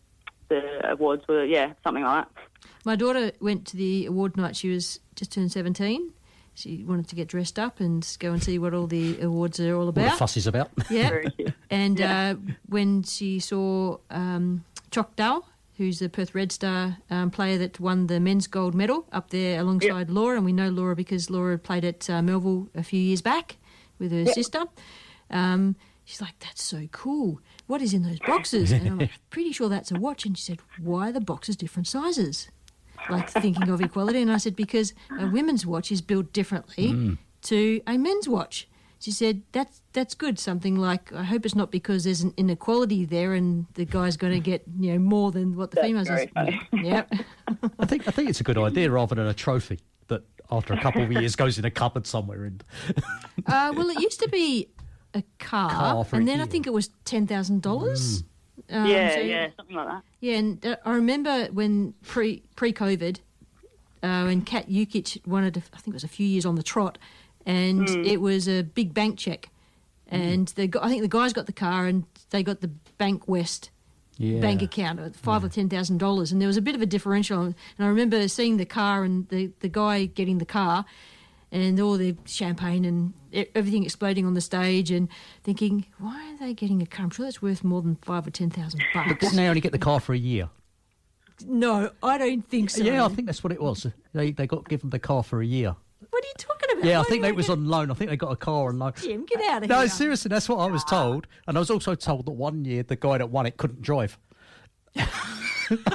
[0.49, 2.69] the awards were, yeah, something like that.
[2.85, 4.55] My daughter went to the award night.
[4.55, 6.11] She was just turned 17.
[6.53, 9.75] She wanted to get dressed up and go and see what all the awards are
[9.75, 10.03] all about.
[10.05, 10.69] What the fuss is about.
[10.89, 11.21] Yeah.
[11.69, 12.31] And Yeah.
[12.31, 15.41] uh, when she saw um, Choctaw,
[15.77, 19.59] who's the Perth Red Star um, player that won the men's gold medal up there
[19.59, 23.21] alongside Laura, and we know Laura because Laura played at uh, Melville a few years
[23.21, 23.57] back
[23.99, 24.33] with her Yep.
[24.35, 24.63] sister.
[25.29, 27.39] Um, she's like, "That's so cool.
[27.67, 30.43] What is in those boxes?" And I'm like, "Pretty sure that's a watch." And she
[30.43, 32.49] said, "Why are the boxes different sizes?"
[33.09, 37.17] Like thinking of equality, and I said, "Because a women's watch is built differently Mm.
[37.43, 38.67] to a men's watch."
[38.99, 40.39] She said, "That's that's good.
[40.39, 44.33] Something like I hope it's not because there's an inequality there, and the guy's going
[44.33, 47.13] to get you know more than what the females very are." Yep.
[47.79, 50.81] I think I think it's a good idea rather than a trophy that after a
[50.81, 52.45] couple of years goes in a cupboard somewhere.
[52.45, 52.63] And
[53.47, 54.69] Uh, well, it used to be
[55.13, 58.23] a car, Car for a and then I think it was ten thousand dollars.
[58.69, 60.03] Um, yeah, so- yeah, something like that.
[60.21, 63.19] Yeah, and uh, I remember when pre pre COVID,
[64.01, 66.63] uh, when Kat Ukic wanted, to, I think it was a few years on the
[66.63, 66.97] trot,
[67.45, 68.05] and Mm.
[68.05, 69.49] it was a big bank check,
[70.07, 73.27] and the gu- I think the guys got the car and they got the Bank
[73.27, 73.69] West
[74.17, 74.39] Yeah.
[74.39, 76.85] bank account at five or ten thousand dollars, and there was a bit of a
[76.85, 77.41] differential.
[77.43, 80.85] And I remember seeing the car and the the guy getting the car,
[81.51, 83.13] and all the champagne and
[83.53, 85.09] everything exploding on the stage, and
[85.43, 87.03] thinking, why are they getting a car?
[87.05, 89.71] I'm sure that's worth more than five or ten thousand but didn't they only get
[89.73, 90.49] the car for a year?
[91.45, 92.81] No, I don't think so.
[92.83, 93.85] Yeah, I think that's what it was.
[94.13, 95.75] They they got given the car for a year.
[96.09, 96.85] What are you talking about?
[96.89, 97.91] Yeah, I Why think do they was on loan.
[97.91, 98.93] I think they got a car on loan.
[99.01, 99.83] Jim, get out of No, here.
[99.85, 100.89] No, seriously, that's what I was ah.
[100.89, 101.27] told.
[101.47, 104.17] And I was also told that one year the guy that won it couldn't drive.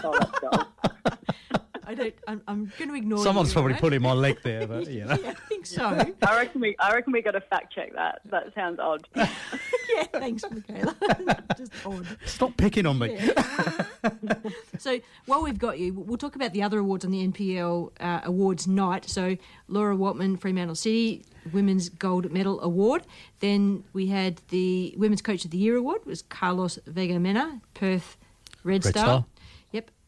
[0.03, 0.19] Oh,
[1.91, 2.15] I don't.
[2.29, 3.19] I'm, I'm going to ignore.
[3.19, 3.81] Someone's you, probably right?
[3.81, 5.15] pulling my leg there, but you know.
[5.15, 5.85] I think so.
[6.23, 8.21] I reckon we, I reckon we got to fact check that.
[8.27, 9.09] That sounds odd.
[9.17, 11.59] yeah, thanks, Mikayla.
[11.59, 12.07] Just odd.
[12.25, 13.19] Stop picking on me.
[14.79, 18.21] So while we've got you, we'll talk about the other awards on the NPL uh,
[18.23, 19.11] awards night.
[19.11, 19.37] So
[19.67, 23.03] Laura Watman, Fremantle City Women's Gold Medal Award.
[23.41, 28.17] Then we had the Women's Coach of the Year award was Carlos Vega Mena, Perth
[28.63, 29.05] Red, Red Star.
[29.05, 29.25] Star.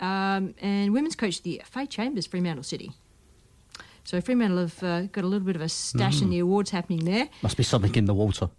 [0.03, 0.11] Yep.
[0.11, 2.93] Um, and Women's Coach of the Year, Faye Chambers, Fremantle City.
[4.05, 6.31] So Fremantle have uh, got a little bit of a stash in Mm.
[6.31, 7.29] the awards happening there.
[7.43, 8.51] Must be something in the water.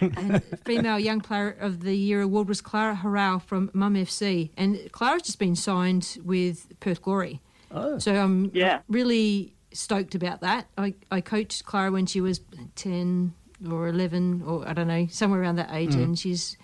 [0.00, 4.78] and female young player of the year award was Clara Harau from Mum FC, and
[4.92, 7.40] Clara's just been signed with Perth Glory.
[7.72, 7.98] Oh.
[7.98, 8.80] So I'm Yeah.
[8.88, 10.68] really stoked about that.
[10.78, 12.40] I, I coached Clara when she was
[12.76, 13.34] ten
[13.68, 16.02] or eleven, or I don't know, somewhere around that age, Mm.
[16.04, 16.56] and she's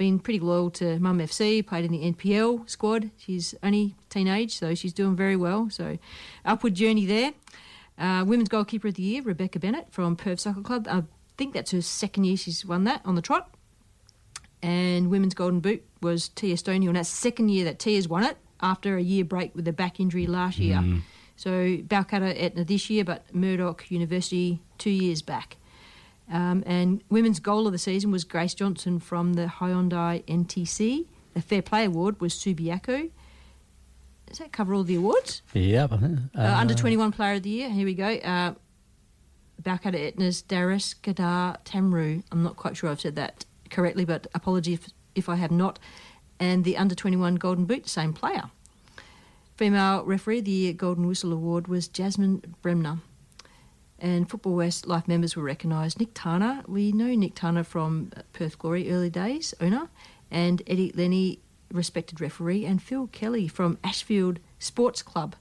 [0.00, 1.64] been pretty loyal to Mum FC.
[1.64, 3.10] Played in the NPL squad.
[3.18, 5.68] She's only teenage, so she's doing very well.
[5.68, 5.98] So
[6.42, 7.34] upward journey there.
[7.98, 10.88] Uh, Women's goalkeeper of the year, Rebecca Bennett from Perth Soccer Club.
[10.90, 11.02] I
[11.36, 13.54] think that's her second year she's won that on the trot.
[14.62, 18.24] And women's golden boot was Tia Stoney, and that's the second year that Tia's won
[18.24, 20.76] it after a year break with a back injury last year.
[20.76, 21.02] Mm.
[21.36, 25.58] So Balcatta Etna this year, but Murdoch University two years back.
[26.30, 31.06] Um, and women's goal of the season was Grace Johnson from the Hyundai NTC.
[31.34, 33.10] The Fair Play Award was Subiaco.
[34.26, 35.42] Does that cover all the awards?
[35.54, 35.88] Yeah.
[35.88, 37.68] but, Uh, under 21 Player of the Year.
[37.70, 38.06] Here we go.
[38.06, 38.54] Uh,
[39.60, 42.22] Balcatta Etna's Darius Gadar Tamru.
[42.30, 45.78] I'm not quite sure I've said that correctly, but apology if, if I have not.
[46.38, 48.44] And the under 21 Golden Boot, same player.
[49.56, 53.00] Female referee of the year Golden Whistle Award was Jasmine Bremner.
[54.00, 56.00] And Football West Life members were recognised.
[56.00, 59.88] Nick Tana, we know Nick Tana from uh, Perth Glory early days, owner,
[60.30, 61.38] and Eddie Lenny,
[61.70, 65.36] respected referee, and Phil Kelly from Ashfield Sports Club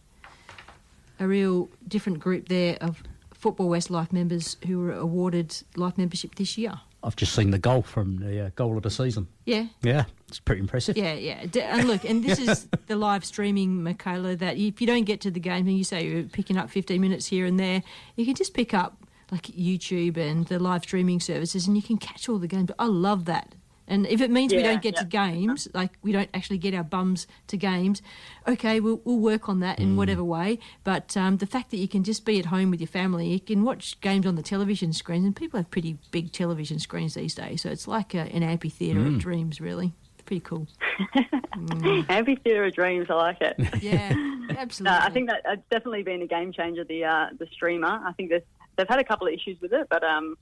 [1.20, 3.04] a real different group there of
[3.34, 6.80] Football West Life members who were awarded life membership this year.
[7.04, 9.28] I've just seen the goal from the uh, goal of the season.
[9.46, 9.68] Yeah.
[9.82, 10.96] Yeah, It's pretty impressive.
[10.98, 11.46] Yeah, yeah.
[11.46, 15.20] D- And look, and this is the live streaming, Mikayla, that if you don't get
[15.22, 17.84] to the game and you say you're picking up 15 minutes here and there,
[18.16, 21.98] you can just pick up like YouTube and the live streaming services and you can
[21.98, 22.72] catch all the games.
[22.80, 23.54] I love that.
[23.92, 26.84] And if it means we don't get to games, like we don't actually get our
[26.84, 28.04] bums to games,
[28.48, 30.60] okay, we'll, we'll work on that in whatever way.
[30.84, 33.40] But um, the fact that you can just be at home with your family, you
[33.40, 37.34] can watch games on the television screens, and people have pretty big television screens these
[37.34, 39.20] days, so it's like a, an amphitheatre of Mm.
[39.20, 39.94] dreams, really.
[40.30, 40.68] Pretty cool.
[42.08, 43.58] Amphitheatre of dreams, I like it.
[43.82, 44.14] Yeah,
[44.56, 45.00] absolutely.
[45.00, 46.84] No, I think that it's definitely been a game changer.
[46.84, 47.88] The uh, the streamer.
[48.06, 50.36] I think they've had a couple of issues with it, but um,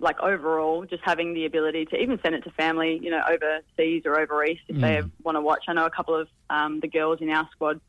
[0.00, 4.02] like overall, just having the ability to even send it to family, you know, overseas
[4.04, 5.10] or over east if they Mm.
[5.22, 5.66] want to watch.
[5.68, 7.80] I know a couple of um, the girls in our squad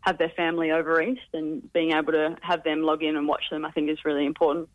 [0.00, 3.44] have their family over east, and being able to have them log in and watch
[3.52, 4.68] them, I think is really important.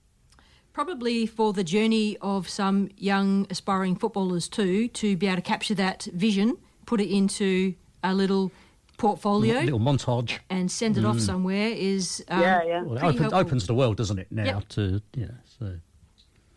[0.74, 5.76] Probably for the journey of some young aspiring footballers too, to be able to capture
[5.76, 8.52] that vision, put it into a little
[8.98, 10.40] portfolio, a little montage.
[10.50, 11.22] and send it off Mm.
[11.22, 12.84] somewhere is um, Yeah, yeah.
[12.84, 14.28] Well, it opens, opens the world, doesn't it?
[14.32, 14.68] Now Yep.
[14.70, 15.76] to you know, so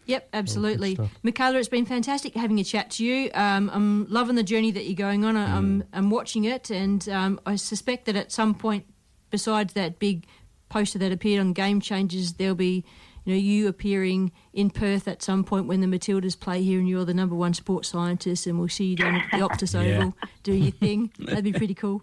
[0.06, 0.94] Yep, absolutely.
[0.94, 1.10] stuff.
[1.24, 3.30] Mikayla, it's been fantastic having a chat to you.
[3.34, 5.36] Um, I'm loving the journey that you're going on.
[5.36, 8.86] I- I'm, I'm watching it, and um, I suspect that at some point,
[9.30, 10.24] besides that big
[10.68, 12.84] poster that appeared on Game Changers, there'll be
[13.26, 16.88] you know you appearing in Perth at some point when the Matildas play here, and
[16.88, 19.96] you're the number one sports scientist, and we'll see you down at the Optus Yeah.
[19.98, 21.10] Oval doing your thing.
[21.18, 22.02] That'd be pretty cool.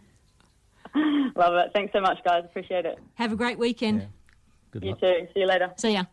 [0.94, 1.72] Love it.
[1.74, 2.44] Thanks so much, guys.
[2.45, 3.00] Appreciate it.
[3.16, 4.06] Have a great weekend.
[4.72, 5.00] Good you luck.
[5.00, 5.28] too.
[5.34, 5.72] See you later.
[5.78, 6.04] See ya.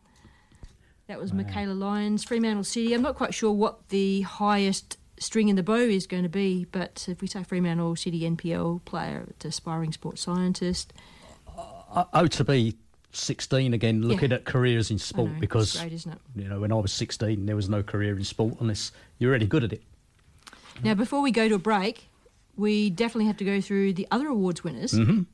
[1.08, 2.94] That was Mikayla Lyons, Fremantle City.
[2.94, 6.66] I'm not quite sure what the highest string in the bow is going to be,
[6.70, 10.92] but if we say Fremantle City NPL player, to aspiring sports scientist,
[11.92, 12.76] I, oh, to be
[13.12, 14.36] 16 again, looking Yeah.
[14.36, 16.06] at careers in sport know, because great,
[16.36, 19.46] you know when I was 16 there was no career in sport unless you're really
[19.46, 19.82] good at it.
[20.82, 22.08] Now, before we go to a break,
[22.56, 25.26] we definitely have to go through the other awards winners, Mhm.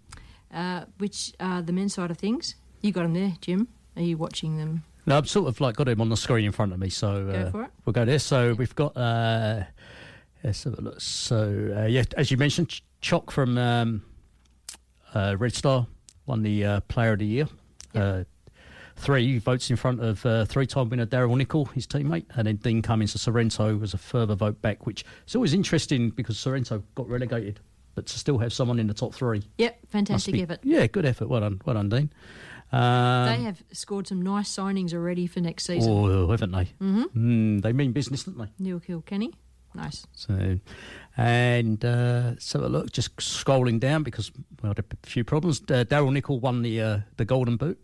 [0.52, 2.54] uh, which are the men's side of things.
[2.82, 3.68] You got them there, Jim.
[3.96, 4.82] Are you watching them?
[5.06, 7.28] No, I've sort of like got him on the screen in front of me, so
[7.54, 8.18] uh, we'll go there.
[8.18, 9.64] So we've got uh,
[10.42, 11.00] let's have a look.
[11.00, 14.02] So uh, yeah, as you mentioned, Ch- Chock from um,
[15.14, 15.86] uh, Red Star
[16.26, 17.46] won the uh, Player of the Year.
[17.96, 18.24] Uh,
[18.98, 22.80] three votes in front of uh, three-time winner Daryl Nichol, his teammate, and then Dean
[22.80, 27.06] Cummings of Sorrento was a further vote back, which is always interesting because Sorrento got
[27.08, 27.60] relegated,
[27.94, 29.42] but to still have someone in the top three.
[29.58, 30.60] Yep, fantastic be- effort.
[30.62, 31.28] Yeah, good effort.
[31.28, 32.10] Well done, well done, Dean.
[32.72, 35.92] Um, they have scored some nice signings already for next season.
[35.92, 36.64] Oh, haven't they?
[36.80, 37.02] Mm-hmm.
[37.58, 38.48] Mm, they mean business, don't they?
[38.58, 39.34] Neil Kilkenny,
[39.74, 40.06] nice.
[40.12, 40.58] So,
[41.16, 44.32] and uh, so a look, just scrolling down because
[44.62, 45.60] we had a few problems.
[45.60, 47.78] Uh, Daryl Nichol won the uh, the Golden Boot.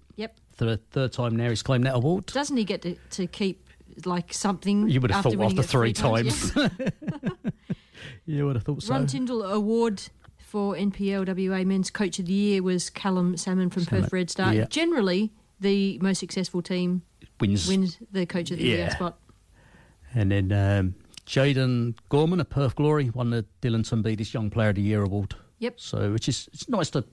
[0.57, 2.27] The third time now, he's claimed that award.
[2.27, 3.69] Doesn't he get to, to keep
[4.05, 4.89] like something?
[4.89, 6.53] You would have after thought after it three times.
[6.57, 6.69] Yeah.
[8.27, 8.93] you would have thought so.
[8.93, 10.03] Ron Tindall Award
[10.39, 14.53] for NPLWA Men's Coach of the Year was Callum Salmon from Salmon, Perth Red Star.
[14.53, 14.67] yeah.
[14.67, 17.03] Generally, the most successful team
[17.41, 17.67] Wins.
[17.67, 19.19] wins the Coach of the Year spot.
[20.15, 20.95] And then um,
[21.27, 25.35] Jaden Gorman of Perth Glory won the Dylan Tombides Young Player of the Year award.
[25.61, 25.81] Yep.
[25.81, 27.07] So, which is it's nice that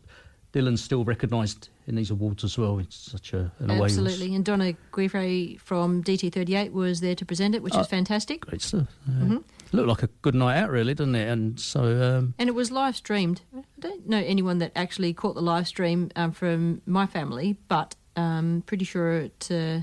[0.53, 2.79] Dylan's still recognised in these awards as well.
[2.79, 4.33] It's such a in a way, it Absolutely.
[4.33, 8.41] And Donna Guivre from DT38 was there to present it, which Oh, was fantastic.
[8.41, 8.87] great stuff.
[9.07, 9.43] Uh, Mhm.
[9.71, 11.27] Looked like a good night out, really, didn't it?
[11.29, 13.41] And so, um, And it was live streamed.
[13.55, 17.95] I don't know anyone that actually caught the live stream um, from my family, but
[18.15, 19.81] um, pretty sure it uh,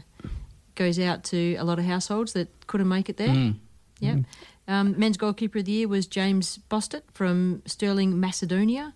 [0.74, 3.28] goes out to a lot of households that couldn't make it there.
[3.28, 3.54] Mm.
[4.00, 4.16] Yeah.
[4.68, 8.92] Um, men's goalkeeper of the year was James Bostet from Stirling, Macedonia,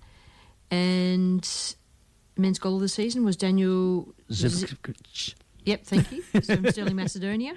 [0.71, 1.75] and
[2.37, 4.13] men's goal of the season was Daniel.
[4.31, 5.35] Zivkovic.
[5.65, 6.23] yep, thank you.
[6.43, 7.55] from Stirling, Macedonia.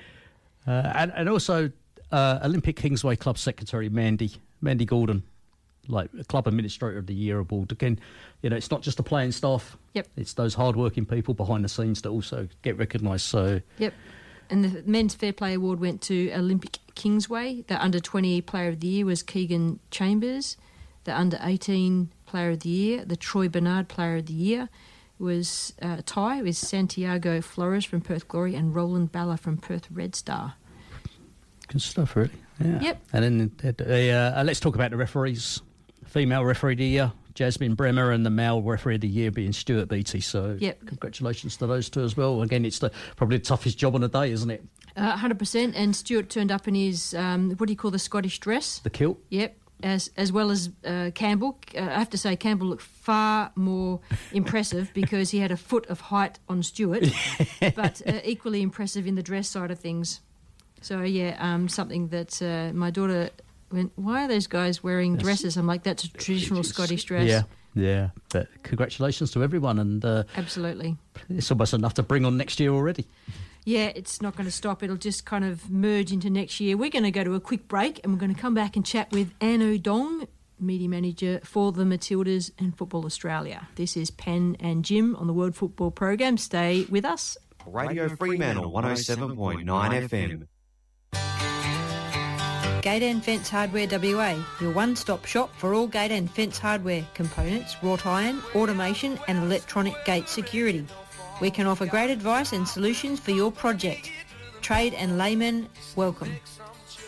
[0.68, 1.72] Uh, and, and also
[2.11, 4.31] uh, Olympic Kingsway Club Secretary Mandy
[4.61, 5.23] Mandy Gordon,
[5.88, 7.72] like Club Administrator of the Year award.
[7.72, 7.99] Again,
[8.41, 9.77] you know, it's not just the playing staff.
[9.94, 10.07] Yep.
[10.15, 13.26] It's those hard-working people behind the scenes that also get recognised.
[13.26, 13.94] So Yep.
[14.49, 17.64] And the men's fair play award went to Olympic Kingsway.
[17.68, 20.57] The under 20 player of the year was Keegan Chambers.
[21.06, 24.68] The under 18 player of the year, the Troy Bernard player of the year,
[25.19, 29.88] was uh, a tie with Santiago Flores from Perth Glory and Roland Balla from Perth
[29.91, 30.55] Red Star.
[31.68, 32.31] good stuff, really.
[32.60, 32.81] Yeah.
[32.81, 33.01] Yep.
[33.14, 35.61] And then uh, uh, let's talk about the referees.
[36.05, 39.53] Female referee of the year, Jasmine Bremer, and the male referee of the year being
[39.53, 40.19] Stuart Beatty.
[40.22, 40.88] So Yep.
[40.88, 42.41] congratulations to those two as well.
[42.41, 44.64] Again, it's the, probably the toughest job on the day, isn't it?
[44.97, 45.73] Uh, 100%.
[45.76, 48.80] And Stuart turned up in his, um, what do you call the Scottish dress?
[48.80, 49.19] The kilt.
[49.30, 49.55] Yep.
[49.84, 51.60] As, as well as uh, Campbell.
[51.76, 53.99] Uh, I have to say, Campbell looked far more
[54.31, 57.03] impressive because he had a foot of height on Stuart,
[57.76, 60.22] but uh, equally impressive in the dress side of things.
[60.81, 63.30] So, yeah, um, something that uh, my daughter
[63.73, 65.57] went, why are those guys wearing dresses?
[65.57, 67.27] I'm like, that's a traditional Scottish dress.
[67.27, 67.43] Yeah,
[67.73, 68.10] yeah.
[68.30, 70.97] But congratulations to everyone, and uh, Absolutely.
[71.30, 73.05] it's almost enough to bring on next year already.
[73.65, 74.84] Yeah, it's not going to stop.
[74.84, 76.76] It'll just kind of merge into next year.
[76.76, 78.85] We're going to go to a quick break and we're going to come back and
[78.85, 80.27] chat with Ann Odong,
[80.60, 83.68] media manager for the Matildas and Football Australia.
[83.76, 86.38] This is Pen and Jim on the World Football Program.
[86.38, 87.38] Stay with us.
[87.65, 89.64] Radio Fremantle 107.9
[90.10, 90.48] FM.
[92.81, 97.77] Gate and Fence Hardware WA, your one-stop shop for all gate and fence hardware, components,
[97.81, 100.85] wrought iron, automation and electronic gate security.
[101.44, 104.10] We can offer great advice and solutions for your project.
[104.61, 105.68] Trade and laymen,
[105.98, 106.32] welcome.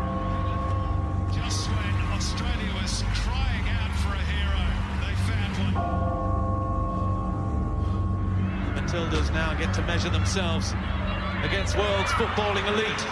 [5.73, 6.23] Found one.
[8.75, 10.73] Matildas now get to measure themselves
[11.43, 13.05] against world's footballing elite.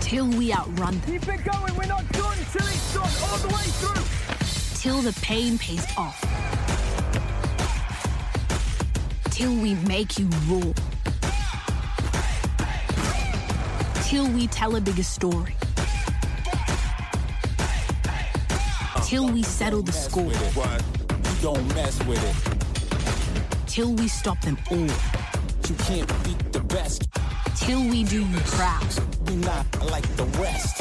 [0.00, 1.18] Till we outrun them.
[1.18, 4.04] Keep it going, we're not done till it's done, all the way through.
[4.80, 6.20] Till the pain pays off.
[9.30, 10.74] Till we make you roar.
[14.04, 15.56] Till we tell a bigger story.
[19.12, 20.32] Till we settle the score.
[20.32, 23.68] You don't mess with it.
[23.68, 24.78] Till we stop them all.
[24.78, 27.08] You can't beat the best.
[27.56, 28.86] Till we do you proud.
[29.26, 30.80] we're not like the rest.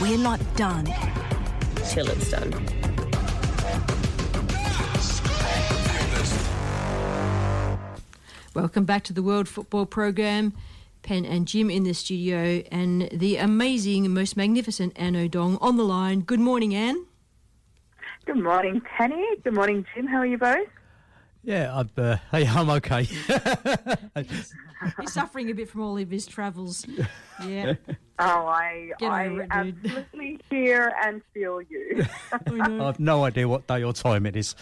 [0.00, 0.84] We're not done.
[1.88, 2.52] Till it's done.
[8.54, 10.52] Welcome back to the World Football Program.
[11.02, 15.82] Pen and Jim in the studio, and the amazing, most magnificent Ann Odong on the
[15.82, 16.20] line.
[16.20, 17.06] Good morning, Ann.
[18.24, 19.26] Good morning, Penny.
[19.42, 20.06] Good morning, Jim.
[20.06, 20.68] How are you both?
[21.42, 23.02] Yeah, I'm, uh, hey, I'm okay.
[25.00, 26.86] He's suffering a bit from all of his travels.
[27.44, 27.74] Yeah.
[28.18, 29.80] Oh, I Get I over it, dude.
[29.84, 32.04] absolutely hear and feel you.
[32.32, 34.54] I've no idea what day or time it is.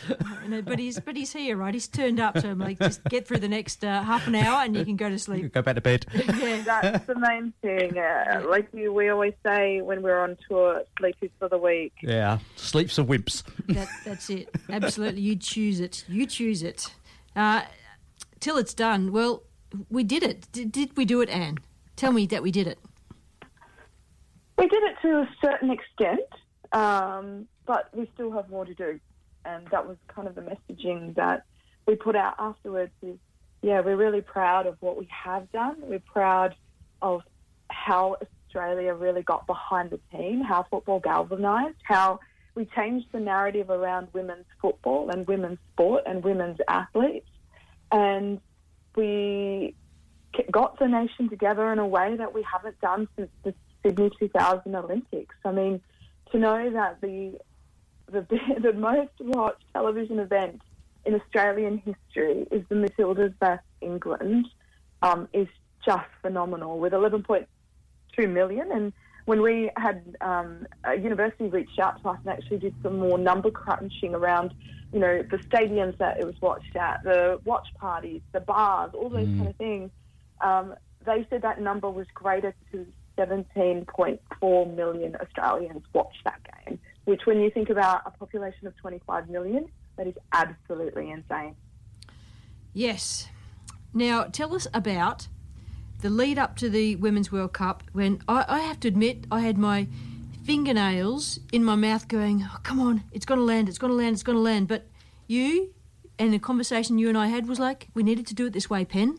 [0.44, 1.74] You know, but he's but he's here, right?
[1.74, 4.62] He's turned up, so I'm like, just get through the next uh, half an hour,
[4.64, 5.52] and you can go to sleep.
[5.52, 6.06] Go back to bed.
[6.14, 6.62] yeah.
[6.62, 7.98] That's the main thing.
[7.98, 11.92] Uh, like you, we always say when we're on tour, sleep is for the weak.
[12.02, 13.42] Yeah, sleeps for wimps.
[13.68, 14.48] That, that's it.
[14.68, 15.22] Absolutely.
[15.22, 16.04] You choose it.
[16.08, 16.92] You choose it.
[17.34, 17.62] Uh,
[18.38, 19.12] till it's done.
[19.12, 19.42] Well,
[19.90, 20.46] we did it.
[20.52, 21.58] Did, did we do it, Ann?
[21.96, 22.78] Tell me that we did it.
[24.60, 26.20] We did it to a certain extent,
[26.72, 29.00] um, but we still have more to do.
[29.46, 31.44] And that was kind of the messaging that
[31.86, 33.16] we put out afterwards is,
[33.62, 35.76] yeah, we're really proud of what we have done.
[35.80, 36.54] We're proud
[37.00, 37.22] of
[37.70, 42.20] how Australia really got behind the team, how football galvanised, how
[42.54, 47.30] we changed the narrative around women's football and women's sport and women's athletes.
[47.90, 48.42] And
[48.94, 49.74] we
[50.50, 54.74] got the nation together in a way that we haven't done since the Sydney 2000
[54.74, 55.34] Olympics.
[55.44, 55.80] I mean,
[56.32, 57.38] to know that the
[58.10, 58.26] the,
[58.62, 60.60] the most watched television event
[61.04, 64.46] in Australian history is the Matildas versus England
[65.02, 65.48] um, is
[65.84, 67.46] just phenomenal with 11.2
[68.28, 68.70] million.
[68.72, 68.92] And
[69.24, 73.16] when we had um, a university reached out to us and actually did some more
[73.16, 74.52] number crunching around,
[74.92, 79.08] you know, the stadiums that it was watched at, the watch parties, the bars, all
[79.08, 79.36] those Mm.
[79.38, 79.90] kind of things,
[80.42, 80.74] um,
[81.06, 82.86] they said that number was greater to
[83.20, 89.28] 17.4 million Australians watched that game, which when you think about a population of 25
[89.28, 91.54] million, that is absolutely insane.
[92.72, 93.28] Yes.
[93.92, 95.28] Now, tell us about
[96.00, 99.40] the lead up to the Women's World Cup when I, I have to admit I
[99.40, 99.86] had my
[100.44, 103.96] fingernails in my mouth going, oh, come on, it's going to land, it's going to
[103.96, 104.68] land, it's going to land.
[104.68, 104.86] But
[105.26, 105.74] you
[106.18, 108.70] and the conversation you and I had was like, we needed to do it this
[108.70, 109.18] way, Pen.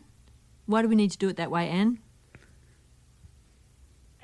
[0.66, 1.98] Why do we need to do it that way, Ann?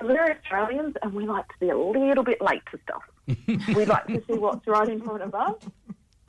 [0.01, 3.03] We're Australians and we like to be a little bit late to stuff.
[3.75, 5.55] we like to see what's right in front of us.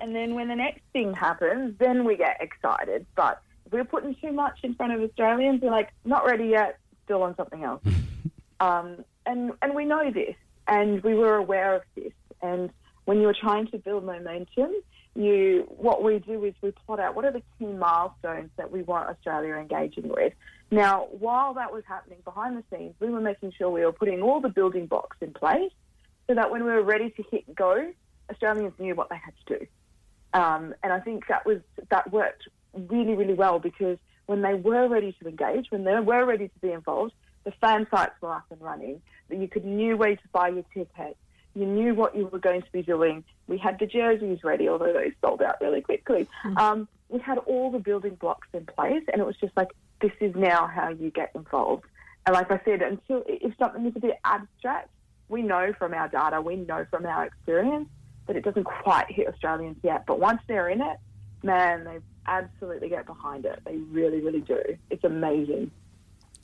[0.01, 3.07] And then when the next thing happens, then we get excited.
[3.15, 6.79] But if we're putting too much in front of Australians, we're like, not ready yet,
[7.05, 7.83] still on something else.
[8.61, 10.35] um, and, and we know this,
[10.67, 12.13] and we were aware of this.
[12.43, 12.71] And
[13.05, 14.73] when you're trying to build momentum,
[15.15, 18.83] you what we do is we plot out what are the key milestones that we
[18.83, 20.33] want Australia engaging with.
[20.71, 24.23] Now, while that was happening behind the scenes, we were making sure we were putting
[24.23, 25.73] all the building blocks in place
[26.29, 27.93] so that when we were ready to hit go,
[28.31, 29.67] Australians knew what they had to do.
[30.33, 31.59] Um, and I think that was
[31.91, 36.25] that worked really, really well because when they were ready to engage, when they were
[36.25, 39.03] ready to be involved, the fan sites were up and running.
[39.29, 41.17] That you could knew where to buy your ticket.
[41.55, 43.25] You knew what you were going to be doing.
[43.49, 46.29] We had the jerseys ready, although they sold out really quickly.
[46.57, 49.69] Um, we had all the building blocks in place, and it was just like,
[50.01, 51.85] this is now how you get involved.
[52.27, 54.91] And like I said, until if something is a bit abstract,
[55.29, 57.89] we know from our data, we know from our experience
[58.27, 60.07] that it doesn't quite hit Australians yet.
[60.07, 60.99] But once they're in it,
[61.43, 63.61] man, they absolutely get behind it.
[63.65, 64.61] They really, really do.
[64.91, 65.71] It's amazing.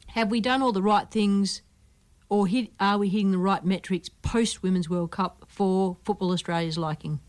[0.08, 1.62] Have we done all the right things,
[2.28, 6.78] or hit, are we hitting the right metrics post Women's World Cup for Football Australia's
[6.78, 7.20] liking?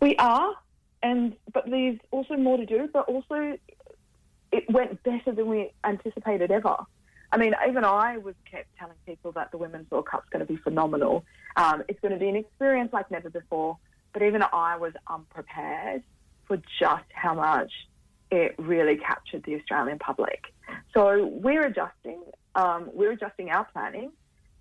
[0.00, 0.54] We are,
[1.02, 2.88] and but there's also more to do.
[2.92, 3.56] But also,
[4.52, 6.76] it went better than we anticipated ever.
[7.32, 10.52] I mean, even I was kept telling people that the Women's World Cup's going to
[10.52, 11.24] be phenomenal.
[11.56, 13.76] Um, it's going to be an experience like never before.
[14.12, 16.04] But even I was unprepared
[16.46, 17.72] for just how much
[18.30, 20.44] it really captured the Australian public.
[20.92, 22.22] So we're adjusting.
[22.54, 24.12] Um, we're adjusting our planning,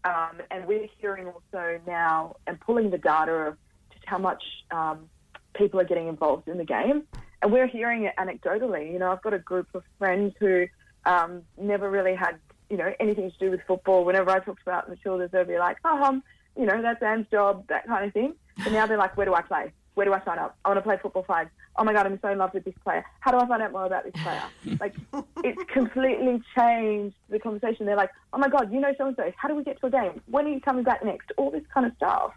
[0.04, 3.58] um, and we're hearing also now and pulling the data of
[3.92, 5.10] just how much um,
[5.54, 7.04] people are getting involved in the game.
[7.42, 8.92] And we're hearing it anecdotally.
[8.92, 10.66] You know, I've got a group of friends who
[11.06, 12.40] um, never really had,
[12.70, 14.06] you know, anything to do with football.
[14.06, 16.24] Whenever I talked about the Matildas, they'd be like, oh, um,
[16.58, 18.36] you know, that's Ann's job, that kind of thing.
[18.64, 19.72] But now they're like, where do I play?
[19.96, 20.58] Where do I sign up?
[20.66, 21.50] I want to play football five.
[21.76, 23.06] Oh my God, I'm so in love with this player.
[23.20, 24.44] How do I find out more about this player?
[24.80, 24.96] like,
[25.44, 27.86] it's completely changed the conversation.
[27.86, 29.32] They're like, oh my God, you know so and so.
[29.38, 30.22] How do we get to a game?
[30.28, 31.32] When are you coming back next?
[31.38, 32.34] All this kind of stuff,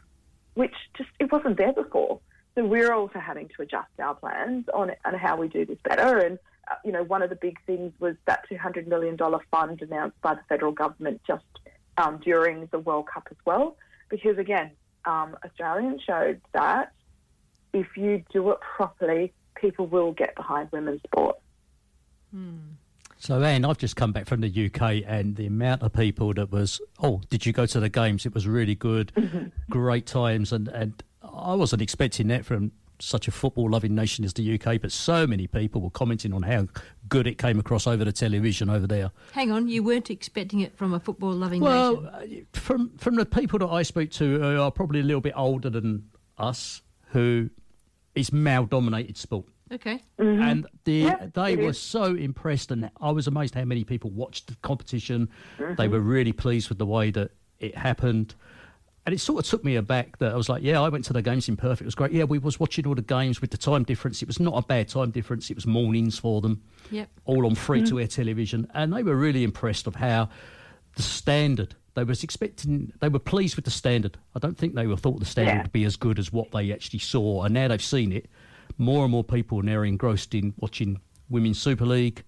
[0.55, 2.21] which just, it wasn't there before.
[2.55, 6.19] So we're also having to adjust our plans on, on how we do this better.
[6.19, 6.39] And,
[6.71, 9.19] uh, you know, one of the big things was that $200 million
[9.51, 11.45] fund announced by the federal government just
[11.99, 13.77] um, during the World Cup as well.
[14.09, 14.71] Because, again,
[15.05, 16.93] um, Australians showed that
[17.73, 21.37] if you do it properly, people will get behind women's sport.
[23.19, 26.53] So, Ann, I've just come back from the UK, and the amount of people that
[26.53, 28.27] was, oh, did you go to the games?
[28.27, 29.11] It was really good,
[29.71, 34.55] great times, and and I wasn't expecting that from such a football-loving nation as the
[34.61, 34.81] UK.
[34.83, 36.67] But so many people were commenting on how
[37.09, 39.11] good it came across over the television over there.
[39.33, 42.47] Hang on, you weren't expecting it from a football loving Well, nation.
[42.55, 45.35] uh, from from the people that I speak to who are probably a little bit
[45.37, 46.05] older than
[46.37, 46.83] us,
[47.17, 47.49] who
[48.15, 49.47] is male-dominated sport.
[49.73, 50.03] Okay.
[50.19, 51.07] And the, Mm-hmm.
[51.07, 51.81] Yeah, they were is.
[51.81, 55.29] so impressed, and I was amazed how many people watched the competition.
[55.59, 55.91] They Mm-hmm.
[55.93, 58.35] were really pleased with the way that it happened.
[59.07, 61.13] And it sort of took me aback that I was like, yeah, I went to
[61.13, 61.81] the games in Perth.
[61.81, 62.13] It was great.
[62.13, 64.21] Yeah, we was watching all the games with the time difference.
[64.21, 65.49] It was not a bad time difference.
[65.51, 66.61] It was mornings for them,
[66.91, 67.09] Yep.
[67.25, 67.99] all on free to Mm-hmm.
[68.01, 68.69] air television.
[68.75, 70.29] And they were really impressed of how
[70.97, 74.17] the standard, they was expecting, they were pleased with the standard.
[74.37, 75.63] I don't think they were thought the standard Yeah.
[75.63, 77.43] would be as good as what they actually saw.
[77.43, 78.29] And now they've seen it.
[78.79, 81.01] More and more people are now engrossed in watching
[81.31, 82.23] Women's Super League,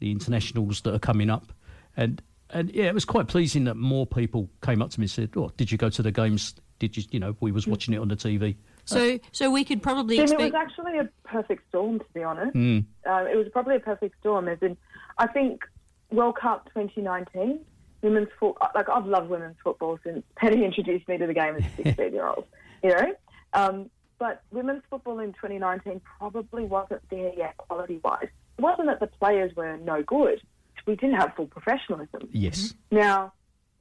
[0.00, 1.52] the internationals that are coming up.
[1.96, 2.20] And
[2.54, 5.30] and yeah, it was quite pleasing that more people came up to me and said,
[5.36, 6.54] "Oh, did you go to the games?
[6.78, 9.82] Did you, you know, we was watching it on the TV." So, so we could
[9.82, 12.54] probably Jim, it was actually a perfect storm, to be honest.
[12.54, 12.84] Mm.
[13.06, 14.48] Uh, it was probably a perfect storm.
[14.48, 14.76] As in,
[15.18, 15.62] I think
[16.10, 17.60] World Cup 2019,
[18.02, 18.68] women's football.
[18.74, 22.12] Like I've loved women's football since Penny introduced me to the game as a 16
[22.12, 22.44] year old.
[22.82, 23.14] You know,
[23.52, 28.28] um, but women's football in 2019 probably wasn't there yet, quality wise.
[28.58, 30.40] It wasn't that the players were no good.
[30.86, 32.28] We didn't have full professionalism.
[32.32, 32.74] Yes.
[32.90, 33.32] Now,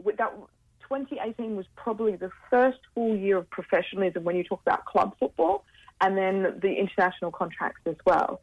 [0.03, 0.33] that
[0.81, 5.63] 2018 was probably the first full year of professionalism when you talk about club football,
[6.01, 8.41] and then the international contracts as well.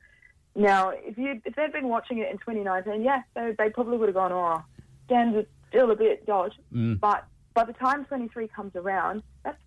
[0.55, 4.09] Now, if you if they'd been watching it in 2019, yeah, they, they probably would
[4.09, 4.63] have gone, oh,
[5.07, 6.55] standards are still a bit dodge.
[6.75, 7.01] Mm.
[7.01, 7.25] But
[7.55, 9.59] by the time 23 comes around, that's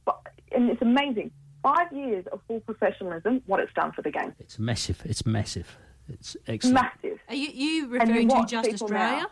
[0.51, 1.31] and it's amazing.
[1.63, 4.33] Five years of full professionalism, what it's done for the game.
[4.39, 5.01] It's massive.
[5.05, 5.77] It's massive.
[6.09, 6.75] It's excellent.
[6.75, 7.19] Massive.
[7.29, 9.21] Are you, you And you referring to watch just people Australia?
[9.21, 9.27] now.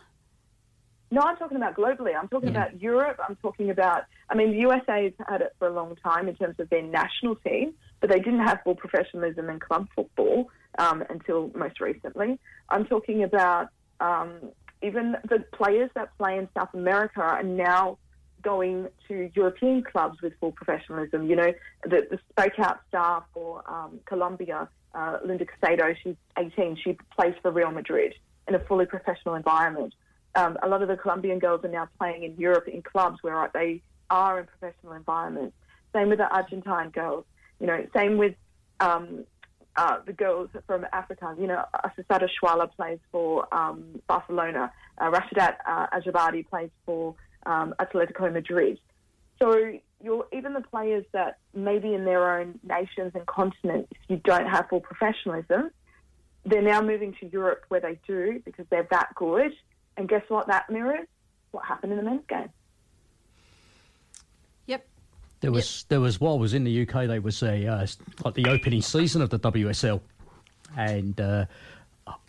[1.12, 2.12] No, I'm talking about globally.
[2.16, 2.66] I'm talking Yeah.
[2.66, 3.18] about Europe.
[3.26, 6.36] I'm talking about, I mean, the USA USA's had it for a long time in
[6.36, 10.48] terms of their national team, but they didn't have full professionalism in club football
[10.78, 12.38] um, until most recently.
[12.68, 14.30] I'm talking about um,
[14.82, 17.98] even the players that play in South America are now
[18.42, 21.28] going to European clubs with full professionalism.
[21.28, 21.52] You know,
[21.84, 26.78] the, the breakout star for um, Colombia, uh, Linda Caicedo, she's 18.
[26.82, 28.14] She plays for Real Madrid
[28.48, 29.94] in a fully professional environment.
[30.34, 33.50] Um, a lot of the Colombian girls are now playing in Europe in clubs where
[33.52, 35.56] they are in professional environments.
[35.92, 37.24] Same with the Argentine girls.
[37.58, 38.34] You know, same with
[38.78, 39.24] um,
[39.80, 41.34] uh, the girls from Africa.
[41.38, 44.70] You know, Asisat Oshoala plays for um, Barcelona.
[44.98, 47.14] Uh, Rasheedat uh, Ajibade plays for
[47.46, 48.78] um, Atletico Madrid.
[49.40, 49.72] So
[50.04, 54.68] you're, even the players that maybe in their own nations and continents, you don't have
[54.68, 55.70] full professionalism,
[56.44, 59.52] they're now moving to Europe where they do because they're that good.
[59.96, 60.48] And guess what?
[60.48, 61.08] That mirrors
[61.52, 62.50] what happened in the men's game.
[65.40, 65.42] Yep.
[65.42, 67.86] There was there was while I was in the UK, there was a uh,
[68.24, 70.00] like the opening season of the WSL,
[70.76, 71.46] and uh,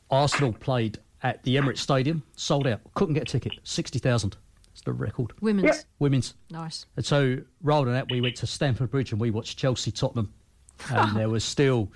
[0.10, 4.38] Arsenal played at the Emirates Stadium, sold out, couldn't get a ticket, sixty thousand.
[4.72, 5.34] It's the record.
[5.42, 5.66] Women's.
[5.66, 5.86] Yep.
[6.00, 6.34] Women's.
[6.50, 6.86] Nice.
[6.96, 10.32] And so rather than that, we went to Stamford Bridge and we watched Chelsea Tottenham,
[10.90, 11.92] and there was still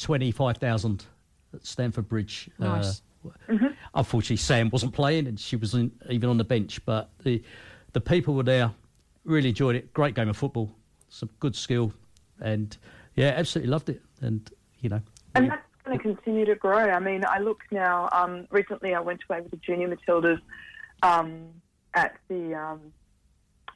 [0.00, 1.04] twenty five thousand
[1.52, 2.48] at Stamford Bridge.
[2.58, 3.02] Nice.
[3.24, 6.84] Uh, Unfortunately, Sam wasn't playing, and she wasn't even on the bench.
[6.84, 7.42] But the
[7.92, 8.70] the people were there,
[9.24, 9.92] really enjoyed it.
[9.92, 10.70] Great game of football,
[11.08, 11.92] some good skill,
[12.40, 12.76] and
[13.14, 14.02] yeah, absolutely loved it.
[14.20, 14.50] And
[14.80, 15.00] you know,
[15.34, 16.78] And that's going to continue to grow.
[16.78, 18.08] I mean, I look now.
[18.12, 20.40] Um, recently, I went away with the junior Matildas
[21.02, 21.46] um,
[21.94, 22.80] at the um,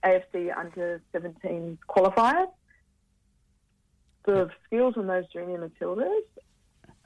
[0.05, 2.49] AFC Under 17 qualifiers.
[4.25, 6.23] The skills on those junior Matildas.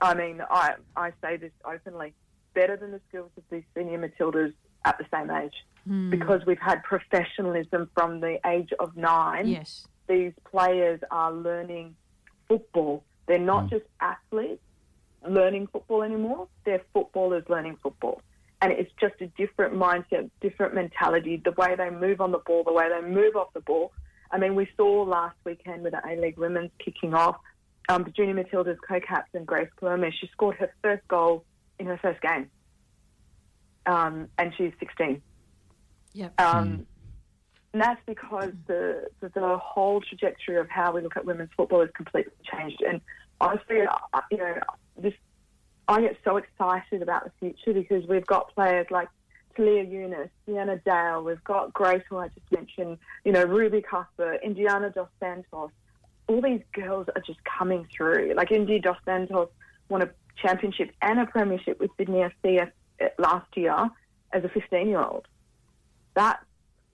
[0.00, 2.14] I mean, I I say this openly,
[2.54, 4.54] better than the skills of these senior Matildas
[4.84, 5.54] at the same age,
[5.84, 6.10] Hmm.
[6.10, 9.86] because we've had professionalism from the age of nine Yes.
[10.08, 11.96] these players are learning
[12.48, 13.02] football.
[13.26, 14.62] They're not just athletes
[15.26, 16.48] learning football anymore.
[16.64, 18.20] They're footballers learning football.
[18.62, 22.64] And it's just a different mindset, different mentality, the way they move on the ball,
[22.64, 23.92] the way they move off the ball.
[24.32, 27.36] I mean, we saw last weekend with the A-League Women's kicking off,
[27.88, 31.44] um, the Junior Matilda's co-captain, Grace Palermo, she scored her first goal
[31.78, 32.50] in her first game.
[33.90, 35.20] Um, and she's 16.
[36.12, 36.40] Yep.
[36.40, 36.86] Um,
[37.72, 41.80] and that's because the, the the whole trajectory of how we look at women's football
[41.80, 42.82] has completely changed.
[42.82, 43.00] And
[43.40, 44.54] honestly, I- you know,
[44.96, 45.14] this
[45.88, 49.08] I get so excited about the future because we've got players like
[49.56, 54.40] Talia Younis, Deanna Dale, we've got Grace, who I just mentioned, you know, Ruby Cuthbert,
[54.44, 55.70] Indiana Dos Santos.
[56.28, 58.34] All these girls are just coming through.
[58.36, 59.48] Like Indy Dos Santos
[59.88, 60.10] won a
[60.40, 62.60] championship and a premiership with Sydney FC
[63.18, 63.90] last year
[64.32, 65.26] as a 15 year old.
[66.14, 66.40] That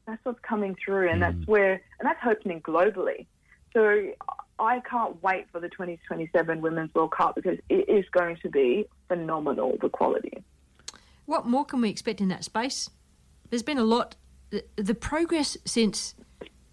[0.06, 1.48] that's what's coming through, and that's mm.
[1.48, 3.26] where, and that's happening globally.
[3.72, 4.12] So
[4.58, 8.86] I can't wait for the 2027 Women's World Cup because it is going to be
[9.08, 10.42] phenomenal, the quality.
[11.26, 12.88] What more can we expect in that space?
[13.50, 14.16] There's been a lot.
[14.50, 16.14] The, the progress since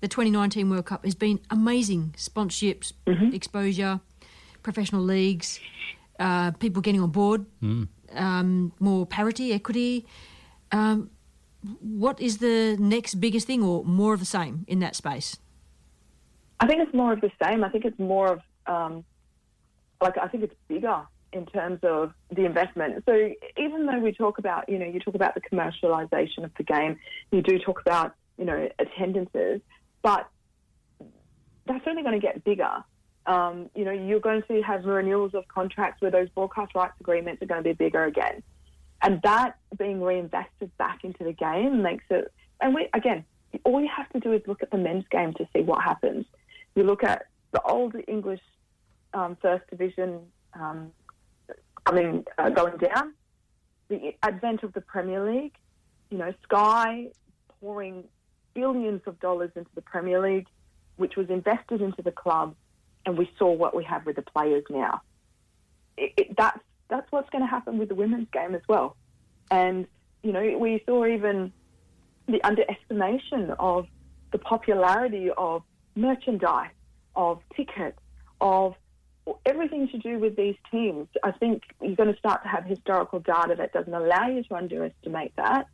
[0.02, 2.14] the 2019 World Cup has been amazing.
[2.18, 3.34] Sponsorships, mm-hmm.
[3.34, 4.00] exposure,
[4.62, 5.60] professional leagues,
[6.20, 7.88] uh, people getting on board, mm.
[8.16, 10.06] Um, more parity, equity.
[10.72, 11.10] Um,
[11.80, 15.38] what is the next biggest thing, or more of the same in that space?
[16.60, 17.64] I think it's more of the same.
[17.64, 19.04] I think it's more of um,
[20.02, 23.04] like I think it's bigger in terms of the investment.
[23.06, 26.64] So even though we talk about, you know, you talk about the commercialization of the
[26.64, 27.00] game,
[27.32, 29.62] you do talk about, you know, attendances,
[30.04, 30.30] but
[31.66, 32.84] that's only going to get bigger.
[33.26, 37.42] Um, you know, you're going to have renewals of contracts where those broadcast rights agreements
[37.42, 38.44] are going to be bigger again.
[39.02, 42.32] And that being reinvested back into the game makes it,
[42.62, 43.26] and we, again,
[43.64, 46.26] all you have to do is look at the men's game to see what happens.
[46.76, 48.42] You look at the old English
[49.14, 50.20] um, first division
[50.54, 50.92] um,
[51.86, 53.14] uh, going down,
[53.90, 55.56] the advent of the Premier League,
[56.10, 57.10] you know, Sky
[57.60, 58.06] pouring
[58.54, 60.48] billions of dollars into the Premier League,
[60.96, 62.56] which was invested into the club,
[63.06, 65.02] and we saw what we have with the players now.
[65.98, 66.60] It, it, that's
[66.90, 68.96] that's what's going to happen with the women's game as well.
[69.50, 69.88] And
[70.22, 71.52] you know, we saw even
[72.28, 73.88] the underestimation of
[74.32, 75.64] the popularity of
[75.96, 76.72] merchandise,
[77.16, 78.00] of tickets,
[78.40, 78.76] of
[79.46, 81.08] everything to do with these teams.
[81.24, 84.56] I think you're going to start to have historical data that doesn't allow you to
[84.56, 85.68] underestimate that,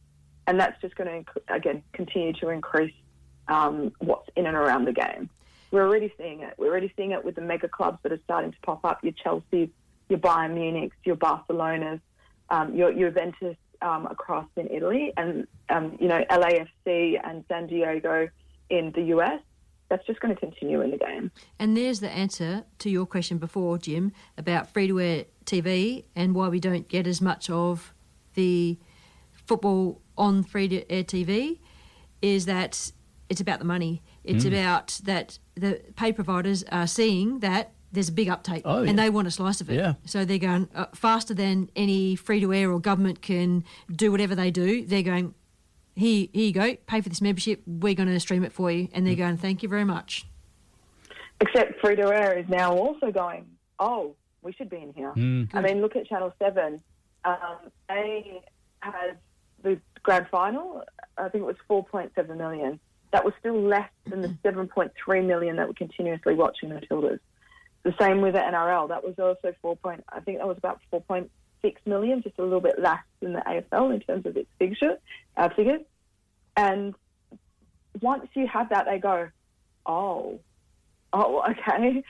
[0.48, 2.94] and that's just going to again continue to increase
[3.48, 5.30] um, what's in and around the game.
[5.72, 6.54] We're already seeing it.
[6.58, 9.04] We're already seeing it with the mega clubs that are starting to pop up.
[9.04, 9.72] Your Chelsea,
[10.08, 12.00] your Bayern Munich, your Barcelona's,
[12.50, 17.68] um, your, your Juventus um, across in Italy, and um, you know LAFC and San
[17.68, 18.30] Diego
[18.70, 19.40] in the US.
[19.90, 21.32] That's just going to continue in the game.
[21.58, 26.36] And there's the answer to your question before, Jim, about free to air TV and
[26.36, 27.92] why we don't get as much of
[28.36, 28.78] the
[29.48, 31.58] football on free to air TV
[32.22, 32.92] is that
[33.30, 34.04] it's about the money.
[34.24, 34.50] It's Mm.
[34.50, 38.90] about that the pay providers are seeing that there's a big uptake Oh, yeah.
[38.90, 39.76] and they want a slice of it.
[39.76, 39.94] Yeah.
[40.06, 44.36] So they're going uh, faster than any free to air or government can do whatever
[44.36, 44.86] they do.
[44.86, 45.34] They're going,
[45.96, 48.90] here, here you go, pay for this membership, we're going to stream it for you.
[48.94, 50.26] And they're going, thank you very much.
[51.42, 53.46] Except free to air is now also going,
[53.80, 55.14] oh, we should be in here.
[55.16, 55.50] Mm.
[55.54, 56.82] I mean, look at Channel 7.
[57.26, 57.36] Um,
[57.88, 58.42] they
[58.82, 59.18] had
[59.64, 60.84] the grand final,
[61.18, 62.80] I think it was 4.7 million.
[63.12, 67.20] That was still less than the 7.3 million that were continuously watching the Matildas.
[67.84, 68.90] The same with the NRL.
[68.90, 70.04] That was also four point.
[70.10, 71.32] I think that was about four point
[71.62, 74.98] six million, just a little bit less than the AFL in terms of its figure,
[75.38, 75.82] uh, figures.
[76.56, 76.94] And
[78.02, 79.30] once you have that, they go,
[79.86, 80.40] oh,
[81.14, 82.04] oh, okay.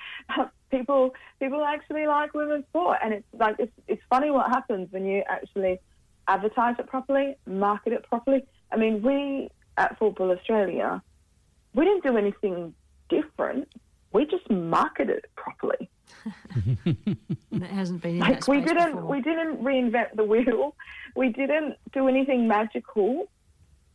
[0.72, 5.06] people people actually like women's sport, and it's like it's it's funny what happens when
[5.06, 5.80] you actually
[6.28, 8.44] advertise it properly, market it properly.
[8.72, 11.02] I mean, we at Football Australia,
[11.74, 12.74] we didn't do anything
[13.10, 13.68] different.
[14.12, 15.90] We just marketed it properly.
[17.52, 19.10] And it hasn't been in Like that we didn't before.
[19.10, 20.76] we didn't reinvent the wheel.
[21.16, 23.30] We didn't do anything magical.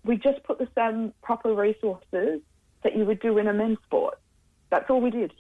[0.05, 2.40] We just put the same proper resources
[2.82, 4.19] that you would do in a men's sport.
[4.70, 5.32] That's all we did.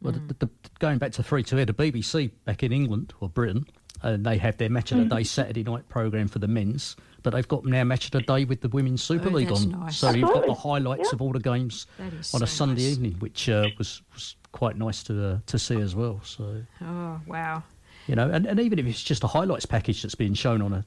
[0.00, 0.50] Well, the, the,
[0.80, 3.66] going back to free to air, the BBC back in England or Britain,
[4.02, 5.16] and they have their match of the Mm-hmm.
[5.16, 8.44] day Saturday night program for the men's, but they've got now match of the day
[8.44, 9.70] with the women's Super Oh, League on.
[9.70, 9.96] nice.
[9.96, 11.14] So you've got the highlights Yeah.
[11.16, 12.92] of all the games That is on a Sunday nice.
[12.92, 16.20] evening, which uh, was was quite nice to uh, to see as well.
[16.24, 17.62] So Oh wow.
[18.06, 20.72] you know, and, and even if it's just a highlights package that's being shown on
[20.72, 20.84] a,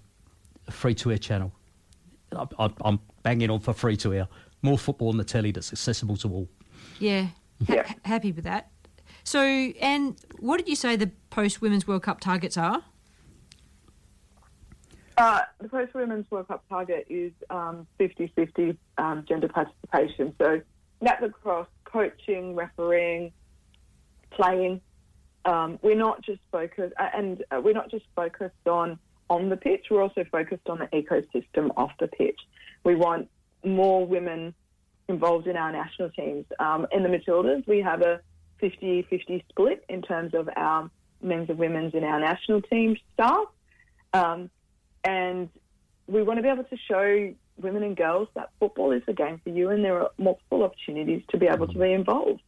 [0.67, 1.51] a free to air channel,
[2.35, 4.27] I, I, I'm banging on for free to air.
[4.61, 6.49] More football on the telly that's accessible to all.
[6.99, 7.27] Yeah.
[7.67, 8.71] Ha- ha- happy with that.
[9.23, 12.83] So, and what did you say the post Women's World Cup targets are?
[15.17, 20.35] Uh, the post women's World Cup target is um, 50-50 um, gender participation.
[20.37, 20.61] So
[21.01, 23.31] that's across coaching, refereeing,
[24.31, 24.81] playing.
[25.45, 29.57] Um, we're not just focused, uh, and uh, we're not just focused on on the
[29.57, 29.87] pitch.
[29.89, 32.39] We're also focused on the ecosystem off the pitch.
[32.83, 33.29] We want
[33.63, 34.53] more women
[35.07, 36.45] involved in our national teams.
[36.59, 38.21] Um, in the Matildas, we have a
[38.61, 40.89] 50-50 split in terms of our
[41.21, 43.47] men's and women's in our national team staff.
[44.13, 44.49] Um,
[45.05, 45.49] and
[46.07, 49.39] we want to be able to show women and girls that football is a game
[49.43, 52.41] for you and there are multiple opportunities to be able to be involved.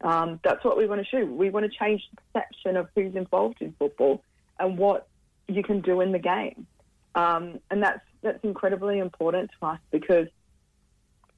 [0.00, 1.24] Um, that's what we want to show.
[1.24, 4.22] We want to change the perception of who's involved in football
[4.58, 5.08] and what
[5.46, 6.66] you can do in the game.
[7.14, 10.28] Um, and that's that's incredibly important to us because,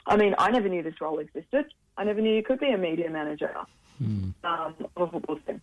[0.07, 1.67] I mean, I never knew this role existed.
[1.97, 3.55] I never knew you could be a media manager
[4.45, 5.61] um, of a football team.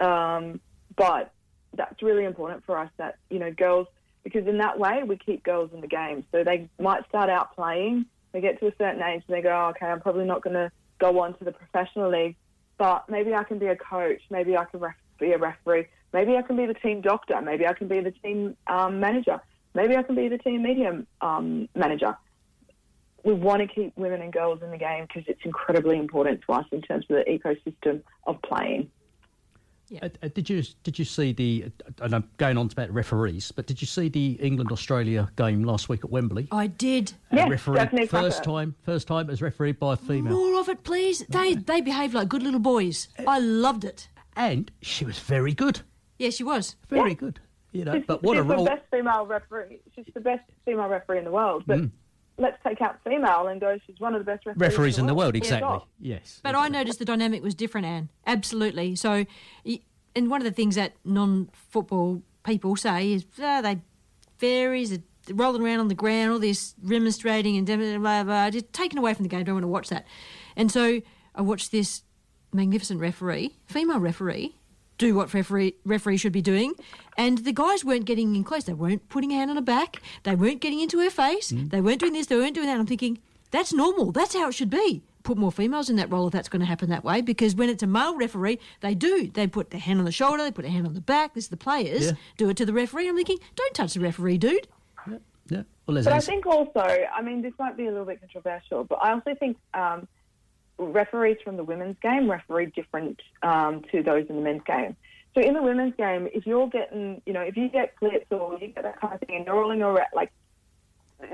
[0.00, 0.60] Um,
[0.96, 1.32] but
[1.74, 3.86] that's really important for us that, you know, girls,
[4.30, 6.24] because in that way we keep girls in the game.
[6.32, 9.50] So they might start out playing, they get to a certain age and they go,
[9.50, 12.36] oh, okay, I'm probably not going to go on to the professional league,
[12.78, 16.36] but maybe I can be a coach, maybe I can ref- be a referee, maybe
[16.36, 19.40] I can be the team doctor, maybe I can be the team um, manager,
[19.74, 22.16] maybe I can be the team media um, manager.
[23.22, 26.52] We want to keep women and girls in the game because it's incredibly important to
[26.54, 28.90] us in terms of the ecosystem of playing.
[30.02, 31.64] Uh, uh, did you did you see the?
[31.86, 35.64] uh, And I'm going on about referees, but did you see the England Australia game
[35.64, 36.46] last week at Wembley?
[36.52, 37.12] I did.
[37.32, 41.24] Uh, referee first time, first time as refereed by a female, More of it, please.
[41.28, 43.08] They they behave like good little boys.
[43.26, 44.08] I loved it.
[44.36, 45.80] and she was very good,
[46.18, 46.76] Yeah, she was.
[46.88, 47.40] very good.
[47.72, 48.64] You know, She's, but what a role!
[48.64, 49.80] the best female referee.
[49.94, 51.64] She's the best female referee in the world.
[51.66, 51.90] But Mm.
[52.40, 53.78] Let's take out female and go.
[53.86, 55.78] She's one of the best referees, Referees in the world, Full exactly.
[56.00, 56.40] Yes.
[56.42, 58.08] But I noticed the dynamic was different, Ann.
[58.26, 58.96] Absolutely.
[58.96, 59.26] So,
[59.64, 59.80] y-
[60.16, 63.80] and one of the things that non-football people say is ah, they
[64.38, 65.02] fairies are
[65.34, 68.98] rolling around on the ground, all this remonstrating and blah, blah, blah, blah, just taken
[68.98, 69.44] away from the game.
[69.44, 70.06] Don't want to watch that.
[70.56, 71.02] And so
[71.34, 72.02] I watched this
[72.52, 74.56] magnificent referee, female referee,
[75.00, 76.74] do what referee referee should be doing,
[77.16, 78.64] and the guys weren't getting in close.
[78.64, 80.00] They weren't putting a hand on her back.
[80.24, 81.52] They weren't getting into her face.
[81.56, 82.26] They weren't doing this.
[82.26, 82.78] They weren't doing that.
[82.78, 83.18] I'm thinking
[83.50, 84.12] that's normal.
[84.12, 85.02] That's how it should be.
[85.22, 87.20] Put more females in that role if that's going to happen that way.
[87.22, 89.30] Because when it's a male referee, they do.
[89.32, 90.42] They put their hand on the shoulder.
[90.42, 91.34] They put a hand on the back.
[91.34, 92.12] This is the players Yeah.
[92.36, 93.08] do it to the referee.
[93.08, 94.68] I'm thinking, don't touch the referee, dude.
[95.48, 95.62] Yeah.
[95.86, 98.98] Well, But I think also, I mean, this might be a little bit controversial, but
[99.02, 100.06] I also think um,
[100.80, 104.96] referees from the women's game referee different um, to those in the men's game.
[105.34, 108.58] So in the women's game, if you're getting, you know, if you get clips or
[108.58, 110.32] you get that kind of thing, and you're rolling around, like,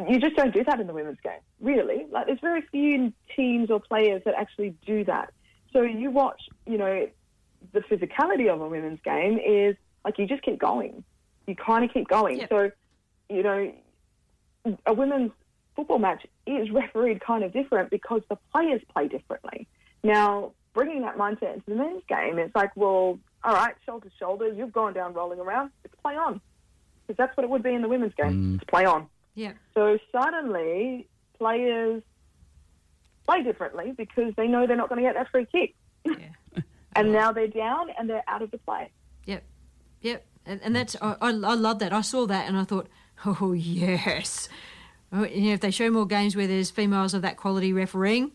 [0.09, 2.06] you just don't do that in the women's game, really.
[2.10, 5.32] Like, there's very few teams or players that actually do that.
[5.73, 7.09] So you watch, you know,
[7.73, 11.05] the physicality of a women's game is like you just keep going.
[11.47, 12.47] You kind of keep going.
[12.48, 12.70] So,
[13.28, 13.73] you know,
[14.86, 15.32] a women's
[15.77, 19.69] football match is refereed kind of different because the players play differently.
[20.03, 24.15] Now, bringing that mindset into the men's game, it's like, well, all right, shoulder to
[24.19, 26.40] shoulder, you've gone down rolling around, let's play on.
[27.07, 28.32] Because that's what it would be in the women's game.
[28.32, 28.53] Mm.
[28.55, 29.07] Let's play on.
[29.35, 29.53] Yeah.
[29.74, 31.07] So suddenly,
[31.39, 32.03] players
[33.27, 35.74] play differently because they know they're not going to get that free kick.
[36.05, 36.62] Yeah.
[36.97, 38.90] and now they're down and they're out of the play.
[39.27, 39.44] Yep,
[40.01, 41.93] yep, and, and that's I, I, I love that.
[41.93, 42.89] I saw that and I thought,
[43.27, 44.48] oh yes.
[45.12, 48.33] Oh, you know, if they show more games where there's females of that quality refereeing,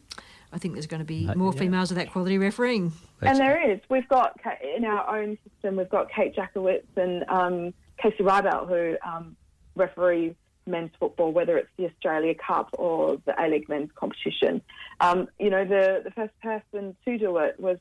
[0.53, 1.60] I think there's going to be more yeah.
[1.60, 2.93] females of that quality refereeing.
[3.22, 3.80] And there is.
[3.89, 4.39] We've got
[4.76, 5.76] in our own system.
[5.76, 9.35] We've got Kate Jacewicz and um, Casey Reibelt who um,
[9.76, 10.35] referee
[10.65, 14.61] men's football, whether it's the Australia Cup or the A League men's competition.
[14.99, 17.77] Um, you know, the the first person to do it was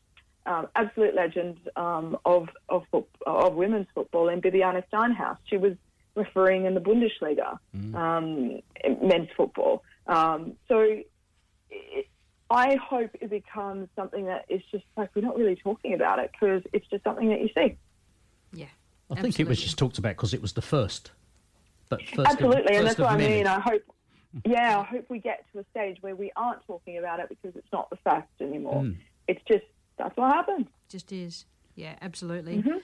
[0.46, 5.38] um, absolute legend um, of of foot, of women's football, and Bibiana Steinhaus.
[5.44, 5.74] She was
[6.14, 7.58] refereeing in the Bundesliga
[7.94, 8.60] um,
[9.02, 9.82] men's football.
[10.06, 10.80] Um, so.
[11.70, 12.06] It,
[12.50, 16.32] I hope it becomes something that is just like we're not really talking about it
[16.32, 17.76] because it's just something that you see.
[18.52, 18.66] Yeah,
[19.08, 21.12] I think it was just talked about because it was the first.
[21.88, 23.46] But first of- Absolutely, and that's what I mean.
[23.46, 23.82] I hope,
[24.44, 27.54] yeah, I hope we get to a stage where we aren't talking about it because
[27.56, 28.82] it's not the fact anymore.
[28.82, 28.96] Mm.
[29.28, 29.64] It's just
[29.96, 30.66] that's what happened.
[30.88, 31.44] Just is.
[31.76, 32.56] Yeah, absolutely.
[32.56, 32.78] Mm-hmm.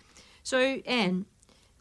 [0.44, 1.26] So, Ann,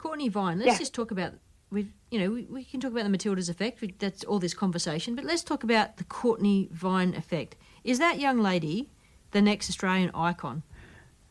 [0.05, 0.77] Cortnee Vine, let's Yeah.
[0.77, 1.33] just talk about.
[1.71, 3.81] We've, you know, we, we can talk about the Matilda's effect.
[3.81, 5.15] we- That's all this conversation.
[5.15, 7.55] But let's talk about the Cortnee Vine effect.
[7.83, 8.89] Is that young lady
[9.31, 10.61] the next Australian icon?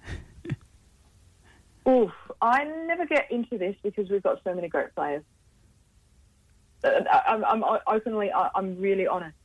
[1.88, 2.10] Oof,
[2.42, 5.22] I never get into this because we've got so many great players.
[6.82, 9.36] Uh, I'm, I'm openly, I'm really honest.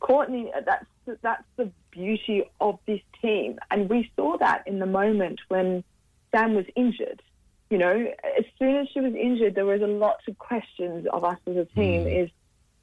[0.00, 0.86] Cortnee, that's
[1.22, 5.84] that's the beauty of this team, and we saw that in the moment when
[6.32, 7.20] Sam was injured.
[7.70, 11.24] You know, as soon as she was injured, there was a lot of questions of
[11.24, 12.24] us as a team: mm.
[12.24, 12.30] is,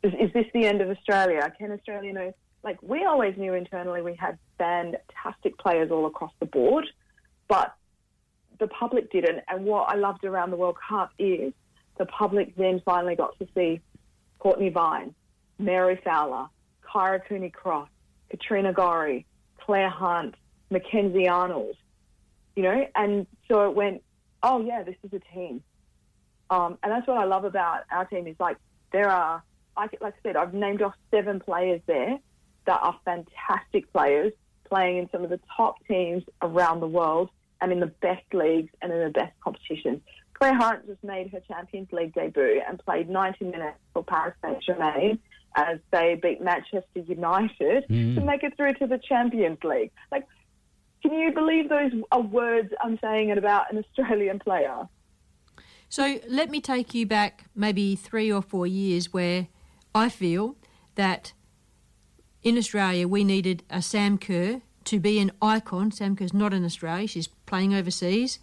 [0.02, 1.52] is is this the end of Australia?
[1.58, 2.34] Can Australia know?
[2.64, 6.86] Like we always knew internally, we had fantastic players all across the board,
[7.48, 7.76] but
[8.60, 9.44] the public didn't.
[9.48, 11.54] And what I loved around the World Cup is
[11.98, 13.82] the public then finally got to see
[14.40, 15.14] Cortnee Vine,
[15.60, 16.48] Mary Fowler,
[16.84, 17.90] Kyra Cooney Cross,
[18.30, 19.26] Katrina Gorry,
[19.60, 20.36] Clare Hunt,
[20.70, 21.76] Mackenzie Arnold,
[22.56, 24.02] you know, and so it went,
[24.44, 25.64] oh yeah, this is a team.
[26.50, 28.58] Um, and that's what I love about our team is like
[28.92, 29.44] there are,
[29.76, 32.18] like, like I said, I've named off seven players there
[32.66, 34.32] that are fantastic players
[34.70, 37.30] playing in some of the top teams around the world
[37.62, 40.02] and in the best leagues and in the best competitions.
[40.34, 44.62] Clare Hunt just made her Champions League debut and played 90 minutes for Paris Saint
[44.64, 45.20] Germain
[45.56, 48.16] as they beat Manchester United Mm.
[48.16, 49.92] to make it through to the Champions League.
[50.12, 50.28] Like,
[51.02, 54.88] can you believe those are words I'm saying about an Australian player?
[55.90, 59.48] So let me take you back maybe three or four years where
[59.96, 60.56] I feel
[60.96, 61.34] that
[62.44, 65.92] in Australia we needed a Sam Kerr to be an icon.
[65.92, 68.40] Sam Kerr's not in Australia, she's playing overseas,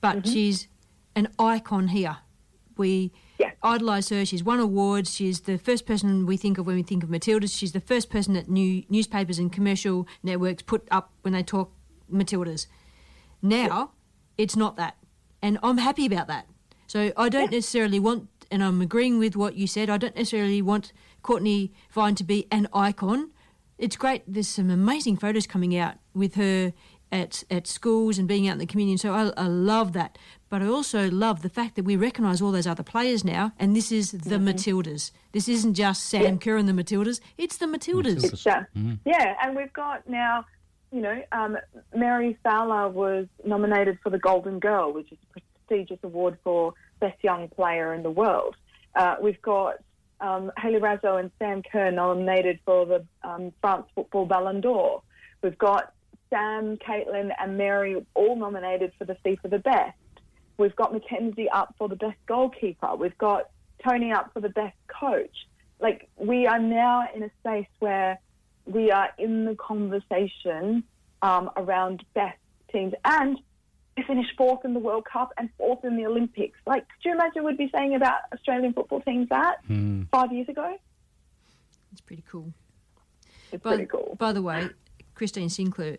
[0.00, 0.32] but mm-hmm.
[0.32, 0.68] she's
[1.14, 2.18] an icon here.
[2.76, 3.12] We
[3.62, 4.24] idolise her.
[4.24, 5.14] She's won awards.
[5.14, 7.56] She's the first person we think of when we think of Matildas.
[7.56, 11.72] She's the first person that new newspapers and commercial networks put up when they talk
[12.12, 12.66] Matildas.
[13.42, 13.92] Now,
[14.36, 14.96] it's not that.
[15.42, 16.46] And I'm happy about that.
[16.86, 20.60] So I don't necessarily want, and I'm agreeing with what you said, I don't necessarily
[20.60, 20.92] want
[21.22, 23.30] Cortnee Vine to be an icon.
[23.78, 24.22] It's great.
[24.26, 26.72] There's some amazing photos coming out with her
[27.12, 28.92] at, at schools and being out in the community.
[28.92, 30.18] And So I, I love that.
[30.48, 33.74] But I also love the fact that we recognise all those other players now, and
[33.76, 34.48] this is the mm-hmm.
[34.48, 35.12] Matildas.
[35.30, 38.24] This isn't just Sam Kerr and the Matildas, it's the Matildas.
[38.24, 38.66] It's that.
[38.76, 38.94] Mm-hmm.
[39.04, 40.44] Yeah, and we've got now,
[40.92, 41.56] you know, um,
[41.94, 47.22] Mary Fowler was nominated for the Golden Girl, which is a prestigious award for best
[47.22, 48.56] young player in the world.
[48.94, 49.76] Uh, we've got
[50.20, 55.02] um, Hayley Raso and Sam Kerr nominated for the um, France Football Ballon d'Or.
[55.42, 55.94] We've got
[56.28, 59.96] Sam, Caitlin, and Mary all nominated for the FIFA the Best.
[60.58, 62.94] We've got Mackenzie up for the best goalkeeper.
[62.94, 63.48] We've got
[63.82, 65.46] Tony up for the best coach.
[65.80, 68.18] Like we are now in a space where
[68.70, 70.84] we are in the conversation
[71.22, 72.38] um, around best
[72.72, 73.38] teams, and
[73.96, 76.58] we finished fourth in the World Cup and fourth in the Olympics.
[76.66, 79.56] Like, could you imagine we'd be saying about Australian football teams that
[80.12, 80.76] five years ago?
[81.92, 82.52] It's pretty cool.
[83.52, 84.14] It's by, pretty cool.
[84.18, 84.68] By the way,
[85.14, 85.98] Christine Sinclair,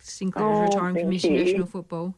[0.00, 2.14] Sinclair Oh, is retiring from thank international football,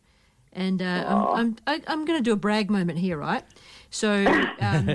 [0.52, 1.32] and uh, Oh.
[1.34, 3.44] I'm I'm I, I'm going to do a brag moment here, right?
[3.90, 4.24] So.
[4.60, 4.88] Um,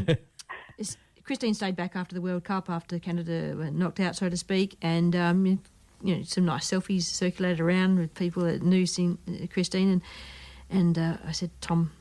[0.77, 4.38] it's- Christine stayed back after the World Cup, after Canada were knocked out, so to
[4.38, 5.45] speak, and um,
[6.03, 10.02] you know some nice selfies circulated around with people that knew uh, Christine, and
[10.69, 11.91] and uh, I said, Tom,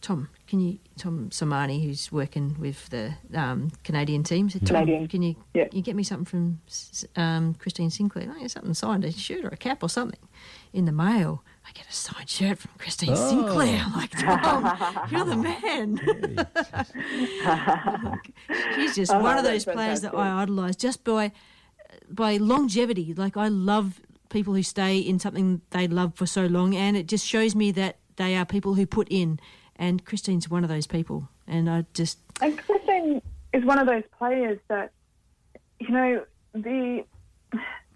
[0.00, 5.08] Tom, can you, Tom Somani, who's working with the um, Canadian team, said, Tom, Canadian.
[5.08, 5.68] can you yeah.
[5.72, 6.60] you get me something from
[7.16, 8.26] um, Christine Sinclair?
[8.38, 10.20] Get something signed, a shirt or a cap or something.
[10.74, 13.28] In the mail, I get a signed shirt from Christine Oh.
[13.30, 13.82] Sinclair.
[13.86, 15.98] I'm like, Tom, you're the man.
[18.74, 20.14] She's just Oh, one of those players that.
[20.14, 21.32] I idolise just by
[22.08, 23.14] by longevity.
[23.14, 24.00] Like I love
[24.30, 27.70] people who stay in something they love for so long, and it just shows me
[27.72, 29.40] that they are people who put in.
[29.76, 33.20] And Christine's one of those people, and I just And Christine
[33.52, 34.92] is one of those players that,
[35.80, 37.04] you know, the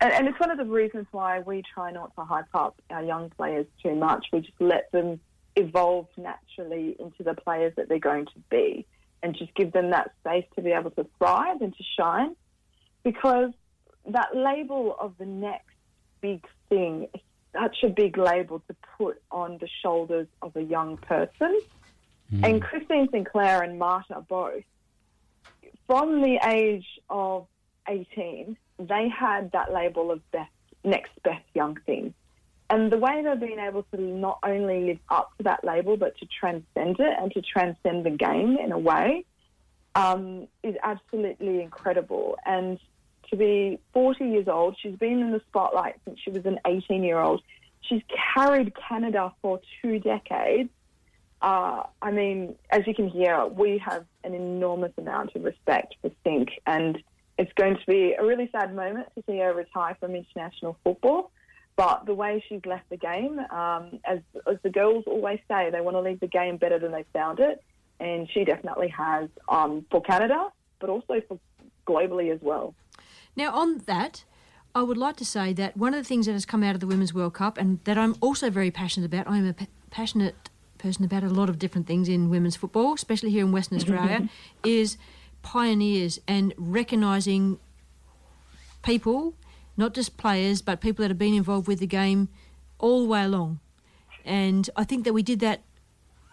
[0.01, 3.03] and, and it's one of the reasons why we try not to hype up our
[3.03, 4.27] young players too much.
[4.33, 5.21] We just let them
[5.57, 8.87] evolve naturally into the players that they're going to be
[9.23, 12.37] and just give them that space to be able to thrive and to shine
[13.03, 13.51] because
[14.07, 15.75] that label of the next
[16.21, 17.21] big thing is
[17.53, 21.59] such a big label to put on the shoulders of a young person.
[22.31, 22.45] Hmm.
[22.45, 24.63] And Christine Sinclair and Marta both,
[25.87, 27.47] from the age of
[27.89, 30.51] 18, they had that label of best,
[30.85, 32.15] next best young thing.
[32.71, 36.19] And the way they've been able to not only live up to that label, but
[36.19, 39.25] to transcend it and to transcend the game in a way
[39.95, 42.37] um, is absolutely incredible.
[42.45, 42.79] And
[43.31, 47.03] to be 40 years old, she's been in the spotlight since she was an 18
[47.03, 47.43] year old.
[47.81, 48.03] She's
[48.35, 50.71] carried Canada for two decades.
[51.41, 56.11] Uh, I mean, as you can hear, we have an enormous amount of respect for
[56.25, 57.03] Sink, and
[57.39, 61.31] it's going to be a really sad moment to see her retire from international football.
[61.77, 64.19] But the way she's left the game, um, as,
[64.51, 67.39] as the girls always say, they want to leave the game better than they found
[67.39, 67.63] it,
[68.01, 70.49] and she definitely has um, for Canada,
[70.81, 71.39] but also for
[71.87, 72.75] globally as well.
[73.37, 74.25] Now, on that,
[74.75, 76.81] I would like to say that one of the things that has come out of
[76.81, 79.55] the Women's World Cup and that I'm also very passionate about, I'm a
[79.91, 83.77] passionate person about a lot of different things in women's football, especially here in Western
[83.79, 84.29] Australia,
[84.65, 84.99] is
[85.53, 87.59] pioneers and recognising
[88.83, 89.35] people,
[89.79, 92.29] not just players, but people that have been involved with the game
[92.79, 93.59] all the way along.
[94.27, 95.63] And I think that we did that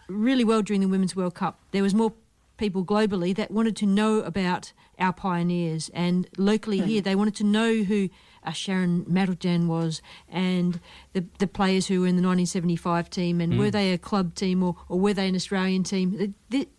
[0.09, 1.59] really well during the Women's World Cup.
[1.71, 2.11] There was more
[2.57, 7.43] people globally that wanted to know about our pioneers, and locally here they wanted to
[7.45, 8.09] know who
[8.43, 10.79] uh, Sharon Madeljan was, and
[11.13, 13.57] the the players who were in the 1975 team, and Mm.
[13.59, 16.15] were they a club team or, or were they an Australian team?
[16.19, 16.69] It- it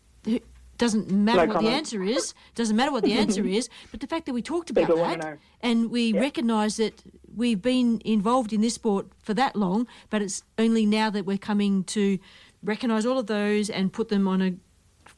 [0.78, 2.35] doesn't matter No what the answer is.
[2.55, 5.39] Doesn't matter what the answer is, but the fact that we talked about People that
[5.61, 7.03] and we recognise that
[7.35, 11.39] we've been involved in this sport for that long, but it's only now that we're
[11.39, 12.19] coming to
[12.62, 14.55] recognise all of those and put them on a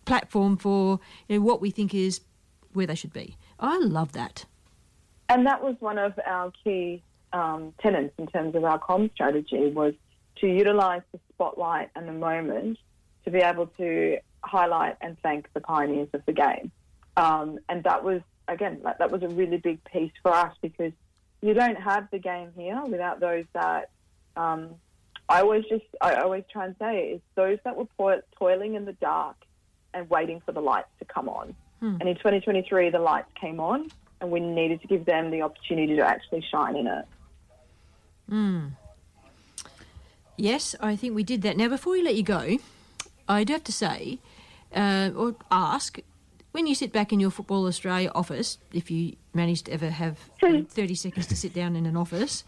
[0.05, 2.21] platform for you know, what we think is
[2.73, 3.37] where they should be.
[3.59, 4.45] I love that.
[5.29, 7.03] And that was one of our key
[7.33, 9.95] um, tenets in terms of our com strategy was
[10.37, 12.79] to utilise the spotlight and the moment
[13.25, 16.71] to be able to highlight and thank the pioneers of the game.
[17.17, 20.93] Um, and that was, again, that, that was a really big piece for us because
[21.41, 23.91] you don't have the game here without those that
[24.37, 24.71] um,
[25.29, 28.85] I always just, I always try and say is those that were toil- toiling in
[28.85, 29.37] the dark
[29.95, 31.55] and waiting for the lights to come on.
[31.81, 31.97] Hmm.
[32.01, 33.89] And in 2023, the lights came on,
[34.21, 37.05] and we needed to give them the opportunity to actually shine in it.
[38.31, 38.73] Mm.
[40.37, 41.57] Yes, I think we did that.
[41.57, 42.59] Now, before we let you go,
[43.29, 44.19] I do have to say,
[44.75, 45.99] uh, or ask,
[46.53, 50.19] when you sit back in your Football Australia office, if you manage to ever have
[50.43, 52.45] uh, 30 seconds to sit down in an office,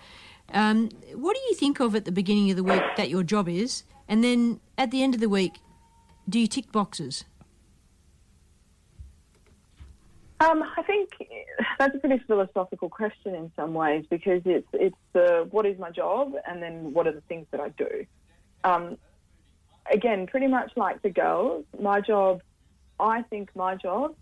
[0.52, 3.48] um, what do you think of at the beginning of the week that your job
[3.48, 3.84] is?
[4.08, 5.58] And then at the end of the week,
[6.28, 7.24] do you tick boxes?
[10.40, 11.10] Um, I think
[11.78, 15.90] that's a pretty philosophical question in some ways because it's it's the what is my
[15.90, 18.06] job and then what are the things that I do.
[18.64, 18.96] Um,
[19.90, 22.42] again, pretty much like the girls, my job,
[22.98, 24.14] I think my job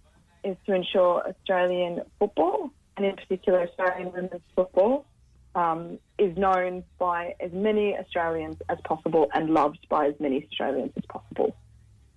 [0.45, 5.07] is to ensure Australian football and in particular Australian women's football
[5.55, 10.93] um, is known by as many Australians as possible and loved by as many Australians
[10.97, 11.57] as possible.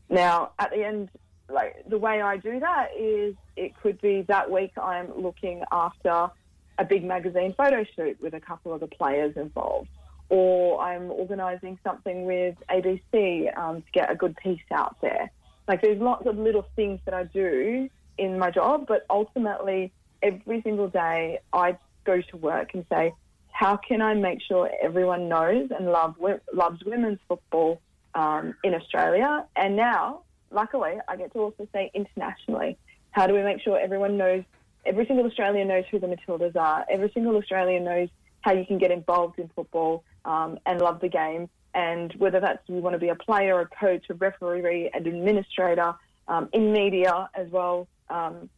[0.10, 1.10] Now, at the end,
[1.50, 6.30] like the way I do that is it could be that week I'm looking after
[6.78, 9.90] a big magazine photo shoot with a couple of the players involved,
[10.32, 15.30] or I'm organising something with ABC um, to get a good piece out there.
[15.68, 19.92] Like there's lots of little things that I do in my job, but ultimately
[20.24, 23.14] every single day I go to work and say,
[23.52, 26.16] how can I make sure everyone knows and love,
[26.54, 27.82] loves women's football
[28.16, 29.46] um, in Australia?
[29.58, 32.78] And now, luckily, I get to also say internationally.
[33.12, 34.46] How do we make sure everyone knows,
[34.86, 38.08] every single Australian knows who the Matildas are, every single Australian knows
[38.42, 41.50] how you can get involved in football um, and love the game?
[41.74, 45.96] And whether that's you want to be a player, a coach, a referee, an administrator,
[46.28, 48.50] um, in media as well, um,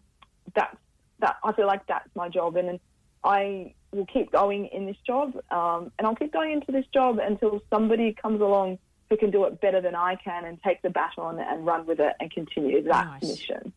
[0.56, 0.76] that's
[1.20, 1.38] that.
[1.44, 2.80] I feel like that's my job, and, and
[3.24, 7.20] I will keep going in this job, um, and I'll keep going into this job
[7.20, 8.80] until somebody comes along
[9.10, 12.00] who can do it better than I can and take the baton and run with
[12.00, 13.24] it and continue that Nice.
[13.24, 13.74] mission.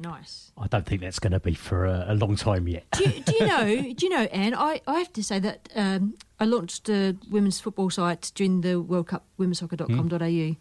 [0.00, 0.50] Nice.
[0.56, 2.86] I don't think that's going to be for a, a long time yet.
[2.92, 3.66] do, you, do you know?
[3.94, 4.54] Do you know, Ann?
[4.54, 8.80] I, I have to say that um, I launched a women's football site during the
[8.80, 10.56] World Cup, womensoccer.com.au,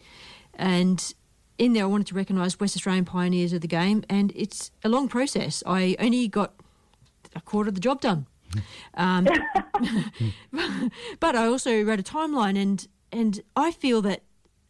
[0.55, 1.13] and
[1.57, 4.89] in there I wanted to recognise West Australian pioneers of the game, and it's a
[4.89, 5.63] long process.
[5.65, 6.53] I only got
[7.33, 8.25] a quarter of the job done.
[8.95, 9.25] Um,
[11.21, 14.23] but I also wrote a timeline, and and I feel that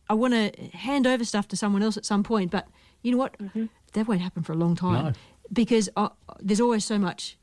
[0.10, 2.52] I want to hand over stuff to someone else at some point.
[2.52, 2.68] But
[3.02, 3.36] you know what?
[3.94, 5.12] That won't happen for a long time No.
[5.52, 6.10] because I,
[6.40, 7.38] there's always so much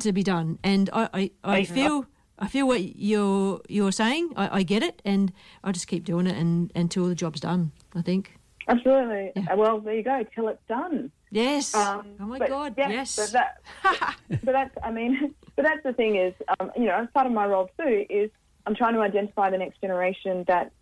[0.00, 2.06] to be done, and I I, I feel.
[2.38, 4.34] I feel what you're you're saying.
[4.36, 5.32] I, I get it, and
[5.64, 7.72] I just keep doing it and, until the job's done.
[7.94, 8.38] I think.
[8.68, 9.32] Absolutely.
[9.36, 10.22] Uh, Well, there you go.
[10.34, 11.10] Till it's done.
[11.30, 11.74] Yes.
[11.74, 12.74] Um, oh my God.
[12.76, 13.16] yeah, yes.
[13.16, 17.08] But, that, but that's, I mean, but that's the thing is, um, you know, as
[17.14, 18.30] part of my role too is
[18.66, 20.72] I'm trying to identify the next generation that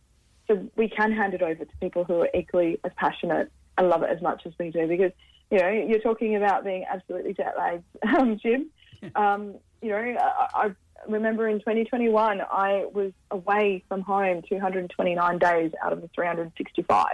[0.48, 4.02] so we can hand it over to people who are equally as passionate and love
[4.02, 4.86] it as much as we do.
[4.86, 5.12] Because
[5.50, 7.84] you know, you're talking about being absolutely jet lagged,
[8.18, 8.66] um, Jim.
[9.14, 10.70] Um, you know, I, I
[11.06, 17.06] remember in 2021 I was away from home 229 days out of the 365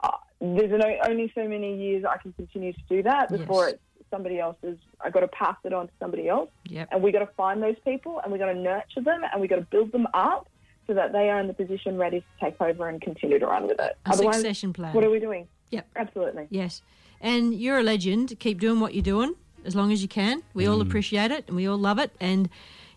[0.00, 0.10] uh,
[0.40, 3.74] there's no, only so many years I can continue to do that before Yes.
[4.00, 4.78] it's somebody else's.
[5.00, 6.88] I got to pass it on to somebody else, Yep.
[6.92, 9.48] and we got to find those people, and we got to nurture them, and we
[9.48, 10.48] got to build them up
[10.86, 13.64] so that they are in the position ready to take over and continue to run
[13.66, 13.98] with it.
[14.06, 14.94] A Otherwise, succession plan.
[14.94, 15.46] What are we doing?
[15.70, 15.88] Yep.
[15.96, 16.46] Absolutely.
[16.50, 16.82] Yes.
[17.20, 18.38] And you're a legend.
[18.38, 19.34] Keep doing what you're doing
[19.64, 20.42] as long as you can.
[20.54, 22.12] We all appreciate it and we all love it.
[22.20, 22.48] And,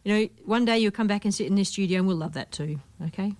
[0.03, 2.33] you know, one day you'll come back and sit in this studio and we'll love
[2.33, 2.79] that too.
[3.07, 3.33] Okay?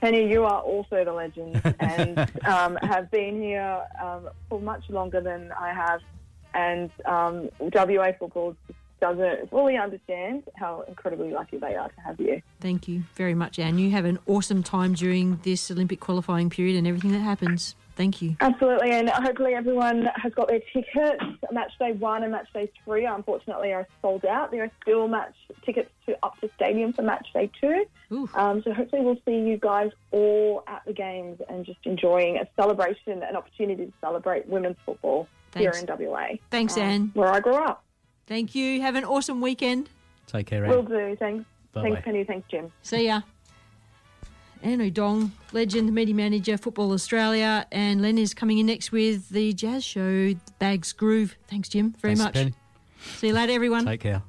[0.00, 5.20] Penny, you are also the legend and um, have been here um, for much longer
[5.20, 6.00] than I have.
[6.54, 8.56] And um, WA football
[9.00, 12.40] doesn't fully understand how incredibly lucky they are to have you.
[12.60, 13.78] Thank you very much, Ann.
[13.78, 17.74] You have an awesome time during this Olympic qualifying period and everything that happens.
[17.96, 18.36] Thank you.
[18.40, 21.24] Absolutely, and hopefully everyone has got their tickets.
[21.50, 24.50] Match day one and match day three, unfortunately, are sold out.
[24.50, 27.86] There are still match tickets to Optus Stadium for match day two.
[28.34, 32.46] Um, so hopefully we'll see you guys all at the games and just enjoying a
[32.54, 35.78] celebration, an opportunity to celebrate women's football Thanks.
[35.78, 36.28] here in WA.
[36.50, 37.10] Thanks, um, Ann.
[37.14, 37.82] Where I grew up.
[38.26, 38.82] Thank you.
[38.82, 39.88] Have an awesome weekend.
[40.26, 41.16] Take care, Will do.
[41.18, 41.46] Thanks.
[41.72, 41.88] Bye-bye.
[41.88, 42.24] Thanks, Penny.
[42.24, 42.70] Thanks, Jim.
[42.82, 43.22] See ya.
[44.62, 49.52] Ann Odong, legend, media manager, Football Australia, and Len is coming in next with the
[49.52, 51.36] jazz show, Bags Groove.
[51.48, 52.34] Thanks, Jim, very Thanks, much.
[52.34, 52.54] Penny.
[53.16, 53.84] See you later, everyone.
[53.84, 54.22] Take care.